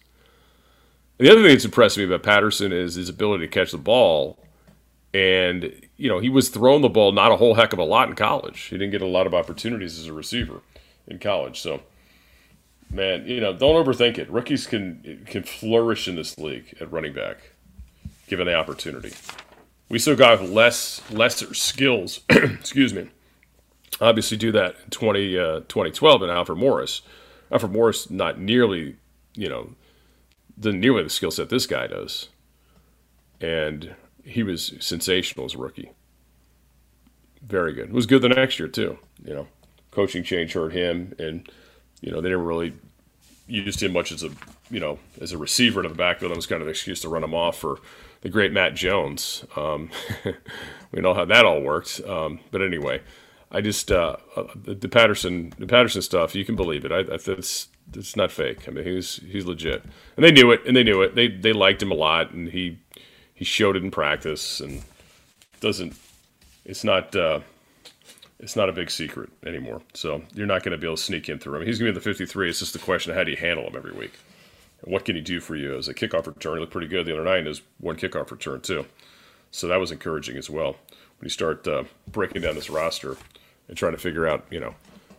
The 1.22 1.30
other 1.30 1.42
thing 1.42 1.52
that's 1.52 1.64
impressed 1.64 1.98
me 1.98 2.02
about 2.02 2.24
Patterson 2.24 2.72
is 2.72 2.96
his 2.96 3.08
ability 3.08 3.46
to 3.46 3.48
catch 3.48 3.70
the 3.70 3.78
ball 3.78 4.40
and, 5.14 5.72
you 5.96 6.08
know, 6.08 6.18
he 6.18 6.28
was 6.28 6.48
throwing 6.48 6.82
the 6.82 6.88
ball 6.88 7.12
not 7.12 7.30
a 7.30 7.36
whole 7.36 7.54
heck 7.54 7.72
of 7.72 7.78
a 7.78 7.84
lot 7.84 8.08
in 8.08 8.16
college. 8.16 8.62
He 8.62 8.76
didn't 8.76 8.90
get 8.90 9.02
a 9.02 9.06
lot 9.06 9.28
of 9.28 9.32
opportunities 9.32 10.00
as 10.00 10.08
a 10.08 10.12
receiver 10.12 10.62
in 11.06 11.20
college. 11.20 11.60
So, 11.60 11.82
man, 12.90 13.24
you 13.28 13.40
know, 13.40 13.52
don't 13.52 13.86
overthink 13.86 14.18
it. 14.18 14.28
Rookies 14.32 14.66
can 14.66 15.22
can 15.24 15.44
flourish 15.44 16.08
in 16.08 16.16
this 16.16 16.38
league 16.38 16.76
at 16.80 16.90
running 16.90 17.12
back, 17.12 17.52
given 18.26 18.48
the 18.48 18.56
opportunity. 18.56 19.12
We 19.88 20.00
still 20.00 20.16
got 20.16 20.42
less 20.42 21.08
lesser 21.08 21.54
skills. 21.54 22.18
excuse 22.30 22.92
me. 22.92 23.10
Obviously, 24.00 24.38
do 24.38 24.50
that 24.50 24.74
in 24.82 24.90
20, 24.90 25.38
uh, 25.38 25.60
2012 25.68 26.22
and 26.22 26.32
Alfred 26.32 26.58
Morris. 26.58 27.02
Alfred 27.52 27.70
Morris, 27.70 28.10
not 28.10 28.40
nearly, 28.40 28.96
you 29.36 29.48
know, 29.48 29.76
the 30.56 30.72
nearly 30.72 31.02
the 31.02 31.10
skill 31.10 31.30
set 31.30 31.48
this 31.48 31.66
guy 31.66 31.86
does. 31.86 32.28
And 33.40 33.94
he 34.24 34.42
was 34.42 34.74
sensational 34.80 35.46
as 35.46 35.54
a 35.54 35.58
rookie. 35.58 35.90
Very 37.42 37.72
good. 37.72 37.88
It 37.88 37.92
was 37.92 38.06
good 38.06 38.22
the 38.22 38.28
next 38.28 38.58
year 38.58 38.68
too. 38.68 38.98
You 39.24 39.34
know, 39.34 39.48
coaching 39.90 40.22
change 40.22 40.52
hurt 40.52 40.72
him, 40.72 41.14
and 41.18 41.48
you 42.00 42.12
know 42.12 42.20
they 42.20 42.28
didn't 42.28 42.44
really 42.44 42.72
use 43.48 43.82
him 43.82 43.92
much 43.92 44.12
as 44.12 44.22
a 44.22 44.30
you 44.70 44.78
know 44.78 44.98
as 45.20 45.32
a 45.32 45.38
receiver 45.38 45.82
in 45.82 45.88
the 45.88 45.94
backfield. 45.94 46.30
That 46.30 46.36
was 46.36 46.46
kind 46.46 46.62
of 46.62 46.68
an 46.68 46.72
excuse 46.72 47.00
to 47.00 47.08
run 47.08 47.24
him 47.24 47.34
off 47.34 47.58
for 47.58 47.78
the 48.20 48.28
great 48.28 48.52
Matt 48.52 48.74
Jones. 48.74 49.44
Um, 49.56 49.90
we 50.92 51.00
know 51.00 51.14
how 51.14 51.24
that 51.24 51.44
all 51.44 51.60
worked. 51.60 52.00
Um, 52.06 52.38
but 52.52 52.62
anyway, 52.62 53.02
I 53.50 53.60
just 53.60 53.90
uh, 53.90 54.16
uh, 54.36 54.44
the, 54.54 54.74
the, 54.74 54.88
Patterson 54.88 55.52
the 55.58 55.66
Patterson 55.66 56.02
stuff. 56.02 56.34
You 56.34 56.44
can 56.44 56.56
believe 56.56 56.84
it. 56.84 56.92
I, 56.92 57.00
I 57.00 57.18
it's 57.26 57.68
it's 57.94 58.16
not 58.16 58.32
fake. 58.32 58.68
I 58.68 58.70
mean, 58.70 58.84
he's 58.84 59.16
he's 59.16 59.46
legit, 59.46 59.84
and 60.16 60.24
they 60.24 60.32
knew 60.32 60.50
it, 60.50 60.62
and 60.66 60.76
they 60.76 60.84
knew 60.84 61.02
it. 61.02 61.14
They 61.14 61.28
they 61.28 61.52
liked 61.52 61.82
him 61.82 61.90
a 61.90 61.96
lot, 61.96 62.30
and 62.32 62.48
he 62.48 62.78
he 63.34 63.44
showed 63.44 63.76
it 63.76 63.82
in 63.82 63.90
practice 63.90 64.60
and 64.60 64.82
doesn't 65.60 65.94
it's 66.64 66.84
not 66.84 67.14
uh, 67.16 67.40
it's 68.38 68.56
not 68.56 68.68
a 68.68 68.72
big 68.72 68.90
secret 68.90 69.30
anymore. 69.44 69.82
So 69.94 70.22
you're 70.34 70.46
not 70.46 70.62
going 70.62 70.72
to 70.72 70.78
be 70.78 70.86
able 70.86 70.96
to 70.96 71.02
sneak 71.02 71.28
in 71.28 71.38
through 71.38 71.56
him. 71.56 71.66
He's 71.66 71.78
going 71.78 71.92
to 71.92 71.98
be 71.98 72.02
the 72.02 72.04
53. 72.04 72.48
It's 72.48 72.58
just 72.58 72.72
the 72.72 72.78
question 72.78 73.10
of 73.10 73.16
how 73.16 73.24
do 73.24 73.30
you 73.30 73.36
handle 73.36 73.66
him 73.66 73.76
every 73.76 73.92
week? 73.92 74.12
And 74.82 74.92
what 74.92 75.04
can 75.04 75.16
he 75.16 75.22
do 75.22 75.40
for 75.40 75.56
you 75.56 75.76
as 75.76 75.88
a 75.88 75.94
kickoff 75.94 76.26
return? 76.26 76.54
He 76.54 76.60
looked 76.60 76.72
pretty 76.72 76.88
good 76.88 77.06
the 77.06 77.12
other 77.12 77.24
night 77.24 77.46
his 77.46 77.62
one 77.78 77.96
kickoff 77.96 78.30
return 78.30 78.60
too. 78.60 78.86
So 79.50 79.68
that 79.68 79.80
was 79.80 79.92
encouraging 79.92 80.36
as 80.36 80.48
well. 80.48 80.76
When 81.18 81.24
you 81.24 81.30
start 81.30 81.66
uh, 81.68 81.84
breaking 82.08 82.42
down 82.42 82.54
this 82.54 82.70
roster 82.70 83.16
and 83.68 83.76
trying 83.76 83.92
to 83.92 83.98
figure 83.98 84.26
out, 84.26 84.46
you 84.50 84.60
know, 84.60 84.74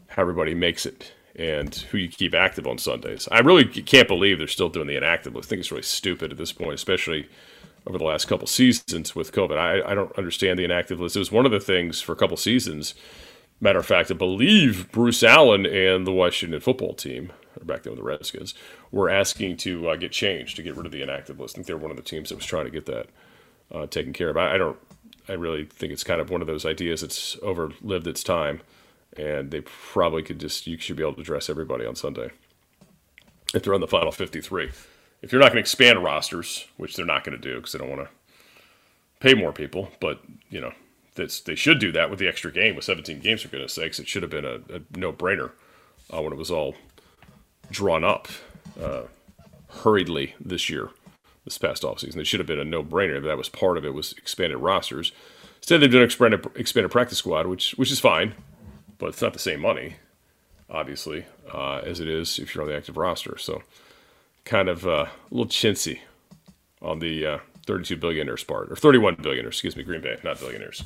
how 0.07 0.21
everybody 0.21 0.53
makes 0.53 0.85
it 0.85 1.11
and 1.35 1.73
who 1.73 1.97
you 1.97 2.09
keep 2.09 2.33
active 2.33 2.67
on 2.67 2.77
Sundays. 2.77 3.27
I 3.31 3.39
really 3.39 3.65
can't 3.65 4.07
believe 4.07 4.37
they're 4.37 4.47
still 4.47 4.69
doing 4.69 4.87
the 4.87 4.97
inactive 4.97 5.35
list. 5.35 5.47
I 5.47 5.49
think 5.49 5.59
it's 5.61 5.71
really 5.71 5.83
stupid 5.83 6.31
at 6.31 6.37
this 6.37 6.51
point, 6.51 6.73
especially– 6.73 7.27
over 7.85 7.97
the 7.97 8.03
last 8.03 8.25
couple 8.25 8.47
seasons 8.47 9.15
with 9.15 9.31
COVID. 9.31 9.57
I, 9.57 9.91
I 9.91 9.93
don't 9.93 10.17
understand 10.17 10.57
the 10.57 10.63
inactive 10.63 10.99
list. 10.99 11.15
It 11.15 11.19
was 11.19 11.31
one 11.31 11.45
of 11.45 11.51
the 11.51 11.59
things 11.59 12.01
for 12.01 12.13
a 12.13 12.15
couple 12.15 12.37
seasons. 12.37 12.95
Matter 13.59 13.79
of 13.79 13.85
fact, 13.85 14.11
I 14.11 14.13
believe 14.13 14.91
Bruce 14.91 15.23
Allen 15.23 15.65
and 15.65 16.07
the 16.07 16.11
Washington 16.11 16.59
football 16.59 16.93
team, 16.93 17.31
or 17.59 17.65
back 17.65 17.83
then 17.83 17.91
with 17.91 17.99
the 17.99 18.05
Redskins, 18.05 18.53
were 18.91 19.09
asking 19.09 19.57
to 19.57 19.89
uh, 19.89 19.95
get 19.95 20.11
changed 20.11 20.55
to 20.55 20.63
get 20.63 20.75
rid 20.75 20.85
of 20.85 20.91
the 20.91 21.01
inactive 21.01 21.39
list. 21.39 21.55
I 21.55 21.57
think 21.57 21.67
they're 21.67 21.77
one 21.77 21.91
of 21.91 21.97
the 21.97 22.03
teams 22.03 22.29
that 22.29 22.35
was 22.35 22.45
trying 22.45 22.65
to 22.65 22.71
get 22.71 22.85
that 22.85 23.07
uh, 23.71 23.87
taken 23.87 24.13
care 24.13 24.29
of. 24.29 24.37
I, 24.37 24.55
I 24.55 24.57
don't. 24.57 24.77
I 25.29 25.33
really 25.33 25.63
think 25.63 25.93
it's 25.93 26.03
kind 26.03 26.19
of 26.19 26.29
one 26.29 26.41
of 26.41 26.47
those 26.47 26.65
ideas 26.65 26.99
that's 26.99 27.37
overlived 27.37 28.07
its 28.07 28.23
time, 28.23 28.59
and 29.17 29.51
they 29.51 29.61
probably 29.61 30.23
could 30.23 30.39
just 30.39 30.67
you 30.67 30.77
should 30.77 30.95
be 30.95 31.03
able 31.03 31.13
to 31.13 31.21
address 31.21 31.49
everybody 31.49 31.85
on 31.85 31.95
Sunday 31.95 32.29
if 33.53 33.63
they're 33.63 33.73
on 33.73 33.81
the 33.81 33.87
final 33.87 34.11
53 34.11 34.71
if 35.23 35.31
you're 35.31 35.39
not 35.39 35.47
going 35.47 35.55
to 35.55 35.61
expand 35.61 36.03
rosters, 36.03 36.67
which 36.77 36.95
they're 36.95 37.05
not 37.05 37.23
going 37.23 37.39
to 37.39 37.41
do 37.41 37.55
because 37.55 37.71
they 37.71 37.79
don't 37.79 37.89
want 37.89 38.01
to 38.01 38.09
pay 39.21 39.33
more 39.33 39.53
people, 39.53 39.89
but 39.99 40.21
you 40.49 40.61
know 40.61 40.73
that's 41.15 41.39
they 41.39 41.55
should 41.55 41.79
do 41.79 41.91
that 41.93 42.09
with 42.09 42.19
the 42.19 42.27
extra 42.27 42.51
game 42.51 42.75
with 42.75 42.83
17 42.83 43.19
games 43.21 43.41
for 43.41 43.47
goodness 43.47 43.73
sakes. 43.73 43.99
It 43.99 44.07
should 44.07 44.21
have 44.21 44.29
been 44.29 44.45
a, 44.45 44.55
a 44.69 44.81
no-brainer 44.95 45.51
uh, 46.13 46.21
when 46.21 46.33
it 46.33 46.37
was 46.37 46.51
all 46.51 46.75
drawn 47.71 48.03
up 48.03 48.27
uh, 48.81 49.03
hurriedly 49.69 50.35
this 50.39 50.69
year, 50.69 50.89
this 51.45 51.57
past 51.57 51.83
offseason. 51.83 52.17
It 52.17 52.27
should 52.27 52.41
have 52.41 52.47
been 52.47 52.59
a 52.59 52.65
no-brainer. 52.65 53.23
That 53.23 53.37
was 53.37 53.47
part 53.47 53.77
of 53.77 53.85
it 53.85 53.93
was 53.93 54.11
expanded 54.13 54.57
rosters. 54.57 55.13
Instead, 55.57 55.79
they've 55.79 55.91
done 55.91 56.03
expanded 56.03 56.45
expanded 56.55 56.91
practice 56.91 57.19
squad, 57.19 57.47
which 57.47 57.71
which 57.77 57.91
is 57.91 58.01
fine, 58.01 58.33
but 59.03 59.09
it's 59.09 59.21
not 59.21 59.33
the 59.33 59.39
same 59.39 59.59
money, 59.59 59.95
obviously, 60.69 61.25
uh, 61.53 61.79
as 61.79 61.99
it 61.99 62.07
is 62.07 62.39
if 62.39 62.55
you're 62.55 62.63
on 62.63 62.69
the 62.69 62.77
active 62.77 62.95
roster. 62.95 63.37
So 63.37 63.61
kind 64.45 64.69
of 64.69 64.87
uh, 64.87 64.89
a 64.89 65.09
little 65.29 65.45
chintzy 65.45 65.99
on 66.81 66.99
the 66.99 67.25
uh, 67.25 67.37
32 67.67 67.97
billionaires 67.97 68.45
part, 68.45 68.71
or 68.71 68.77
31 68.77 69.15
billionaires, 69.15 69.55
excuse 69.55 69.75
me, 69.75 69.83
Green 69.83 69.99
Bay, 69.99 70.17
not 70.23 70.39
billionaires. 70.39 70.85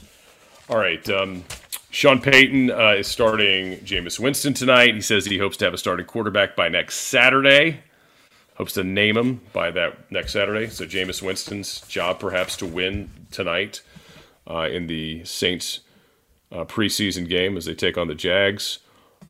All 0.67 0.79
right. 0.79 1.07
Um, 1.11 1.43
Sean 1.91 2.19
Payton 2.19 2.71
uh, 2.71 2.95
is 2.97 3.07
starting 3.07 3.77
Jameis 3.81 4.19
Winston 4.19 4.55
tonight. 4.55 4.95
He 4.95 5.01
says 5.01 5.27
he 5.27 5.37
hopes 5.37 5.57
to 5.57 5.65
have 5.65 5.75
a 5.75 5.77
starting 5.77 6.07
quarterback 6.07 6.55
by 6.55 6.69
next 6.69 6.95
Saturday. 6.95 7.81
Hopes 8.55 8.73
to 8.73 8.83
name 8.83 9.15
him 9.15 9.41
by 9.53 9.69
that 9.69 10.09
next 10.11 10.33
Saturday. 10.33 10.69
So 10.69 10.87
Jameis 10.87 11.21
Winston's 11.21 11.81
job 11.81 12.19
perhaps 12.19 12.57
to 12.57 12.65
win 12.65 13.11
tonight 13.29 13.83
uh, 14.49 14.67
in 14.71 14.87
the 14.87 15.23
Saints 15.23 15.81
uh, 16.51 16.65
preseason 16.65 17.27
game 17.27 17.57
as 17.57 17.65
they 17.65 17.73
take 17.73 17.97
on 17.97 18.07
the 18.07 18.15
Jags. 18.15 18.79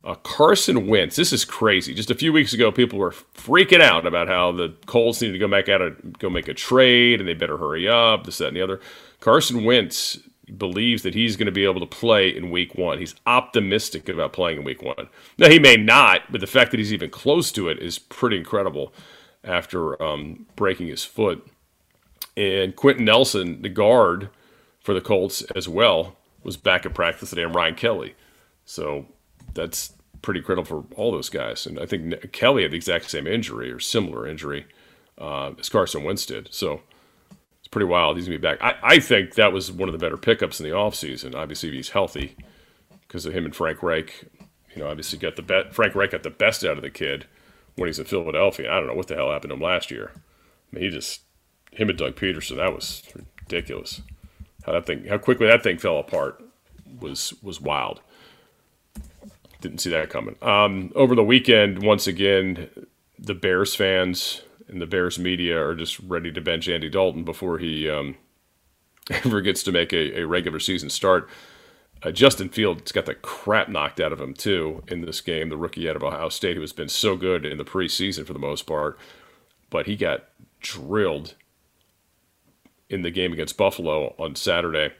Uh, 0.04 0.14
Carson 0.14 0.86
Wentz, 0.86 1.16
this 1.16 1.32
is 1.32 1.44
crazy. 1.44 1.92
Just 1.92 2.10
a 2.10 2.14
few 2.14 2.32
weeks 2.32 2.52
ago, 2.52 2.70
people 2.70 2.98
were 2.98 3.10
freaking 3.10 3.80
out 3.80 4.06
about 4.06 4.28
how 4.28 4.52
the 4.52 4.74
Colts 4.86 5.20
needed 5.20 5.32
to 5.32 5.38
go 5.38 5.48
back 5.48 5.68
out 5.68 5.82
and 5.82 6.18
go 6.18 6.30
make 6.30 6.48
a 6.48 6.54
trade, 6.54 7.20
and 7.20 7.28
they 7.28 7.34
better 7.34 7.56
hurry 7.56 7.88
up. 7.88 8.24
This, 8.24 8.38
that, 8.38 8.48
and 8.48 8.56
the 8.56 8.62
other. 8.62 8.80
Carson 9.20 9.64
Wentz 9.64 10.18
believes 10.56 11.02
that 11.02 11.14
he's 11.14 11.36
going 11.36 11.46
to 11.46 11.52
be 11.52 11.64
able 11.64 11.80
to 11.80 11.86
play 11.86 12.34
in 12.34 12.50
Week 12.50 12.74
One. 12.74 12.98
He's 12.98 13.14
optimistic 13.26 14.08
about 14.08 14.32
playing 14.32 14.58
in 14.58 14.64
Week 14.64 14.82
One. 14.82 15.08
Now 15.36 15.48
he 15.48 15.58
may 15.58 15.76
not, 15.76 16.30
but 16.30 16.40
the 16.40 16.46
fact 16.46 16.70
that 16.70 16.78
he's 16.78 16.92
even 16.92 17.10
close 17.10 17.50
to 17.52 17.68
it 17.68 17.78
is 17.80 17.98
pretty 17.98 18.36
incredible. 18.36 18.92
After 19.44 20.00
um, 20.02 20.46
breaking 20.56 20.88
his 20.88 21.04
foot, 21.04 21.46
and 22.36 22.74
Quenton 22.74 23.04
Nelson, 23.04 23.62
the 23.62 23.68
guard 23.68 24.30
for 24.80 24.92
the 24.94 25.00
Colts 25.00 25.42
as 25.54 25.68
well, 25.68 26.16
was 26.48 26.56
back 26.56 26.86
at 26.86 26.94
practice 26.94 27.30
today, 27.30 27.44
and 27.44 27.54
Ryan 27.54 27.74
Kelly. 27.74 28.14
So 28.64 29.06
that's 29.54 29.92
pretty 30.22 30.40
critical 30.40 30.64
for 30.64 30.94
all 30.96 31.12
those 31.12 31.28
guys. 31.28 31.66
And 31.66 31.78
I 31.78 31.86
think 31.86 32.32
Kelly 32.32 32.62
had 32.62 32.72
the 32.72 32.76
exact 32.76 33.10
same 33.10 33.26
injury 33.26 33.70
or 33.70 33.78
similar 33.78 34.26
injury 34.26 34.66
uh, 35.18 35.52
as 35.58 35.68
Carson 35.68 36.04
Wentz 36.04 36.26
did. 36.26 36.52
So 36.52 36.80
it's 37.58 37.68
pretty 37.68 37.86
wild. 37.86 38.16
He's 38.16 38.26
going 38.26 38.40
to 38.40 38.48
be 38.48 38.56
back. 38.56 38.62
I, 38.62 38.94
I, 38.94 38.98
think 38.98 39.34
that 39.34 39.52
was 39.52 39.70
one 39.70 39.88
of 39.88 39.92
the 39.92 39.98
better 39.98 40.16
pickups 40.16 40.58
in 40.58 40.64
the 40.64 40.74
offseason. 40.74 41.34
Obviously, 41.34 41.70
he's 41.70 41.90
healthy 41.90 42.36
because 43.06 43.26
of 43.26 43.34
him 43.34 43.44
and 43.44 43.54
Frank 43.54 43.82
Reich. 43.82 44.24
You 44.74 44.82
know, 44.82 44.88
obviously 44.88 45.18
got 45.18 45.36
the 45.36 45.42
bet. 45.42 45.74
Frank 45.74 45.94
Reich 45.94 46.10
got 46.10 46.22
the 46.22 46.30
best 46.30 46.64
out 46.64 46.76
of 46.76 46.82
the 46.82 46.90
kid 46.90 47.26
when 47.76 47.88
he's 47.88 47.98
in 47.98 48.06
Philadelphia. 48.06 48.72
I 48.72 48.78
don't 48.78 48.86
know 48.86 48.94
what 48.94 49.08
the 49.08 49.14
hell 49.14 49.30
happened 49.30 49.50
to 49.50 49.56
him 49.56 49.62
last 49.62 49.90
year. 49.90 50.12
I 50.14 50.20
mean, 50.76 50.84
he 50.84 50.90
just 50.90 51.22
him 51.72 51.88
and 51.88 51.98
Doug 51.98 52.16
Pederson. 52.16 52.56
That 52.56 52.74
was 52.74 53.02
ridiculous. 53.14 54.02
How 54.64 54.72
that 54.72 54.86
thing, 54.86 55.06
how 55.06 55.18
quickly 55.18 55.46
that 55.46 55.62
thing 55.62 55.78
fell 55.78 55.98
apart 55.98 56.42
was 57.00 57.34
was 57.42 57.60
wild. 57.60 58.00
Didn't 59.60 59.78
see 59.78 59.90
that 59.90 60.10
coming. 60.10 60.36
Um, 60.40 60.92
over 60.94 61.14
the 61.14 61.24
weekend, 61.24 61.82
once 61.82 62.06
again, 62.06 62.68
the 63.18 63.34
Bears 63.34 63.74
fans 63.74 64.42
and 64.68 64.80
the 64.80 64.86
Bears 64.86 65.18
media 65.18 65.60
are 65.60 65.74
just 65.74 65.98
ready 66.00 66.30
to 66.32 66.40
bench 66.40 66.68
Andy 66.68 66.88
Dalton 66.88 67.24
before 67.24 67.58
he 67.58 67.88
um, 67.88 68.16
ever 69.10 69.40
gets 69.40 69.62
to 69.64 69.72
make 69.72 69.92
a, 69.92 70.20
a 70.20 70.26
regular 70.26 70.60
season 70.60 70.90
start. 70.90 71.28
Uh, 72.02 72.12
Justin 72.12 72.48
Fields 72.48 72.92
got 72.92 73.06
the 73.06 73.14
crap 73.14 73.68
knocked 73.68 73.98
out 73.98 74.12
of 74.12 74.20
him 74.20 74.32
too 74.32 74.84
in 74.86 75.00
this 75.00 75.20
game. 75.20 75.48
The 75.48 75.56
rookie 75.56 75.88
out 75.88 75.96
of 75.96 76.04
Ohio 76.04 76.28
State, 76.28 76.54
who 76.54 76.60
has 76.60 76.72
been 76.72 76.88
so 76.88 77.16
good 77.16 77.44
in 77.44 77.58
the 77.58 77.64
preseason 77.64 78.24
for 78.24 78.32
the 78.32 78.38
most 78.38 78.66
part, 78.66 78.96
but 79.70 79.86
he 79.86 79.96
got 79.96 80.28
drilled 80.60 81.34
in 82.90 83.02
the 83.02 83.10
game 83.10 83.32
against 83.32 83.56
Buffalo 83.56 84.14
on 84.18 84.34
Saturday. 84.34 84.92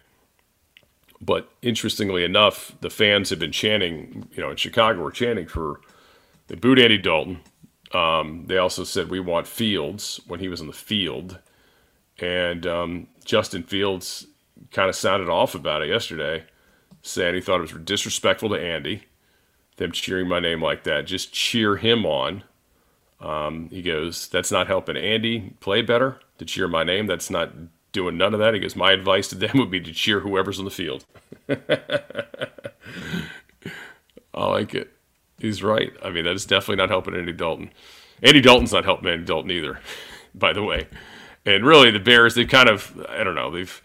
But 1.20 1.50
interestingly 1.62 2.24
enough, 2.24 2.76
the 2.80 2.90
fans 2.90 3.30
have 3.30 3.38
been 3.38 3.52
chanting, 3.52 4.28
you 4.32 4.42
know, 4.42 4.50
in 4.50 4.56
Chicago, 4.56 5.02
were 5.02 5.10
chanting 5.10 5.48
for 5.48 5.80
they 6.46 6.54
booed 6.54 6.78
Andy 6.78 6.98
Dalton. 6.98 7.40
Um, 7.92 8.44
they 8.46 8.58
also 8.58 8.84
said 8.84 9.10
we 9.10 9.20
want 9.20 9.46
Fields 9.46 10.20
when 10.26 10.40
he 10.40 10.48
was 10.48 10.60
on 10.60 10.66
the 10.66 10.72
field, 10.72 11.38
and 12.18 12.66
um, 12.66 13.06
Justin 13.24 13.62
Fields 13.62 14.26
kind 14.72 14.88
of 14.88 14.94
sounded 14.94 15.28
off 15.28 15.54
about 15.54 15.82
it 15.82 15.88
yesterday, 15.88 16.44
saying 17.02 17.34
he 17.34 17.40
thought 17.40 17.58
it 17.58 17.72
was 17.72 17.84
disrespectful 17.84 18.50
to 18.50 18.60
Andy, 18.60 19.04
them 19.76 19.92
cheering 19.92 20.28
my 20.28 20.40
name 20.40 20.62
like 20.62 20.84
that. 20.84 21.06
Just 21.06 21.32
cheer 21.32 21.76
him 21.76 22.04
on. 22.04 22.44
Um, 23.20 23.68
he 23.70 23.82
goes, 23.82 24.28
that's 24.28 24.52
not 24.52 24.66
helping 24.66 24.96
Andy 24.96 25.54
play 25.60 25.82
better 25.82 26.20
to 26.38 26.44
cheer 26.44 26.68
my 26.68 26.84
name. 26.84 27.06
That's 27.06 27.30
not 27.30 27.52
doing 27.98 28.16
none 28.16 28.32
of 28.32 28.38
that. 28.38 28.54
He 28.54 28.60
goes, 28.60 28.76
My 28.76 28.92
advice 28.92 29.26
to 29.28 29.34
them 29.34 29.58
would 29.58 29.72
be 29.72 29.80
to 29.80 29.92
cheer 29.92 30.20
whoever's 30.20 30.60
on 30.60 30.64
the 30.64 30.70
field. 30.70 31.04
I 34.32 34.46
like 34.46 34.72
it. 34.74 34.92
He's 35.38 35.64
right. 35.64 35.92
I 36.02 36.10
mean, 36.10 36.24
that 36.24 36.34
is 36.34 36.46
definitely 36.46 36.76
not 36.76 36.90
helping 36.90 37.16
Andy 37.16 37.32
Dalton. 37.32 37.70
Andy 38.22 38.40
Dalton's 38.40 38.72
not 38.72 38.84
helping 38.84 39.10
Andy 39.10 39.24
Dalton 39.24 39.50
either, 39.50 39.80
by 40.34 40.52
the 40.52 40.62
way. 40.62 40.86
And 41.44 41.66
really, 41.66 41.90
the 41.90 41.98
Bears, 41.98 42.36
they've 42.36 42.48
kind 42.48 42.68
of, 42.68 43.04
I 43.08 43.24
don't 43.24 43.34
know, 43.34 43.50
they've 43.50 43.82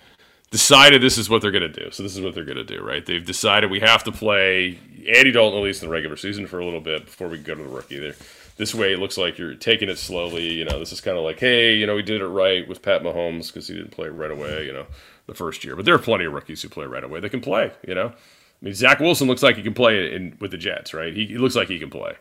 decided 0.52 1.02
this 1.02 1.18
is 1.18 1.30
what 1.30 1.42
they're 1.42 1.52
going 1.52 1.72
to 1.72 1.84
do. 1.84 1.90
So 1.92 2.04
this 2.04 2.16
is 2.16 2.22
what 2.22 2.36
they're 2.36 2.46
going 2.46 2.58
to 2.58 2.64
do, 2.64 2.82
right? 2.82 3.04
They've 3.04 3.26
decided 3.26 3.72
we 3.72 3.80
have 3.80 4.04
to 4.04 4.12
play 4.12 4.78
Andy 5.12 5.32
Dalton 5.32 5.58
at 5.58 5.64
least 5.64 5.82
in 5.82 5.90
the 5.90 5.94
regular 5.94 6.18
season 6.18 6.46
for 6.46 6.60
a 6.60 6.66
little 6.66 6.82
bit 6.82 7.06
before 7.06 7.28
we 7.28 7.40
go 7.40 7.56
to 7.56 7.64
the 7.64 7.70
rookie. 7.70 7.98
They're, 7.98 8.16
this 8.58 8.76
way, 8.76 8.94
it 8.94 9.00
looks 9.00 9.18
like 9.18 9.38
you're 9.38 9.56
taking 9.56 9.90
it 9.90 9.98
slowly. 9.98 10.54
You 10.54 10.66
know, 10.66 10.80
this 10.80 10.92
is 10.92 11.02
kind 11.02 11.18
of 11.18 11.24
like, 11.24 11.40
hey, 11.40 11.76
you 11.76 11.88
know, 11.88 11.96
we 11.96 12.04
did 12.04 12.22
it 12.22 12.28
right 12.28 12.68
with 12.68 12.82
Pat 12.82 13.02
Mahomes 13.02 13.48
because 13.48 13.68
he 13.68 13.74
didn't 13.74 13.92
play 13.92 14.10
right 14.10 14.32
away. 14.32 14.66
You 14.66 14.74
know, 14.74 14.86
the 15.28 15.34
first 15.34 15.64
year, 15.64 15.76
but 15.76 15.86
there 15.86 15.96
are 15.96 16.00
plenty 16.00 16.26
of 16.26 16.34
rookies 16.34 16.62
who 16.62 16.70
play 16.70 16.86
right 16.86 17.04
away. 17.04 17.20
They 17.20 17.30
can 17.30 17.42
play. 17.42 17.72
You 17.88 17.96
know, 17.96 18.08
I 18.08 18.66
mean, 18.66 18.74
Zach 18.74 19.00
Wilson 19.00 19.28
looks 19.28 19.44
like 19.44 19.56
he 19.56 19.64
can 19.64 19.74
play 19.74 20.14
in, 20.14 20.38
with 20.40 20.52
the 20.52 20.58
Jets, 20.58 20.94
right? 20.94 21.14
He, 21.14 21.26
he 21.26 21.38
looks 21.38 21.56
like 21.56 21.68
he 21.68 21.80
can 21.80 21.90
play. 21.90 22.16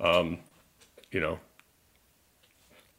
Um, 0.00 0.38
you 1.10 1.20
know, 1.20 1.38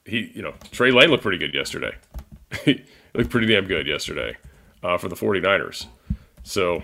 he, 0.06 0.32
you 0.34 0.42
know, 0.42 0.54
Trey 0.72 0.92
Lance 0.92 1.10
looked 1.10 1.24
pretty 1.24 1.38
good 1.38 1.54
yesterday. 1.54 1.96
he 2.66 2.84
looked 3.14 3.30
pretty 3.30 3.48
damn 3.48 3.66
good 3.66 3.88
yesterday 3.88 4.38
uh, 4.84 4.98
for 4.98 5.08
the 5.08 5.16
49ers. 5.16 5.86
So 6.44 6.84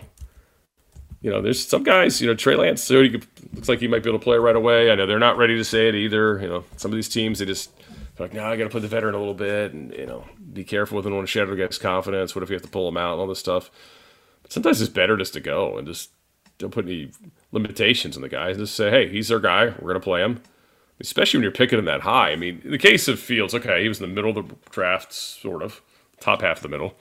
you 1.25 1.31
know, 1.31 1.41
there's 1.41 1.67
some 1.67 1.81
guys, 1.81 2.21
you 2.21 2.27
know, 2.27 2.35
Trey 2.35 2.55
Lance 2.55 2.83
so 2.83 3.01
he 3.01 3.09
could, 3.09 3.25
looks 3.55 3.67
like 3.67 3.79
he 3.79 3.87
might 3.87 4.03
be 4.03 4.11
able 4.11 4.19
to 4.19 4.23
play 4.23 4.37
right 4.37 4.55
away. 4.55 4.91
I 4.91 4.95
know 4.95 5.07
they're 5.07 5.17
not 5.17 5.37
ready 5.37 5.55
to 5.55 5.63
say 5.63 5.89
it 5.89 5.95
either. 5.95 6.39
You 6.39 6.47
know, 6.47 6.63
some 6.77 6.91
of 6.91 6.95
these 6.95 7.09
teams 7.09 7.39
they 7.39 7.45
just 7.45 7.71
like, 8.19 8.31
now 8.31 8.47
I 8.47 8.55
got 8.55 8.65
to 8.65 8.69
put 8.69 8.83
the 8.83 8.87
veteran 8.87 9.15
a 9.15 9.17
little 9.17 9.33
bit, 9.33 9.73
and 9.73 9.91
you 9.91 10.05
know, 10.05 10.23
be 10.53 10.63
careful 10.63 10.97
with 10.97 11.07
him 11.07 11.17
when 11.17 11.25
shadow 11.25 11.55
gets 11.55 11.79
confidence. 11.79 12.35
What 12.35 12.43
if 12.43 12.51
you 12.51 12.53
have 12.53 12.61
to 12.61 12.67
pull 12.67 12.87
him 12.87 12.95
out 12.95 13.13
and 13.13 13.21
all 13.21 13.25
this 13.25 13.39
stuff? 13.39 13.71
But 14.43 14.53
sometimes 14.53 14.79
it's 14.79 14.93
better 14.93 15.17
just 15.17 15.33
to 15.33 15.39
go 15.39 15.79
and 15.79 15.87
just 15.87 16.11
don't 16.59 16.69
put 16.69 16.85
any 16.85 17.09
limitations 17.51 18.15
on 18.15 18.21
the 18.21 18.29
guy. 18.29 18.53
Just 18.53 18.75
say, 18.75 18.91
hey, 18.91 19.09
he's 19.09 19.31
our 19.31 19.39
guy. 19.39 19.73
We're 19.79 19.89
gonna 19.89 20.01
play 20.01 20.21
him. 20.21 20.43
Especially 20.99 21.39
when 21.39 21.43
you're 21.43 21.51
picking 21.51 21.79
him 21.79 21.85
that 21.85 22.01
high. 22.01 22.33
I 22.33 22.35
mean, 22.35 22.61
in 22.63 22.69
the 22.69 22.77
case 22.77 23.07
of 23.07 23.19
Fields, 23.19 23.55
okay, 23.55 23.81
he 23.81 23.87
was 23.87 23.99
in 23.99 24.07
the 24.07 24.13
middle 24.13 24.37
of 24.37 24.47
the 24.47 24.55
draft, 24.69 25.11
sort 25.11 25.63
of, 25.63 25.81
top 26.19 26.43
half 26.43 26.57
of 26.57 26.63
the 26.63 26.69
middle. 26.69 26.93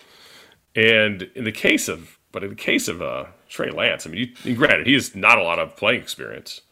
And 0.74 1.30
in 1.34 1.44
the 1.44 1.52
case 1.52 1.88
of 1.88 2.18
but 2.34 2.42
in 2.42 2.50
the 2.50 2.56
case 2.56 2.88
of 2.88 3.00
uh, 3.00 3.26
Trey 3.54 3.70
Lance, 3.70 4.04
I 4.04 4.10
mean, 4.10 4.34
you, 4.42 4.56
granted, 4.56 4.88
he 4.88 4.94
has 4.94 5.14
not 5.14 5.38
a 5.38 5.42
lot 5.44 5.60
of 5.60 5.76
playing 5.76 6.02
experience, 6.02 6.62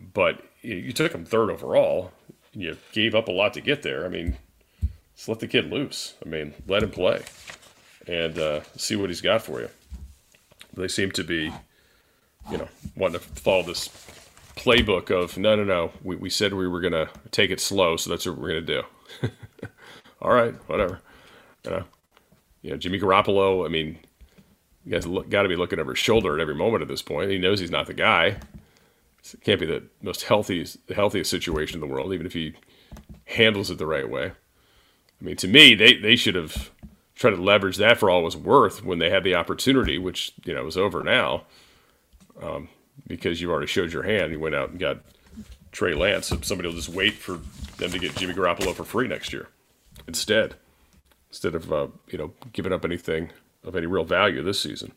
but 0.00 0.40
you, 0.62 0.92
took 0.92 1.12
him 1.12 1.24
third 1.24 1.50
overall. 1.50 2.12
you 2.52 2.76
gave 2.92 3.16
up 3.16 3.26
a 3.26 3.32
lot 3.32 3.54
to 3.54 3.60
get 3.60 3.82
there. 3.82 4.04
I 4.04 4.08
mean, 4.08 4.36
just 5.16 5.28
let 5.28 5.40
the 5.40 5.48
kid 5.48 5.68
loose. 5.68 6.14
I 6.24 6.28
mean, 6.28 6.54
let 6.68 6.84
him 6.84 6.92
play 6.92 7.24
and 8.06 8.38
uh, 8.38 8.60
see 8.76 8.94
what 8.94 9.10
he's 9.10 9.20
got 9.20 9.42
for 9.42 9.62
you. 9.62 9.68
They 10.74 10.86
seem 10.86 11.10
to 11.10 11.24
be, 11.24 11.52
you 12.48 12.58
know, 12.58 12.68
wanting 12.94 13.18
to 13.18 13.26
follow 13.26 13.64
this 13.64 13.88
playbook 14.54 15.10
of 15.10 15.38
no, 15.38 15.56
no, 15.56 15.64
no. 15.64 15.90
We, 16.04 16.14
we 16.14 16.30
said 16.30 16.54
we 16.54 16.68
were 16.68 16.80
going 16.80 16.92
to 16.92 17.08
take 17.32 17.50
it 17.50 17.58
slow, 17.58 17.96
so 17.96 18.10
that's 18.10 18.26
what 18.26 18.38
we're 18.38 18.52
going 18.52 18.64
to 18.64 18.82
do. 18.82 19.28
All 20.22 20.32
right, 20.32 20.54
whatever. 20.68 21.00
You 21.64 21.70
know, 21.72 21.84
you 22.62 22.70
know, 22.70 22.76
Jimmy 22.76 23.00
Garoppolo. 23.00 23.66
I 23.66 23.68
mean, 23.68 23.98
you 24.90 24.96
guys 24.96 25.06
got 25.28 25.42
to 25.42 25.48
be 25.48 25.54
looking 25.54 25.78
over 25.78 25.92
his 25.92 26.00
shoulder 26.00 26.34
at 26.34 26.40
every 26.40 26.54
moment 26.54 26.82
at 26.82 26.88
this 26.88 27.00
point. 27.00 27.30
He 27.30 27.38
knows 27.38 27.60
he's 27.60 27.70
not 27.70 27.86
the 27.86 27.94
guy. 27.94 28.38
It 29.22 29.40
can't 29.44 29.60
be 29.60 29.66
the 29.66 29.84
most 30.02 30.24
healthiest, 30.24 30.84
the 30.88 30.96
healthiest 30.96 31.30
situation 31.30 31.76
in 31.76 31.88
the 31.88 31.94
world, 31.94 32.12
even 32.12 32.26
if 32.26 32.32
he 32.32 32.54
handles 33.26 33.70
it 33.70 33.78
the 33.78 33.86
right 33.86 34.08
way. 34.08 34.32
I 35.20 35.24
mean, 35.24 35.36
to 35.36 35.46
me, 35.46 35.76
they, 35.76 35.94
they 35.94 36.16
should 36.16 36.34
have 36.34 36.72
tried 37.14 37.36
to 37.36 37.42
leverage 37.42 37.76
that 37.76 37.98
for 37.98 38.10
all 38.10 38.22
it 38.22 38.24
was 38.24 38.36
worth 38.36 38.84
when 38.84 38.98
they 38.98 39.10
had 39.10 39.22
the 39.22 39.36
opportunity, 39.36 39.96
which 39.96 40.32
you 40.44 40.54
know 40.54 40.64
was 40.64 40.76
over 40.76 41.04
now, 41.04 41.44
um, 42.42 42.68
because 43.06 43.40
you 43.40 43.52
already 43.52 43.68
showed 43.68 43.92
your 43.92 44.02
hand. 44.02 44.32
You 44.32 44.40
went 44.40 44.56
out 44.56 44.70
and 44.70 44.80
got 44.80 45.02
Trey 45.70 45.94
Lance. 45.94 46.26
So 46.26 46.40
somebody 46.40 46.68
will 46.68 46.74
just 46.74 46.88
wait 46.88 47.14
for 47.14 47.38
them 47.76 47.92
to 47.92 47.98
get 48.00 48.16
Jimmy 48.16 48.34
Garoppolo 48.34 48.74
for 48.74 48.84
free 48.84 49.06
next 49.06 49.32
year 49.32 49.50
instead, 50.08 50.56
instead 51.28 51.54
of 51.54 51.72
uh, 51.72 51.88
you 52.08 52.18
know 52.18 52.32
giving 52.52 52.72
up 52.72 52.84
anything 52.84 53.30
of 53.64 53.76
any 53.76 53.86
real 53.86 54.04
value 54.04 54.42
this 54.42 54.60
season. 54.60 54.92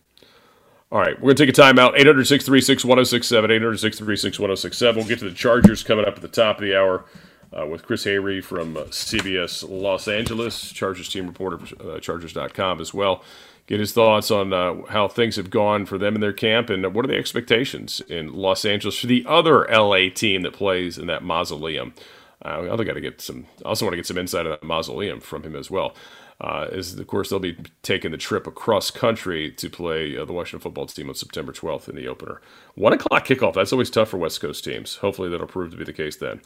All 0.91 0.99
right, 0.99 1.15
we're 1.17 1.33
going 1.33 1.37
to 1.37 1.45
take 1.47 1.57
a 1.57 1.61
timeout. 1.61 1.99
800 1.99 2.25
636 2.27 2.85
1067. 2.85 3.51
800 3.51 3.77
636 3.77 4.39
1067. 4.39 4.95
We'll 4.95 5.07
get 5.07 5.19
to 5.19 5.29
the 5.29 5.35
Chargers 5.35 5.83
coming 5.83 6.05
up 6.05 6.15
at 6.15 6.21
the 6.21 6.27
top 6.27 6.57
of 6.57 6.61
the 6.61 6.77
hour 6.77 7.05
uh, 7.51 7.65
with 7.65 7.83
Chris 7.83 8.05
Hayre 8.05 8.43
from 8.43 8.77
uh, 8.77 8.83
CBS 8.83 9.67
Los 9.67 10.07
Angeles, 10.07 10.71
Chargers 10.71 11.09
team 11.09 11.25
reporter, 11.25 11.59
uh, 11.83 11.99
Chargers.com 11.99 12.79
as 12.79 12.93
well. 12.93 13.23
Get 13.65 13.79
his 13.79 13.93
thoughts 13.93 14.29
on 14.29 14.51
uh, 14.51 14.85
how 14.89 15.07
things 15.07 15.37
have 15.37 15.49
gone 15.49 15.85
for 15.85 15.97
them 15.97 16.15
in 16.15 16.21
their 16.21 16.33
camp 16.33 16.69
and 16.69 16.93
what 16.93 17.05
are 17.05 17.07
the 17.07 17.17
expectations 17.17 18.01
in 18.09 18.33
Los 18.33 18.65
Angeles 18.65 18.99
for 18.99 19.07
the 19.07 19.25
other 19.27 19.65
LA 19.71 20.09
team 20.13 20.41
that 20.41 20.53
plays 20.53 20.97
in 20.97 21.07
that 21.07 21.23
mausoleum. 21.23 21.93
I 22.41 22.67
also 22.67 22.83
got 22.83 22.93
to 22.93 23.01
get 23.01 23.21
some. 23.21 23.45
I 23.63 23.69
also 23.69 23.85
want 23.85 23.93
to 23.93 23.97
get 23.97 24.05
some 24.05 24.17
insight 24.17 24.45
on 24.45 24.51
that 24.51 24.63
mausoleum 24.63 25.21
from 25.21 25.43
him 25.43 25.55
as 25.55 25.71
well. 25.71 25.95
Uh, 26.43 26.67
is 26.73 26.99
of 26.99 27.07
course 27.07 27.29
they'll 27.29 27.39
be 27.39 27.55
taking 27.83 28.11
the 28.11 28.17
trip 28.17 28.45
across 28.45 28.91
country 28.91 29.49
to 29.49 29.69
play 29.69 30.17
uh, 30.17 30.25
the 30.25 30.33
Washington 30.33 30.59
football 30.59 30.85
team 30.85 31.07
on 31.07 31.15
September 31.15 31.53
12th 31.53 31.87
in 31.87 31.95
the 31.95 32.05
opener. 32.05 32.41
One 32.75 32.91
o'clock 32.91 33.25
kickoff. 33.25 33.53
That's 33.53 33.71
always 33.71 33.89
tough 33.89 34.09
for 34.09 34.17
West 34.17 34.41
Coast 34.41 34.61
teams. 34.65 34.97
Hopefully 34.97 35.29
that'll 35.29 35.47
prove 35.47 35.71
to 35.71 35.77
be 35.77 35.85
the 35.85 35.93
case 35.93 36.17
then. 36.17 36.41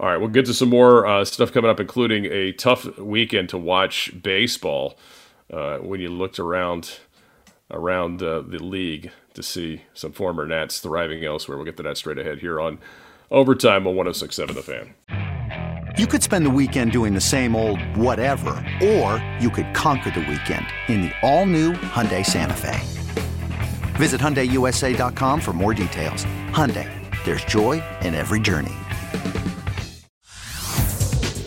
All 0.00 0.08
right, 0.08 0.16
we'll 0.16 0.30
get 0.30 0.46
to 0.46 0.54
some 0.54 0.70
more 0.70 1.06
uh, 1.06 1.26
stuff 1.26 1.52
coming 1.52 1.70
up, 1.70 1.80
including 1.80 2.24
a 2.24 2.52
tough 2.52 2.98
weekend 2.98 3.50
to 3.50 3.58
watch 3.58 4.10
baseball. 4.22 4.96
Uh, 5.52 5.78
when 5.78 6.00
you 6.00 6.08
looked 6.08 6.38
around 6.38 7.00
around 7.70 8.22
uh, 8.22 8.40
the 8.40 8.58
league 8.58 9.10
to 9.34 9.42
see 9.42 9.82
some 9.92 10.12
former 10.12 10.46
Nats 10.46 10.80
thriving 10.80 11.22
elsewhere, 11.24 11.58
we'll 11.58 11.66
get 11.66 11.76
to 11.76 11.82
that 11.82 11.98
straight 11.98 12.18
ahead 12.18 12.38
here 12.38 12.58
on 12.58 12.78
overtime 13.32 13.86
on 13.86 13.96
106.7 13.96 14.54
The 14.54 14.62
Fan. 14.62 14.94
You 15.98 16.06
could 16.06 16.22
spend 16.22 16.46
the 16.46 16.50
weekend 16.50 16.90
doing 16.90 17.12
the 17.12 17.20
same 17.20 17.54
old 17.54 17.78
whatever, 17.96 18.50
or 18.82 19.22
you 19.38 19.50
could 19.50 19.74
conquer 19.74 20.10
the 20.10 20.20
weekend 20.20 20.66
in 20.88 21.02
the 21.02 21.12
all-new 21.20 21.72
Hyundai 21.72 22.24
Santa 22.24 22.54
Fe. 22.54 22.80
Visit 23.96 24.18
HyundaiUSA.com 24.18 25.40
for 25.40 25.52
more 25.52 25.74
details. 25.74 26.24
Hyundai, 26.48 26.88
there's 27.24 27.44
joy 27.44 27.82
in 28.00 28.14
every 28.14 28.40
journey. 28.40 28.72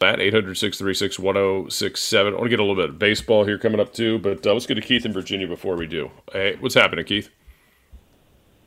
At 0.00 0.20
800 0.20 0.56
636 0.56 1.18
1067. 1.18 2.32
I 2.32 2.36
want 2.36 2.44
to 2.44 2.48
get 2.48 2.60
a 2.60 2.62
little 2.62 2.76
bit 2.76 2.90
of 2.90 3.00
baseball 3.00 3.44
here 3.44 3.58
coming 3.58 3.80
up 3.80 3.92
too, 3.92 4.20
but 4.20 4.46
uh, 4.46 4.52
let's 4.52 4.64
get 4.64 4.76
to 4.76 4.80
Keith 4.80 5.04
in 5.04 5.12
Virginia 5.12 5.48
before 5.48 5.76
we 5.76 5.88
do. 5.88 6.08
Hey, 6.32 6.56
what's 6.60 6.76
happening, 6.76 7.04
Keith? 7.04 7.30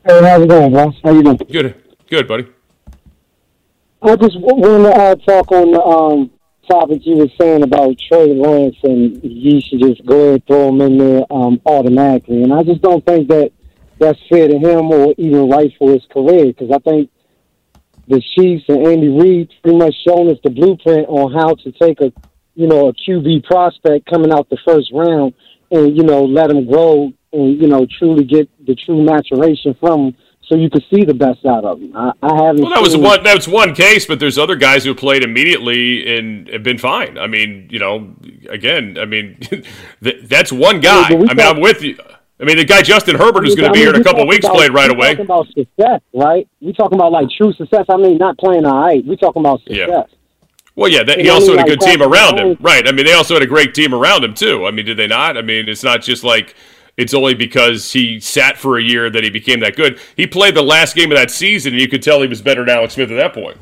Hey, 0.06 0.22
how's 0.22 0.44
it 0.44 0.50
going, 0.50 0.74
boss? 0.74 0.94
How 1.02 1.12
you 1.14 1.24
doing? 1.24 1.38
Good, 1.38 1.82
good, 2.10 2.28
buddy. 2.28 2.48
I 4.02 4.18
just 4.18 4.38
wanted 4.42 4.90
to 4.90 4.94
uh, 4.94 5.16
talk 5.16 5.50
on 5.54 5.72
the 5.72 5.82
um, 5.82 6.32
topic 6.70 7.06
you 7.06 7.16
were 7.16 7.30
saying 7.40 7.64
about 7.64 7.98
Trey 7.98 8.34
Lance, 8.34 8.76
and 8.84 9.24
you 9.24 9.62
should 9.62 9.80
just 9.80 10.06
go 10.06 10.20
ahead 10.20 10.34
and 10.34 10.48
throw 10.48 10.68
him 10.68 10.82
in 10.82 10.98
there 10.98 11.24
um, 11.32 11.62
automatically. 11.66 12.44
And 12.44 12.54
I 12.54 12.64
just 12.64 12.82
don't 12.82 13.06
think 13.06 13.30
that 13.30 13.54
that's 14.00 14.20
fair 14.28 14.50
to 14.50 14.60
him 14.60 14.92
or 14.92 15.16
even 15.18 15.50
right 15.50 15.72
for 15.80 15.94
his 15.94 16.06
career, 16.12 16.48
because 16.48 16.72
I 16.72 16.80
think 16.80 17.10
the 18.08 18.22
Chiefs 18.36 18.66
and 18.68 18.86
Andy 18.86 19.10
Reid 19.10 19.52
pretty 19.64 19.78
much 19.78 19.96
shown 20.08 20.30
us 20.30 20.38
the 20.44 20.50
blueprint 20.50 21.08
on 21.08 21.32
how 21.34 21.56
to 21.56 21.72
take 21.74 22.02
a 22.02 22.12
you 22.56 22.68
know 22.68 22.90
a 22.90 22.94
QB 22.94 23.46
prospect 23.46 24.10
coming 24.10 24.32
out 24.32 24.50
the 24.50 24.58
first 24.66 24.92
round 24.94 25.34
and 25.72 25.96
you 25.96 26.04
know 26.04 26.24
let 26.24 26.50
him 26.50 26.66
grow 26.68 27.12
and 27.34 27.62
you 27.62 27.68
know 27.68 27.88
truly 28.00 28.24
get 28.24 28.50
the 28.66 28.76
true 28.76 29.04
maturation 29.04 29.76
from 29.80 30.08
him 30.08 30.18
so 30.52 30.58
you 30.58 30.70
could 30.70 30.84
see 30.94 31.06
the 31.06 31.14
best 31.14 31.46
out 31.46 31.64
of 31.64 31.80
him. 31.80 31.96
I, 31.96 32.12
I 32.22 32.36
haven't. 32.36 32.64
Well, 32.64 32.72
that 32.72 32.82
was 32.82 32.98
one. 32.98 33.24
That 33.24 33.36
was 33.36 33.48
one 33.48 33.74
case, 33.74 34.06
but 34.06 34.20
there's 34.20 34.38
other 34.38 34.58
guys 34.58 34.84
who 34.84 34.94
played 34.94 35.24
immediately 35.24 36.18
and 36.18 36.50
have 36.50 36.64
been 36.64 36.78
fine. 36.78 37.18
I 37.18 37.28
mean, 37.28 37.68
you 37.72 37.80
know, 37.80 38.14
again, 38.50 38.98
I 39.00 39.06
mean, 39.06 39.40
that's 40.02 40.52
one 40.52 40.82
guy. 40.82 41.04
Yeah, 41.04 41.10
but 41.10 41.20
we 41.20 41.30
I 41.30 41.34
mean, 41.34 41.48
I'm 41.48 41.62
with 41.62 41.82
you. 41.82 41.98
I 42.42 42.46
mean, 42.46 42.58
the 42.58 42.66
guy 42.66 42.82
Justin 42.82 43.16
Herbert 43.18 43.44
who's 43.44 43.54
I 43.54 43.62
going 43.62 43.70
to 43.70 43.74
be 43.74 43.80
mean, 43.80 43.88
here 43.88 43.96
in 43.96 44.02
a 44.02 44.04
couple 44.04 44.26
weeks 44.28 44.46
about- 44.46 44.56
played 44.56 44.74
right 44.74 44.90
away. 44.90 45.10
Talking 45.16 45.26
about 45.26 45.48
success, 45.48 46.02
right? 46.14 46.48
We 46.60 46.74
talking 46.74 46.98
about 46.98 47.12
like 47.12 47.28
true 47.30 47.54
success. 47.54 47.86
I 47.90 47.98
mean, 47.98 48.18
not 48.18 48.38
playing 48.38 48.66
all 48.66 48.82
right. 48.82 49.06
We 49.06 49.16
talking 49.16 49.42
about 49.42 49.60
success. 49.60 49.88
Yeah. 49.90 50.04
Well, 50.76 50.90
yeah, 50.90 51.04
that, 51.04 51.20
he 51.20 51.30
also 51.30 51.52
had 51.58 51.68
a 51.68 51.70
like 51.70 51.80
good 51.80 51.82
team 51.82 52.02
around 52.02 52.40
him, 52.40 52.58
right? 52.62 52.88
I 52.88 52.92
mean, 52.94 53.06
they 53.06 53.14
also 53.14 53.34
had 53.34 53.44
a 53.44 53.48
great 53.48 53.74
team 53.74 53.94
around 53.94 54.24
him 54.24 54.34
too. 54.34 54.66
I 54.66 54.72
mean, 54.72 54.86
did 54.86 54.98
they 54.98 55.06
not? 55.06 55.38
I 55.38 55.42
mean, 55.42 55.68
it's 55.68 55.84
not 55.84 56.02
just 56.02 56.24
like 56.24 56.56
it's 56.98 57.14
only 57.14 57.34
because 57.34 57.92
he 57.92 58.20
sat 58.20 58.58
for 58.58 58.78
a 58.78 58.82
year 58.82 59.10
that 59.10 59.24
he 59.24 59.30
became 59.30 59.60
that 59.60 59.76
good. 59.76 60.00
He 60.16 60.26
played 60.26 60.56
the 60.56 60.62
last 60.62 60.96
game 60.96 61.12
of 61.12 61.18
that 61.18 61.30
season, 61.30 61.74
and 61.74 61.82
you 61.82 61.88
could 61.90 62.02
tell 62.02 62.22
he 62.22 62.28
was 62.28 62.42
better 62.42 62.66
than 62.66 62.76
Alex 62.76 62.94
Smith 62.96 63.12
at 63.12 63.18
that 63.18 63.34
point. 63.34 63.58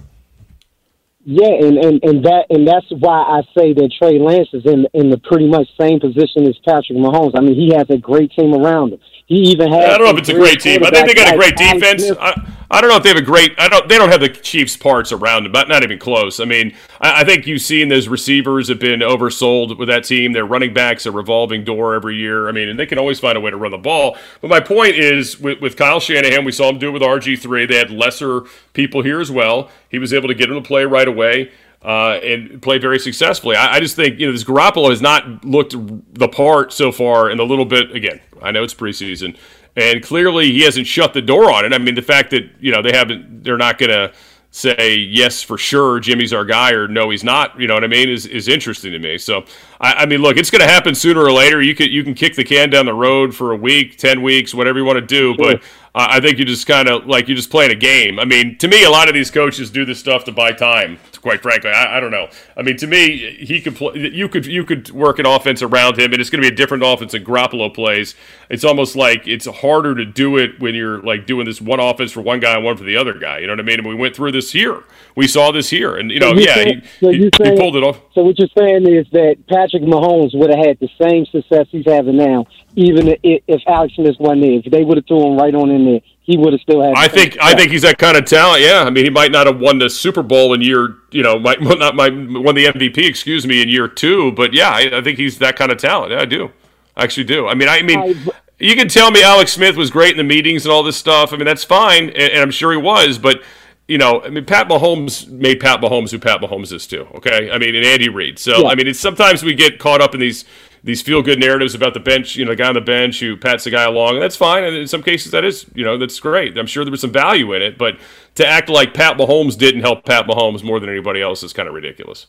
Yeah, 1.32 1.62
and, 1.62 1.78
and, 1.78 2.04
and 2.04 2.26
that 2.26 2.48
and 2.50 2.68
that's 2.68 2.88
why 2.90 3.22
I 3.22 3.42
say 3.56 3.72
that 3.74 3.94
Trey 4.02 4.18
Lance 4.18 4.50
is 4.52 4.66
in 4.66 4.88
in 4.96 5.12
the 5.12 5.18
pretty 5.20 5.48
much 5.48 5.68
same 5.80 6.00
position 6.00 6.48
as 6.48 6.58
Patrick 6.66 6.98
Mahomes. 6.98 7.38
I 7.38 7.42
mean, 7.42 7.54
he 7.54 7.72
has 7.78 7.88
a 7.92 7.98
great 7.98 8.32
team 8.32 8.56
around 8.56 8.94
him. 8.94 9.00
He 9.28 9.36
even 9.54 9.72
has. 9.72 9.94
I 9.94 9.98
don't 10.00 10.06
know 10.06 10.14
if 10.14 10.18
it's 10.18 10.30
a 10.30 10.34
great 10.34 10.60
team. 10.60 10.84
I 10.84 10.90
think 10.90 11.06
they 11.06 11.14
got 11.14 11.36
a 11.36 11.38
great 11.38 11.54
quarterbacks 11.54 11.60
like 11.60 11.84
Alex 11.84 12.04
defense. 12.04 12.18
I, 12.20 12.59
I 12.72 12.82
don't 12.82 12.90
know 12.90 12.98
if 12.98 13.04
they 13.04 13.10
have 13.10 13.18
a 13.18 13.22
great. 13.22 13.56
I 13.58 13.68
don't. 13.68 13.90
They 13.90 13.98
don't 13.98 14.10
have 14.10 14.22
the 14.22 14.30
Chiefs' 14.30 14.78
parts 14.78 15.12
around 15.12 15.44
them, 15.44 15.52
but 15.52 15.68
not 15.68 15.84
even 15.84 15.98
close. 15.98 16.40
I 16.40 16.46
mean, 16.46 16.76
I, 17.02 17.22
I 17.22 17.24
think 17.24 17.48
you've 17.48 17.62
seen 17.62 17.88
those 17.88 18.08
receivers 18.08 18.68
have 18.68 18.78
been 18.78 19.00
oversold 19.00 19.78
with 19.78 19.88
that 19.88 20.04
team. 20.04 20.34
Their 20.34 20.46
running 20.46 20.74
backs 20.74 21.08
a 21.08 21.12
revolving 21.12 21.64
door 21.64 21.96
every 21.96 22.16
year. 22.18 22.48
I 22.48 22.52
mean, 22.52 22.70
and 22.70 22.78
they 22.78 22.86
can 22.86 23.00
always 23.00 23.20
find 23.20 23.38
a 23.38 23.42
way 23.42 23.50
to 23.50 23.58
run 23.58 23.72
the 23.72 23.78
ball. 23.78 24.18
But 24.42 24.50
my 24.50 24.60
point 24.60 24.96
is, 24.96 25.40
with, 25.40 25.60
with 25.62 25.78
Kyle 25.78 26.00
Shanahan, 26.00 26.46
we 26.46 26.52
saw 26.52 26.70
him 26.70 26.78
do 26.78 26.90
it 26.90 26.92
with 26.92 27.02
RG 27.02 27.40
three. 27.40 27.66
They 27.66 27.78
had 27.78 27.90
lesser 27.90 28.42
people 28.74 29.02
here 29.02 29.20
as 29.20 29.32
well. 29.32 29.72
He 29.90 29.98
was 29.98 30.14
able 30.14 30.28
to 30.28 30.36
get 30.36 30.50
him 30.50 30.62
to 30.62 30.68
play 30.68 30.86
right 30.86 31.08
away. 31.08 31.52
Uh, 31.82 32.20
and 32.22 32.62
play 32.62 32.78
very 32.78 33.00
successfully. 33.00 33.56
I, 33.56 33.76
I 33.76 33.80
just 33.80 33.96
think 33.96 34.20
you 34.20 34.26
know 34.26 34.34
this 34.34 34.44
Garoppolo 34.44 34.90
has 34.90 35.02
not 35.02 35.46
looked 35.46 35.74
the 36.14 36.28
part 36.28 36.74
so 36.74 36.92
far, 36.92 37.30
and 37.30 37.40
a 37.40 37.46
little 37.46 37.64
bit 37.64 37.96
again. 37.96 38.20
I 38.42 38.52
know 38.52 38.64
it's 38.64 38.74
preseason, 38.74 39.38
and 39.80 40.04
clearly 40.04 40.52
he 40.52 40.62
hasn't 40.62 40.86
shut 40.86 41.14
the 41.14 41.22
door 41.22 41.52
on 41.52 41.66
it. 41.66 41.74
I 41.74 41.78
mean, 41.78 41.96
the 41.96 42.02
fact 42.02 42.32
that 42.32 42.50
you 42.60 42.72
know 42.72 42.82
they 42.82 42.92
haven't, 42.92 43.44
they're 43.44 43.58
not 43.58 43.78
going 43.78 43.92
to 43.92 44.12
say 44.52 44.96
yes 44.96 45.44
for 45.44 45.58
sure, 45.58 46.00
Jimmy's 46.00 46.34
our 46.34 46.44
guy, 46.44 46.72
or 46.72 46.88
no, 46.88 47.12
he's 47.12 47.24
not. 47.24 47.60
You 47.60 47.68
know 47.68 47.76
what 47.76 47.84
I 47.84 47.88
mean? 47.88 48.10
Is 48.10 48.26
is 48.26 48.48
interesting 48.48 48.92
to 48.92 49.00
me. 49.00 49.18
So 49.18 49.46
I, 49.80 49.94
I 49.94 50.06
mean, 50.06 50.22
look, 50.22 50.38
it's 50.38 50.52
going 50.52 50.62
to 50.62 50.68
happen 50.68 50.96
sooner 50.96 51.22
or 51.22 51.32
later. 51.32 51.62
You 51.62 51.76
can 51.76 51.90
you 51.90 52.04
can 52.04 52.14
kick 52.14 52.36
the 52.36 52.44
can 52.44 52.70
down 52.70 52.86
the 52.86 52.94
road 52.94 53.34
for 53.34 53.54
a 53.54 53.58
week, 53.58 53.98
ten 53.98 54.22
weeks, 54.22 54.54
whatever 54.54 54.80
you 54.80 54.86
want 54.86 54.98
to 54.98 55.06
do, 55.06 55.36
but. 55.38 55.64
Uh, 56.00 56.08
I 56.12 56.22
think 56.22 56.40
you 56.40 56.46
just 56.46 56.66
kind 56.66 56.88
of 56.88 57.08
like 57.08 57.28
you're 57.28 57.36
just 57.36 57.50
playing 57.50 57.72
a 57.72 57.76
game. 57.76 58.20
I 58.20 58.24
mean, 58.24 58.58
to 58.60 58.70
me, 58.70 58.86
a 58.86 58.90
lot 58.90 59.10
of 59.10 59.14
these 59.14 59.30
coaches 59.30 59.70
do 59.70 59.84
this 59.84 60.00
stuff 60.00 60.24
to 60.26 60.32
buy 60.32 60.54
time. 60.54 60.98
Quite 61.20 61.42
frankly, 61.42 61.72
I, 61.72 61.98
I 61.98 62.00
don't 62.00 62.12
know. 62.12 62.30
I 62.56 62.62
mean, 62.62 62.78
to 62.78 62.88
me, 62.88 63.36
he 63.38 63.60
could 63.60 63.76
play. 63.76 63.98
You 63.98 64.30
could 64.30 64.46
you 64.46 64.64
could 64.64 64.90
work 64.92 65.20
an 65.20 65.26
offense 65.26 65.62
around 65.62 66.00
him, 66.00 66.14
and 66.14 66.22
it's 66.22 66.30
going 66.30 66.42
to 66.42 66.50
be 66.50 66.54
a 66.54 66.56
different 66.56 66.86
offense 66.86 67.12
than 67.12 67.26
Garoppolo 67.26 67.74
plays. 67.74 68.16
It's 68.50 68.64
almost 68.64 68.96
like 68.96 69.28
it's 69.28 69.46
harder 69.46 69.94
to 69.96 70.06
do 70.06 70.38
it 70.38 70.58
when 70.62 70.74
you're 70.74 71.02
like 71.02 71.26
doing 71.26 71.46
this 71.46 71.60
one 71.60 71.82
offense 71.82 72.14
for 72.14 72.22
one 72.22 72.40
guy 72.40 72.56
and 72.56 72.64
one 72.64 72.78
for 72.78 72.86
the 72.86 72.96
other 72.96 73.14
guy. 73.14 73.40
You 73.40 73.48
know 73.48 73.54
what 73.54 73.60
I 73.60 73.64
mean? 73.64 73.80
And 73.80 73.88
we 73.90 73.96
went 73.96 74.16
through 74.16 74.32
this 74.32 74.54
here. 74.54 74.86
We 75.18 75.28
saw 75.28 75.52
this 75.52 75.70
here, 75.70 75.98
and 75.98 76.10
you 76.10 76.22
know, 76.22 76.30
you're 76.30 76.40
yeah, 76.48 76.54
saying- 76.54 76.82
he, 76.82 76.88
so 77.06 77.10
he, 77.12 77.18
you're 77.18 77.54
he 77.54 77.60
pulled 77.60 77.76
it 77.76 77.84
off. 77.84 78.00
So 78.14 78.24
what 78.24 78.40
you're 78.40 78.48
saying 78.58 78.88
is 78.88 79.06
that 79.12 79.36
Patrick 79.50 79.84
Mahomes 79.84 80.34
would 80.34 80.50
have 80.50 80.66
had 80.66 80.80
the 80.80 80.90
same 81.02 81.26
success 81.26 81.68
he's 81.70 81.86
having 81.86 82.16
now, 82.16 82.46
even 82.76 83.10
if, 83.10 83.44
if 83.46 83.62
Alex 83.68 83.96
Smith 83.96 84.16
wasn't 84.20 84.44
there. 84.44 84.62
If 84.64 84.72
they 84.72 84.86
would 84.86 84.96
have 84.96 85.06
threw 85.06 85.28
him 85.28 85.38
right 85.38 85.54
on 85.54 85.70
in 85.70 85.84
there, 85.92 86.00
he 86.22 86.38
would 86.38 86.54
have 86.54 86.62
still 86.62 86.82
had. 86.84 86.94
I 86.96 87.08
think 87.08 87.38
I 87.42 87.56
think 87.56 87.72
he's 87.72 87.82
that 87.82 87.98
kind 87.98 88.16
of 88.18 88.26
talent. 88.26 88.62
Yeah, 88.62 88.84
I 88.86 88.90
mean, 88.90 89.04
he 89.04 89.10
might 89.10 89.32
not 89.32 89.48
have 89.48 89.60
won 89.60 89.80
the 89.80 89.90
Super 89.90 90.22
Bowl 90.24 90.54
in 90.54 90.62
year, 90.62 90.96
you 91.12 91.24
know, 91.24 91.40
might 91.40 91.62
not 91.80 91.96
might 91.96 92.14
won 92.14 92.56
the 92.56 92.66
MVP, 92.66 92.98
excuse 93.08 93.46
me, 93.48 93.62
in 93.62 93.70
year 93.70 93.88
two. 93.88 94.32
But 94.34 94.54
yeah, 94.54 94.70
I, 94.70 95.00
I 95.00 95.02
think 95.02 95.18
he's 95.18 95.40
that 95.40 95.56
kind 95.56 95.72
of 95.72 95.78
talent. 95.78 96.12
Yeah, 96.12 96.22
I 96.22 96.26
do. 96.26 96.52
I 96.96 97.04
actually 97.04 97.24
do. 97.26 97.48
I 97.48 97.54
mean, 97.56 97.70
I 97.70 97.82
mean, 97.82 98.00
I- 98.00 98.32
you 98.60 98.76
can 98.76 98.90
tell 98.90 99.10
me 99.10 99.24
Alex 99.24 99.54
Smith 99.54 99.78
was 99.78 99.90
great 99.90 100.12
in 100.12 100.18
the 100.18 100.24
meetings 100.24 100.66
and 100.66 100.72
all 100.74 100.84
this 100.84 100.98
stuff. 100.98 101.32
I 101.32 101.38
mean, 101.38 101.46
that's 101.46 101.64
fine, 101.64 102.10
and, 102.10 102.18
and 102.34 102.42
I'm 102.42 102.52
sure 102.52 102.72
he 102.72 102.78
was. 102.78 103.18
But 103.18 103.42
you 103.88 103.98
know, 103.98 104.22
I 104.22 104.30
mean, 104.30 104.46
Pat 104.46 104.68
Mahomes 104.68 105.28
made 105.30 105.60
Pat 105.60 105.82
Mahomes 105.82 106.12
who 106.12 106.20
Pat 106.20 106.42
Mahomes 106.42 106.72
is 106.72 106.86
too. 106.86 107.08
Okay, 107.16 107.50
I 107.50 107.58
mean, 107.58 107.74
and 107.74 107.86
Andy 107.86 108.08
Reid. 108.10 108.38
So 108.38 108.64
Yeah. 108.64 108.68
I 108.68 108.76
mean, 108.76 108.88
it's 108.88 109.00
sometimes 109.00 109.44
we 109.44 109.56
get 109.56 109.80
caught 109.80 110.00
up 110.02 110.14
in 110.14 110.20
these 110.20 110.46
these 110.84 111.02
feel 111.02 111.22
good 111.22 111.40
narratives 111.40 111.76
about 111.76 111.94
the 111.94 112.00
bench, 112.00 112.36
you 112.36 112.46
know, 112.46 112.52
the 112.52 112.56
guy 112.56 112.68
on 112.68 112.74
the 112.74 112.82
bench 112.82 113.20
who 113.20 113.36
pats 113.36 113.64
the 113.64 113.72
guy 113.72 113.84
along, 113.84 114.16
and 114.16 114.22
that's 114.22 114.36
fine. 114.36 114.64
And 114.64 114.76
in 114.76 114.88
some 114.88 115.04
cases, 115.04 115.32
that 115.32 115.44
is, 115.44 115.66
you 115.74 115.84
know, 115.84 115.98
that's 115.98 116.20
great. 116.20 116.58
I'm 116.58 116.68
sure 116.68 116.86
there 116.86 116.92
was 116.92 117.02
some 117.02 117.12
value 117.12 117.54
in 117.54 117.62
it, 117.62 117.78
but 117.78 117.98
to 118.36 118.48
act 118.48 118.70
like 118.70 118.94
Pat 118.94 119.18
Mahomes 119.18 119.58
didn't 119.58 119.82
help 119.82 120.06
Pat 120.06 120.26
Mahomes 120.26 120.64
more 120.64 120.80
than 120.80 120.90
anybody 120.90 121.22
else 121.22 121.44
is 121.44 121.54
kind 121.54 121.68
of 121.68 121.76
ridiculous. 121.76 122.28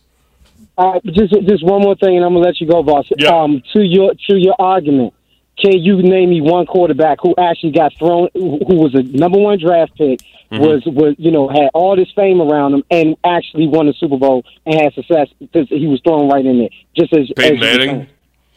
Uh, 0.77 0.99
just 1.05 1.33
just 1.47 1.65
one 1.65 1.83
more 1.83 1.95
thing, 1.97 2.17
and 2.17 2.25
I'm 2.25 2.33
gonna 2.33 2.45
let 2.45 2.61
you 2.61 2.67
go, 2.67 2.83
boss. 2.83 3.07
Yeah. 3.17 3.29
Um, 3.29 3.63
to 3.73 3.83
your 3.83 4.13
to 4.29 4.37
your 4.37 4.55
argument, 4.59 5.15
can 5.59 5.79
you 5.79 6.03
name 6.03 6.31
me 6.31 6.41
one 6.41 6.67
quarterback 6.67 7.19
who 7.23 7.35
actually 7.39 7.73
got 7.73 7.93
thrown, 7.99 8.29
who 8.35 8.77
was 8.77 8.95
a 8.95 9.03
number 9.03 9.39
one 9.39 9.59
draft 9.59 9.95
pick, 9.97 10.21
Mm-hmm. 10.51 10.65
was 10.65 10.83
was 10.87 11.15
you 11.17 11.31
know 11.31 11.49
had 11.49 11.71
all 11.75 11.95
this 11.95 12.11
fame 12.17 12.41
around 12.41 12.75
him, 12.75 12.83
and 12.91 13.17
actually 13.23 13.69
won 13.69 13.87
the 13.87 13.93
Super 13.93 14.17
Bowl 14.17 14.45
and 14.67 14.81
had 14.81 14.93
success 14.95 15.29
because 15.39 15.69
he 15.69 15.87
was 15.87 16.01
thrown 16.03 16.29
right 16.29 16.45
in 16.45 16.59
there, 16.59 16.71
just 16.97 17.13
as 17.13 17.31
Peyton 17.37 17.63
as 17.63 17.79
Manning. 17.79 18.09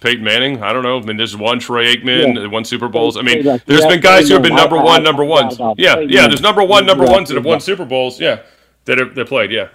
Peyton 0.04 0.24
Manning, 0.24 0.62
I 0.62 0.74
don't 0.74 0.84
know. 0.84 1.00
I 1.00 1.02
mean, 1.02 1.18
there's 1.18 1.36
one 1.36 1.60
Troy 1.60 1.86
Aikman, 1.96 2.36
Yeah. 2.36 2.48
won 2.48 2.66
Super 2.66 2.90
Bowls. 2.90 3.18
I 3.18 3.22
mean, 3.22 3.44
there's 3.44 3.62
yeah, 3.66 3.88
been 3.88 4.02
guys 4.02 4.28
who 4.28 4.34
have 4.36 4.44
been 4.44 4.56
number 4.56 4.76
one, 4.78 5.02
I- 5.02 5.04
number 5.04 5.24
ones. 5.24 5.58
Yeah, 5.78 6.00
yeah. 6.00 6.28
There's 6.28 6.42
number 6.42 6.64
one, 6.64 6.86
number 6.86 7.06
ones 7.06 7.30
that 7.30 7.36
have 7.36 7.46
won. 7.46 7.60
Super 7.62 7.86
Bowls. 7.86 8.20
Yeah, 8.20 8.40
that 8.86 9.00
have 9.00 9.16
that 9.16 9.28
played. 9.28 9.52
Yeah, 9.52 9.70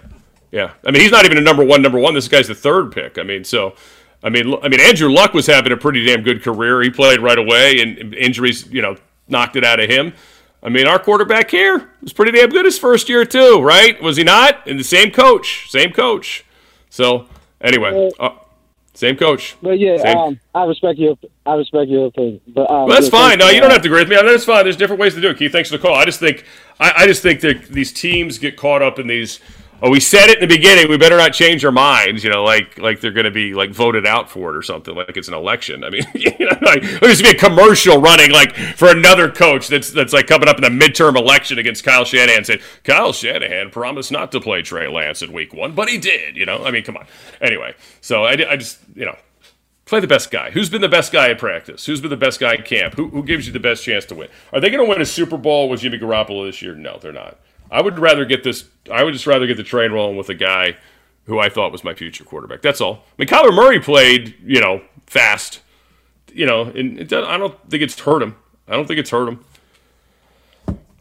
Yeah, 0.51 0.71
I 0.85 0.91
mean 0.91 1.01
he's 1.01 1.11
not 1.11 1.25
even 1.25 1.37
a 1.37 1.41
number 1.41 1.63
one. 1.63 1.81
Number 1.81 1.99
one. 1.99 2.13
This 2.13 2.27
guy's 2.27 2.47
the 2.47 2.55
third 2.55 2.91
pick. 2.91 3.17
I 3.17 3.23
mean, 3.23 3.43
so 3.43 3.73
I 4.23 4.29
mean, 4.29 4.53
I 4.63 4.67
mean 4.69 4.79
Andrew 4.79 5.11
Luck 5.11 5.33
was 5.33 5.47
having 5.47 5.71
a 5.71 5.77
pretty 5.77 6.05
damn 6.05 6.21
good 6.21 6.43
career. 6.43 6.81
He 6.81 6.89
played 6.89 7.19
right 7.21 7.37
away, 7.37 7.79
and 7.81 8.13
injuries, 8.13 8.67
you 8.71 8.81
know, 8.81 8.95
knocked 9.27 9.55
it 9.55 9.63
out 9.65 9.79
of 9.79 9.89
him. 9.89 10.13
I 10.61 10.69
mean, 10.69 10.87
our 10.87 10.99
quarterback 10.99 11.49
here 11.49 11.89
was 12.01 12.13
pretty 12.13 12.33
damn 12.33 12.49
good 12.49 12.65
his 12.65 12.77
first 12.77 13.09
year 13.09 13.25
too, 13.25 13.61
right? 13.61 13.99
Was 14.01 14.17
he 14.17 14.23
not? 14.23 14.67
And 14.67 14.79
the 14.79 14.83
same 14.83 15.09
coach, 15.11 15.67
same 15.69 15.91
coach. 15.91 16.43
So 16.89 17.27
anyway, 17.61 18.11
uh, 18.19 18.29
same 18.99 19.15
coach. 19.15 19.55
But 19.61 19.79
yeah, 19.79 19.95
Same- 19.97 20.17
um, 20.17 20.39
I 20.53 20.65
respect 20.65 20.99
your 20.99 21.17
I 21.45 21.53
respect 21.53 21.89
your 21.89 22.07
opinion. 22.07 22.41
But 22.49 22.69
um, 22.69 22.87
Well, 22.87 22.99
that's 22.99 23.07
fine. 23.07 23.39
No, 23.39 23.47
you 23.49 23.61
don't 23.61 23.71
have 23.71 23.81
to 23.81 23.87
agree 23.87 24.01
with 24.01 24.09
me. 24.09 24.17
I 24.17 24.23
mean, 24.23 24.31
that's 24.33 24.43
fine. 24.43 24.65
There's 24.65 24.75
different 24.75 24.99
ways 24.99 25.13
to 25.15 25.21
do 25.21 25.29
it. 25.29 25.37
Keith, 25.37 25.53
thanks 25.53 25.69
for 25.69 25.77
the 25.77 25.81
call. 25.81 25.95
I 25.95 26.03
just 26.03 26.19
think, 26.19 26.43
I, 26.81 26.91
I 26.97 27.07
just 27.07 27.23
think 27.23 27.39
that 27.39 27.69
these 27.69 27.93
teams 27.93 28.37
get 28.37 28.57
caught 28.57 28.81
up 28.81 28.99
in 28.99 29.07
these. 29.07 29.39
Oh, 29.81 29.89
we 29.89 29.99
said 29.99 30.29
it 30.29 30.41
in 30.41 30.47
the 30.47 30.55
beginning. 30.55 30.89
We 30.89 30.97
better 30.97 31.17
not 31.17 31.33
change 31.33 31.63
our 31.63 31.71
minds. 31.71 32.23
You 32.23 32.29
know, 32.29 32.43
like 32.43 32.77
like 32.77 32.99
they're 32.99 33.11
going 33.11 33.25
to 33.25 33.31
be 33.31 33.53
like 33.53 33.71
voted 33.71 34.05
out 34.05 34.29
for 34.29 34.49
it 34.49 34.57
or 34.57 34.61
something. 34.61 34.95
Like 34.95 35.15
it's 35.15 35.27
an 35.27 35.33
election. 35.33 35.83
I 35.83 35.89
mean, 35.89 36.03
you 36.13 36.33
know, 36.39 36.57
like 36.61 36.81
there's 36.99 37.21
be 37.21 37.29
a 37.29 37.35
commercial 37.35 37.99
running 37.99 38.31
like 38.31 38.55
for 38.55 38.89
another 38.89 39.31
coach 39.31 39.67
that's 39.67 39.91
that's 39.91 40.13
like 40.13 40.27
coming 40.27 40.49
up 40.49 40.57
in 40.57 40.63
the 40.63 40.85
midterm 40.85 41.15
election 41.15 41.59
against 41.59 41.83
Kyle 41.83 42.05
Shanahan, 42.05 42.43
saying 42.43 42.59
Kyle 42.83 43.13
Shanahan 43.13 43.69
promised 43.69 44.11
not 44.11 44.31
to 44.33 44.41
play 44.41 44.61
Trey 44.61 44.87
Lance 44.87 45.21
in 45.21 45.31
Week 45.31 45.53
One, 45.53 45.73
but 45.73 45.89
he 45.89 45.97
did. 45.97 46.35
You 46.35 46.45
know, 46.45 46.65
I 46.65 46.71
mean, 46.71 46.83
come 46.83 46.97
on. 46.97 47.05
Anyway, 47.41 47.75
so 48.01 48.25
I, 48.25 48.31
I 48.31 48.57
just 48.57 48.79
you 48.95 49.05
know 49.05 49.15
Play 49.89 49.99
the 49.99 50.05
best 50.05 50.29
guy. 50.29 50.51
Who's 50.51 50.69
been 50.69 50.81
the 50.81 50.87
best 50.87 51.11
guy 51.11 51.31
at 51.31 51.39
practice? 51.39 51.83
Who's 51.87 51.99
been 51.99 52.11
the 52.11 52.15
best 52.15 52.39
guy 52.39 52.53
in 52.53 52.61
camp? 52.61 52.93
Who, 52.93 53.09
who 53.09 53.23
gives 53.23 53.47
you 53.47 53.53
the 53.53 53.59
best 53.59 53.83
chance 53.83 54.05
to 54.05 54.13
win? 54.13 54.27
Are 54.53 54.59
they 54.59 54.69
going 54.69 54.85
to 54.85 54.87
win 54.87 55.01
a 55.01 55.05
Super 55.05 55.35
Bowl 55.35 55.67
with 55.67 55.79
Jimmy 55.79 55.97
Garoppolo 55.97 56.45
this 56.45 56.61
year? 56.61 56.75
No, 56.75 56.99
they're 56.99 57.11
not. 57.11 57.39
I 57.71 57.81
would 57.81 57.99
rather 57.99 58.25
get 58.25 58.43
this. 58.43 58.65
I 58.91 59.03
would 59.03 59.13
just 59.13 59.27
rather 59.27 59.47
get 59.47 59.57
the 59.57 59.63
train 59.63 59.91
rolling 59.91 60.17
with 60.17 60.29
a 60.29 60.35
guy 60.35 60.77
who 61.25 61.39
I 61.39 61.49
thought 61.49 61.71
was 61.71 61.83
my 61.83 61.93
future 61.93 62.23
quarterback. 62.23 62.61
That's 62.61 62.81
all. 62.81 63.05
I 63.07 63.13
mean, 63.19 63.27
Kyler 63.27 63.53
Murray 63.53 63.79
played, 63.79 64.35
you 64.43 64.59
know, 64.59 64.81
fast. 65.05 65.61
You 66.33 66.45
know, 66.45 66.63
and 66.63 66.99
it, 66.99 67.13
I 67.13 67.37
don't 67.37 67.69
think 67.69 67.83
it's 67.83 67.99
hurt 67.99 68.21
him. 68.21 68.35
I 68.67 68.73
don't 68.73 68.87
think 68.87 68.99
it's 68.99 69.09
hurt 69.09 69.27
him. 69.27 69.43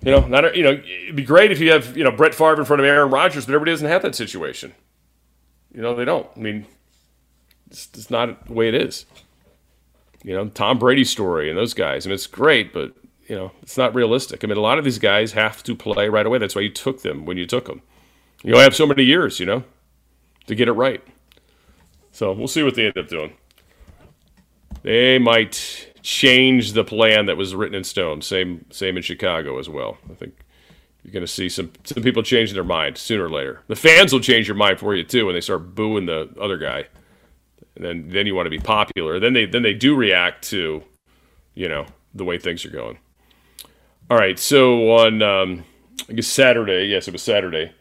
You 0.02 0.12
know, 0.12 0.26
not 0.26 0.56
you 0.56 0.62
know, 0.62 0.72
it'd 0.72 1.16
be 1.16 1.24
great 1.24 1.50
if 1.50 1.60
you 1.60 1.72
have 1.72 1.96
you 1.96 2.04
know 2.04 2.10
Brett 2.10 2.34
Favre 2.34 2.60
in 2.60 2.64
front 2.64 2.80
of 2.80 2.86
Aaron 2.86 3.10
Rodgers, 3.10 3.46
but 3.46 3.54
everybody 3.54 3.72
doesn't 3.72 3.88
have 3.88 4.02
that 4.02 4.14
situation. 4.14 4.72
You 5.74 5.82
know, 5.82 5.94
they 5.94 6.04
don't. 6.04 6.26
I 6.36 6.38
mean, 6.38 6.66
it's, 7.70 7.88
it's 7.94 8.10
not 8.10 8.46
the 8.46 8.52
way 8.52 8.68
it 8.68 8.74
is. 8.74 9.06
You 10.22 10.34
know, 10.34 10.48
Tom 10.48 10.78
Brady's 10.78 11.10
story 11.10 11.48
and 11.48 11.58
those 11.58 11.74
guys. 11.74 12.06
I 12.06 12.08
mean, 12.08 12.14
it's 12.14 12.26
great, 12.26 12.72
but 12.72 12.94
you 13.28 13.36
know, 13.36 13.52
it's 13.62 13.76
not 13.76 13.94
realistic. 13.94 14.42
I 14.42 14.46
mean, 14.46 14.56
a 14.56 14.62
lot 14.62 14.78
of 14.78 14.84
these 14.84 14.98
guys 14.98 15.32
have 15.32 15.62
to 15.64 15.74
play 15.74 16.08
right 16.08 16.26
away. 16.26 16.38
That's 16.38 16.54
why 16.54 16.62
you 16.62 16.70
took 16.70 17.02
them 17.02 17.24
when 17.26 17.36
you 17.36 17.46
took 17.46 17.66
them. 17.66 17.82
You 18.42 18.54
only 18.54 18.64
have 18.64 18.74
so 18.74 18.86
many 18.86 19.02
years, 19.02 19.38
you 19.38 19.46
know, 19.46 19.64
to 20.46 20.54
get 20.54 20.68
it 20.68 20.72
right. 20.72 21.02
So 22.12 22.32
we'll 22.32 22.48
see 22.48 22.62
what 22.62 22.74
they 22.74 22.86
end 22.86 22.98
up 22.98 23.08
doing. 23.08 23.34
They 24.82 25.18
might 25.18 25.92
change 26.02 26.72
the 26.72 26.84
plan 26.84 27.26
that 27.26 27.36
was 27.36 27.54
written 27.54 27.74
in 27.74 27.84
stone. 27.84 28.22
Same, 28.22 28.64
same 28.70 28.96
in 28.96 29.02
Chicago 29.02 29.58
as 29.58 29.68
well. 29.68 29.98
I 30.10 30.14
think 30.14 30.34
you're 31.02 31.12
going 31.12 31.24
to 31.24 31.32
see 31.32 31.48
some 31.48 31.72
some 31.84 32.02
people 32.02 32.22
changing 32.22 32.54
their 32.54 32.64
mind 32.64 32.96
sooner 32.96 33.24
or 33.26 33.30
later. 33.30 33.60
The 33.66 33.76
fans 33.76 34.12
will 34.12 34.20
change 34.20 34.48
your 34.48 34.56
mind 34.56 34.78
for 34.78 34.94
you 34.94 35.04
too 35.04 35.26
when 35.26 35.34
they 35.34 35.40
start 35.40 35.74
booing 35.74 36.06
the 36.06 36.30
other 36.40 36.56
guy 36.56 36.86
and 37.78 37.84
then 37.84 38.08
then 38.08 38.26
you 38.26 38.34
want 38.34 38.46
to 38.46 38.50
be 38.50 38.58
popular. 38.58 39.18
Then 39.20 39.32
they 39.32 39.46
then 39.46 39.62
they 39.62 39.72
do 39.72 39.94
react 39.94 40.44
to, 40.48 40.82
you 41.54 41.68
know, 41.68 41.86
the 42.14 42.24
way 42.24 42.38
things 42.38 42.64
are 42.64 42.70
going. 42.70 42.98
All 44.10 44.16
right, 44.16 44.38
so 44.38 44.90
on 44.92 45.20
um, 45.20 45.64
I 46.08 46.14
guess 46.14 46.26
Saturday, 46.26 46.86
yes, 46.86 47.08
it 47.08 47.10
was 47.10 47.22
Saturday. 47.22 47.72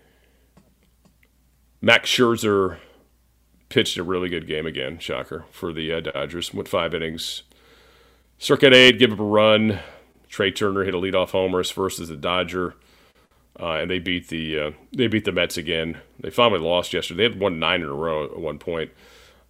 Max 1.79 2.09
Scherzer 2.09 2.79
pitched 3.69 3.95
a 3.95 4.03
really 4.03 4.27
good 4.27 4.45
game 4.45 4.65
again, 4.65 4.99
shocker 4.99 5.45
for 5.51 5.71
the 5.71 5.89
uh, 5.93 5.99
Dodgers. 6.01 6.53
Went 6.53 6.67
five 6.67 6.93
innings, 6.93 7.43
circuit 8.39 8.73
eight, 8.73 8.99
give 8.99 9.13
up 9.13 9.19
a 9.21 9.23
run. 9.23 9.79
Trea 10.27 10.51
Turner 10.51 10.83
hit 10.83 10.93
a 10.93 10.97
leadoff 10.97 11.29
homer 11.29 11.59
his 11.59 11.71
first 11.71 12.01
as 12.01 12.09
a 12.09 12.17
Dodger, 12.17 12.75
uh, 13.57 13.75
and 13.75 13.89
they 13.89 13.99
beat 13.99 14.27
the 14.27 14.59
uh, 14.59 14.71
they 14.91 15.07
beat 15.07 15.23
the 15.23 15.31
Mets 15.31 15.55
again. 15.55 15.97
They 16.19 16.29
finally 16.29 16.59
lost 16.59 16.91
yesterday. 16.91 17.19
They 17.19 17.33
had 17.35 17.39
won 17.39 17.57
nine 17.57 17.81
in 17.81 17.87
a 17.87 17.93
row 17.93 18.25
at 18.25 18.37
one 18.37 18.59
point. 18.59 18.91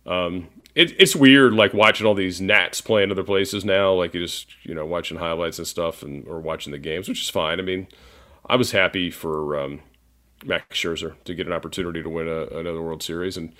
Um, 0.06 0.50
it, 0.78 0.94
it's 1.00 1.16
weird, 1.16 1.54
like 1.54 1.74
watching 1.74 2.06
all 2.06 2.14
these 2.14 2.40
Nats 2.40 2.82
playing 2.82 3.10
other 3.10 3.24
places 3.24 3.66
now. 3.66 3.92
Like 3.94 4.14
you 4.14 4.20
just, 4.22 4.54
you 4.62 4.76
know, 4.76 4.86
watching 4.86 5.18
highlights 5.18 5.58
and 5.58 5.68
stuff, 5.68 6.04
and 6.04 6.26
or 6.28 6.40
watching 6.40 6.72
the 6.72 6.78
games, 6.78 7.10
which 7.10 7.24
is 7.24 7.32
fine. 7.32 7.60
I 7.60 7.64
mean, 7.64 7.88
I 8.46 8.56
was 8.58 8.74
happy 8.74 9.10
for 9.10 9.60
um, 9.60 9.82
Max 10.46 10.78
Scherzer 10.78 11.16
to 11.26 11.34
get 11.34 11.48
an 11.48 11.54
opportunity 11.54 12.04
to 12.04 12.10
win 12.10 12.28
a, 12.28 12.44
another 12.60 12.84
World 12.84 13.02
Series, 13.02 13.38
and 13.38 13.54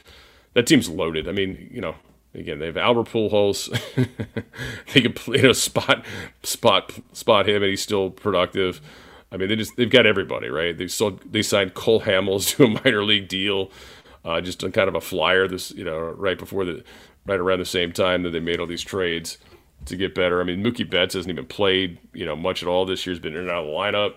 that 0.54 0.68
team's 0.68 0.90
loaded. 0.90 1.28
I 1.28 1.32
mean, 1.32 1.72
you 1.74 1.82
know, 1.82 1.96
again, 2.36 2.60
they 2.60 2.68
have 2.68 2.78
Albert 2.78 3.08
Pujols. 3.08 3.68
they 4.94 5.02
can, 5.02 5.14
play, 5.14 5.38
you 5.38 5.44
know, 5.44 5.54
spot, 5.54 6.06
spot, 6.44 7.00
spot 7.14 7.50
him, 7.50 7.64
and 7.64 7.72
he's 7.72 7.82
still 7.82 8.12
productive. 8.12 8.80
I 9.32 9.38
mean, 9.38 9.50
they 9.50 9.56
just 9.56 9.76
they've 9.76 9.90
got 9.90 10.06
everybody 10.06 10.50
right. 10.50 10.78
They 10.78 10.88
still 10.88 11.20
they 11.26 11.42
signed 11.42 11.74
Cole 11.74 12.02
Hamels 12.02 12.48
to 12.58 12.66
a 12.66 12.68
minor 12.68 13.04
league 13.04 13.28
deal 13.28 13.72
uh, 14.28 14.42
just 14.42 14.64
on 14.64 14.72
kind 14.72 14.90
of 14.90 14.96
a 14.96 15.02
flyer 15.02 15.48
this 15.48 15.72
you 15.72 15.86
know 15.86 15.98
right 15.98 16.38
before 16.38 16.66
the 16.66 16.84
right 17.28 17.40
around 17.40 17.60
the 17.60 17.66
same 17.66 17.92
time 17.92 18.24
that 18.24 18.32
they 18.32 18.40
made 18.40 18.60
all 18.60 18.68
these 18.68 18.82
trades 18.82 19.38
to 19.86 19.96
get 19.96 20.16
better. 20.16 20.42
I 20.42 20.44
mean 20.44 20.64
Mookie 20.64 20.90
Betts 20.90 21.14
hasn't 21.14 21.32
even 21.32 21.46
played 21.46 22.00
you 22.14 22.26
know 22.26 22.36
much 22.36 22.64
at 22.64 22.70
all 22.70 22.86
this 22.86 23.06
year. 23.06 23.14
He's 23.14 23.22
been 23.22 23.36
in 23.36 23.42
and 23.42 23.52
out 23.52 23.66
of 23.66 23.68
the 23.68 23.74
lineup, 23.74 24.14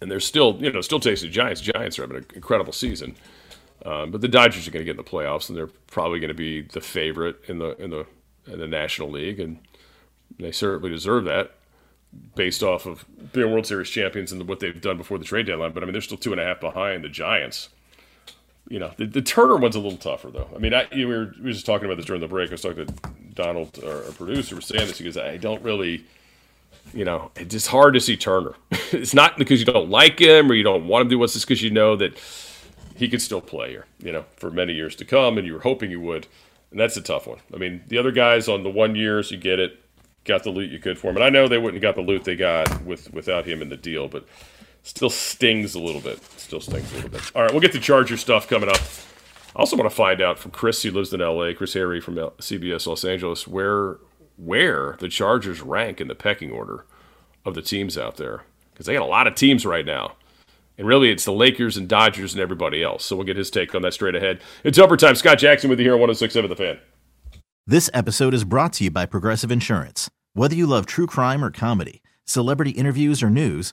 and 0.00 0.10
they're 0.10 0.20
still 0.20 0.56
you 0.60 0.70
know 0.70 0.80
still 0.80 1.00
chasing 1.00 1.28
the 1.28 1.34
Giants. 1.34 1.60
Giants 1.60 1.98
are 1.98 2.02
having 2.02 2.18
an 2.18 2.26
incredible 2.34 2.72
season, 2.72 3.16
um, 3.84 4.10
but 4.10 4.20
the 4.20 4.28
Dodgers 4.28 4.68
are 4.68 4.70
going 4.70 4.84
to 4.84 4.84
get 4.84 4.98
in 4.98 5.04
the 5.04 5.10
playoffs, 5.10 5.48
and 5.48 5.56
they're 5.56 5.70
probably 5.88 6.20
going 6.20 6.28
to 6.28 6.34
be 6.34 6.62
the 6.62 6.80
favorite 6.80 7.42
in 7.48 7.58
the 7.58 7.76
in 7.82 7.90
the 7.90 8.06
in 8.46 8.60
the 8.60 8.68
National 8.68 9.10
League, 9.10 9.40
and 9.40 9.58
they 10.38 10.52
certainly 10.52 10.90
deserve 10.90 11.24
that 11.24 11.52
based 12.34 12.62
off 12.62 12.86
of 12.86 13.04
being 13.32 13.50
World 13.50 13.66
Series 13.66 13.90
champions 13.90 14.32
and 14.32 14.48
what 14.48 14.60
they've 14.60 14.80
done 14.80 14.96
before 14.96 15.18
the 15.18 15.24
trade 15.24 15.46
deadline. 15.46 15.72
But 15.72 15.82
I 15.82 15.86
mean, 15.86 15.92
they're 15.92 16.02
still 16.02 16.16
two 16.16 16.32
and 16.32 16.40
a 16.40 16.44
half 16.44 16.60
behind 16.60 17.04
the 17.04 17.08
Giants 17.08 17.70
you 18.68 18.78
know, 18.78 18.92
the, 18.96 19.06
the 19.06 19.22
Turner 19.22 19.56
one's 19.56 19.76
a 19.76 19.80
little 19.80 19.98
tougher 19.98 20.30
though. 20.30 20.48
I 20.54 20.58
mean, 20.58 20.74
I, 20.74 20.86
you, 20.92 21.08
we, 21.08 21.16
were, 21.16 21.32
we 21.38 21.44
were 21.44 21.52
just 21.52 21.66
talking 21.66 21.86
about 21.86 21.96
this 21.96 22.06
during 22.06 22.20
the 22.20 22.28
break. 22.28 22.50
I 22.50 22.54
was 22.54 22.62
talking 22.62 22.86
to 22.86 22.94
Donald, 23.34 23.78
our, 23.84 24.04
our 24.04 24.12
producer, 24.12 24.56
was 24.56 24.66
saying 24.66 24.86
this. 24.86 24.98
He 24.98 25.04
goes, 25.04 25.16
I 25.16 25.36
don't 25.36 25.62
really, 25.62 26.04
you 26.92 27.04
know, 27.04 27.30
it's 27.36 27.52
just 27.52 27.68
hard 27.68 27.94
to 27.94 28.00
see 28.00 28.16
Turner. 28.16 28.54
it's 28.92 29.14
not 29.14 29.38
because 29.38 29.60
you 29.60 29.66
don't 29.66 29.90
like 29.90 30.18
him 30.18 30.50
or 30.50 30.54
you 30.54 30.64
don't 30.64 30.86
want 30.86 31.02
him 31.02 31.08
to 31.08 31.14
do 31.14 31.18
what's 31.18 31.34
just 31.34 31.46
because 31.46 31.62
you 31.62 31.70
know 31.70 31.96
that 31.96 32.18
he 32.96 33.08
could 33.08 33.22
still 33.22 33.40
play 33.40 33.70
here, 33.70 33.86
you 34.00 34.10
know, 34.10 34.24
for 34.36 34.50
many 34.50 34.72
years 34.72 34.96
to 34.96 35.04
come, 35.04 35.38
and 35.38 35.46
you 35.46 35.52
were 35.52 35.60
hoping 35.60 35.90
he 35.90 35.96
would. 35.96 36.26
And 36.70 36.80
that's 36.80 36.96
a 36.96 37.02
tough 37.02 37.26
one. 37.26 37.38
I 37.54 37.58
mean, 37.58 37.82
the 37.88 37.98
other 37.98 38.10
guys 38.10 38.48
on 38.48 38.62
the 38.62 38.70
one 38.70 38.96
years, 38.96 39.30
you 39.30 39.36
get 39.36 39.60
it, 39.60 39.80
got 40.24 40.42
the 40.42 40.50
loot 40.50 40.70
you 40.70 40.78
could 40.78 40.98
for 40.98 41.10
him. 41.10 41.16
And 41.16 41.24
I 41.24 41.30
know 41.30 41.46
they 41.46 41.58
wouldn't 41.58 41.82
have 41.82 41.94
got 41.94 42.00
the 42.00 42.06
loot 42.06 42.24
they 42.24 42.36
got 42.36 42.82
with 42.84 43.12
without 43.12 43.46
him 43.46 43.62
in 43.62 43.68
the 43.68 43.76
deal, 43.76 44.08
but 44.08 44.26
still 44.86 45.10
stings 45.10 45.74
a 45.74 45.80
little 45.80 46.00
bit. 46.00 46.22
Still 46.38 46.60
stings 46.60 46.90
a 46.92 46.96
little 46.96 47.10
bit. 47.10 47.30
All 47.34 47.42
right, 47.42 47.50
we'll 47.50 47.60
get 47.60 47.72
the 47.72 47.80
Charger 47.80 48.16
stuff 48.16 48.48
coming 48.48 48.68
up. 48.68 48.80
I 49.54 49.58
also 49.60 49.76
want 49.76 49.90
to 49.90 49.94
find 49.94 50.20
out 50.20 50.38
from 50.38 50.50
Chris, 50.50 50.82
who 50.82 50.90
lives 50.90 51.12
in 51.12 51.20
L.A., 51.20 51.54
Chris 51.54 51.74
Hayre 51.74 52.02
from 52.02 52.18
L- 52.18 52.32
CBS 52.38 52.86
Los 52.86 53.04
Angeles, 53.04 53.46
where 53.46 53.98
where 54.36 54.96
the 55.00 55.08
Chargers 55.08 55.62
rank 55.62 55.98
in 55.98 56.08
the 56.08 56.14
pecking 56.14 56.50
order 56.50 56.84
of 57.46 57.54
the 57.54 57.62
teams 57.62 57.96
out 57.96 58.16
there 58.16 58.42
because 58.72 58.84
they 58.84 58.92
got 58.92 59.02
a 59.02 59.06
lot 59.06 59.26
of 59.26 59.34
teams 59.34 59.64
right 59.64 59.86
now. 59.86 60.14
And 60.76 60.86
really, 60.86 61.10
it's 61.10 61.24
the 61.24 61.32
Lakers 61.32 61.78
and 61.78 61.88
Dodgers 61.88 62.34
and 62.34 62.42
everybody 62.42 62.82
else. 62.82 63.02
So 63.06 63.16
we'll 63.16 63.24
get 63.24 63.38
his 63.38 63.50
take 63.50 63.74
on 63.74 63.80
that 63.80 63.94
straight 63.94 64.14
ahead. 64.14 64.40
It's 64.62 64.78
overtime. 64.78 65.14
Scott 65.14 65.38
Jackson 65.38 65.70
with 65.70 65.78
you 65.78 65.86
here 65.86 65.94
on 65.94 66.00
1067 66.00 66.50
The 66.50 66.56
Fan. 66.56 66.78
This 67.66 67.88
episode 67.94 68.34
is 68.34 68.44
brought 68.44 68.74
to 68.74 68.84
you 68.84 68.90
by 68.90 69.06
Progressive 69.06 69.50
Insurance. 69.50 70.10
Whether 70.34 70.54
you 70.54 70.66
love 70.66 70.84
true 70.84 71.06
crime 71.06 71.42
or 71.42 71.50
comedy, 71.50 72.02
celebrity 72.26 72.72
interviews 72.72 73.22
or 73.22 73.30
news, 73.30 73.72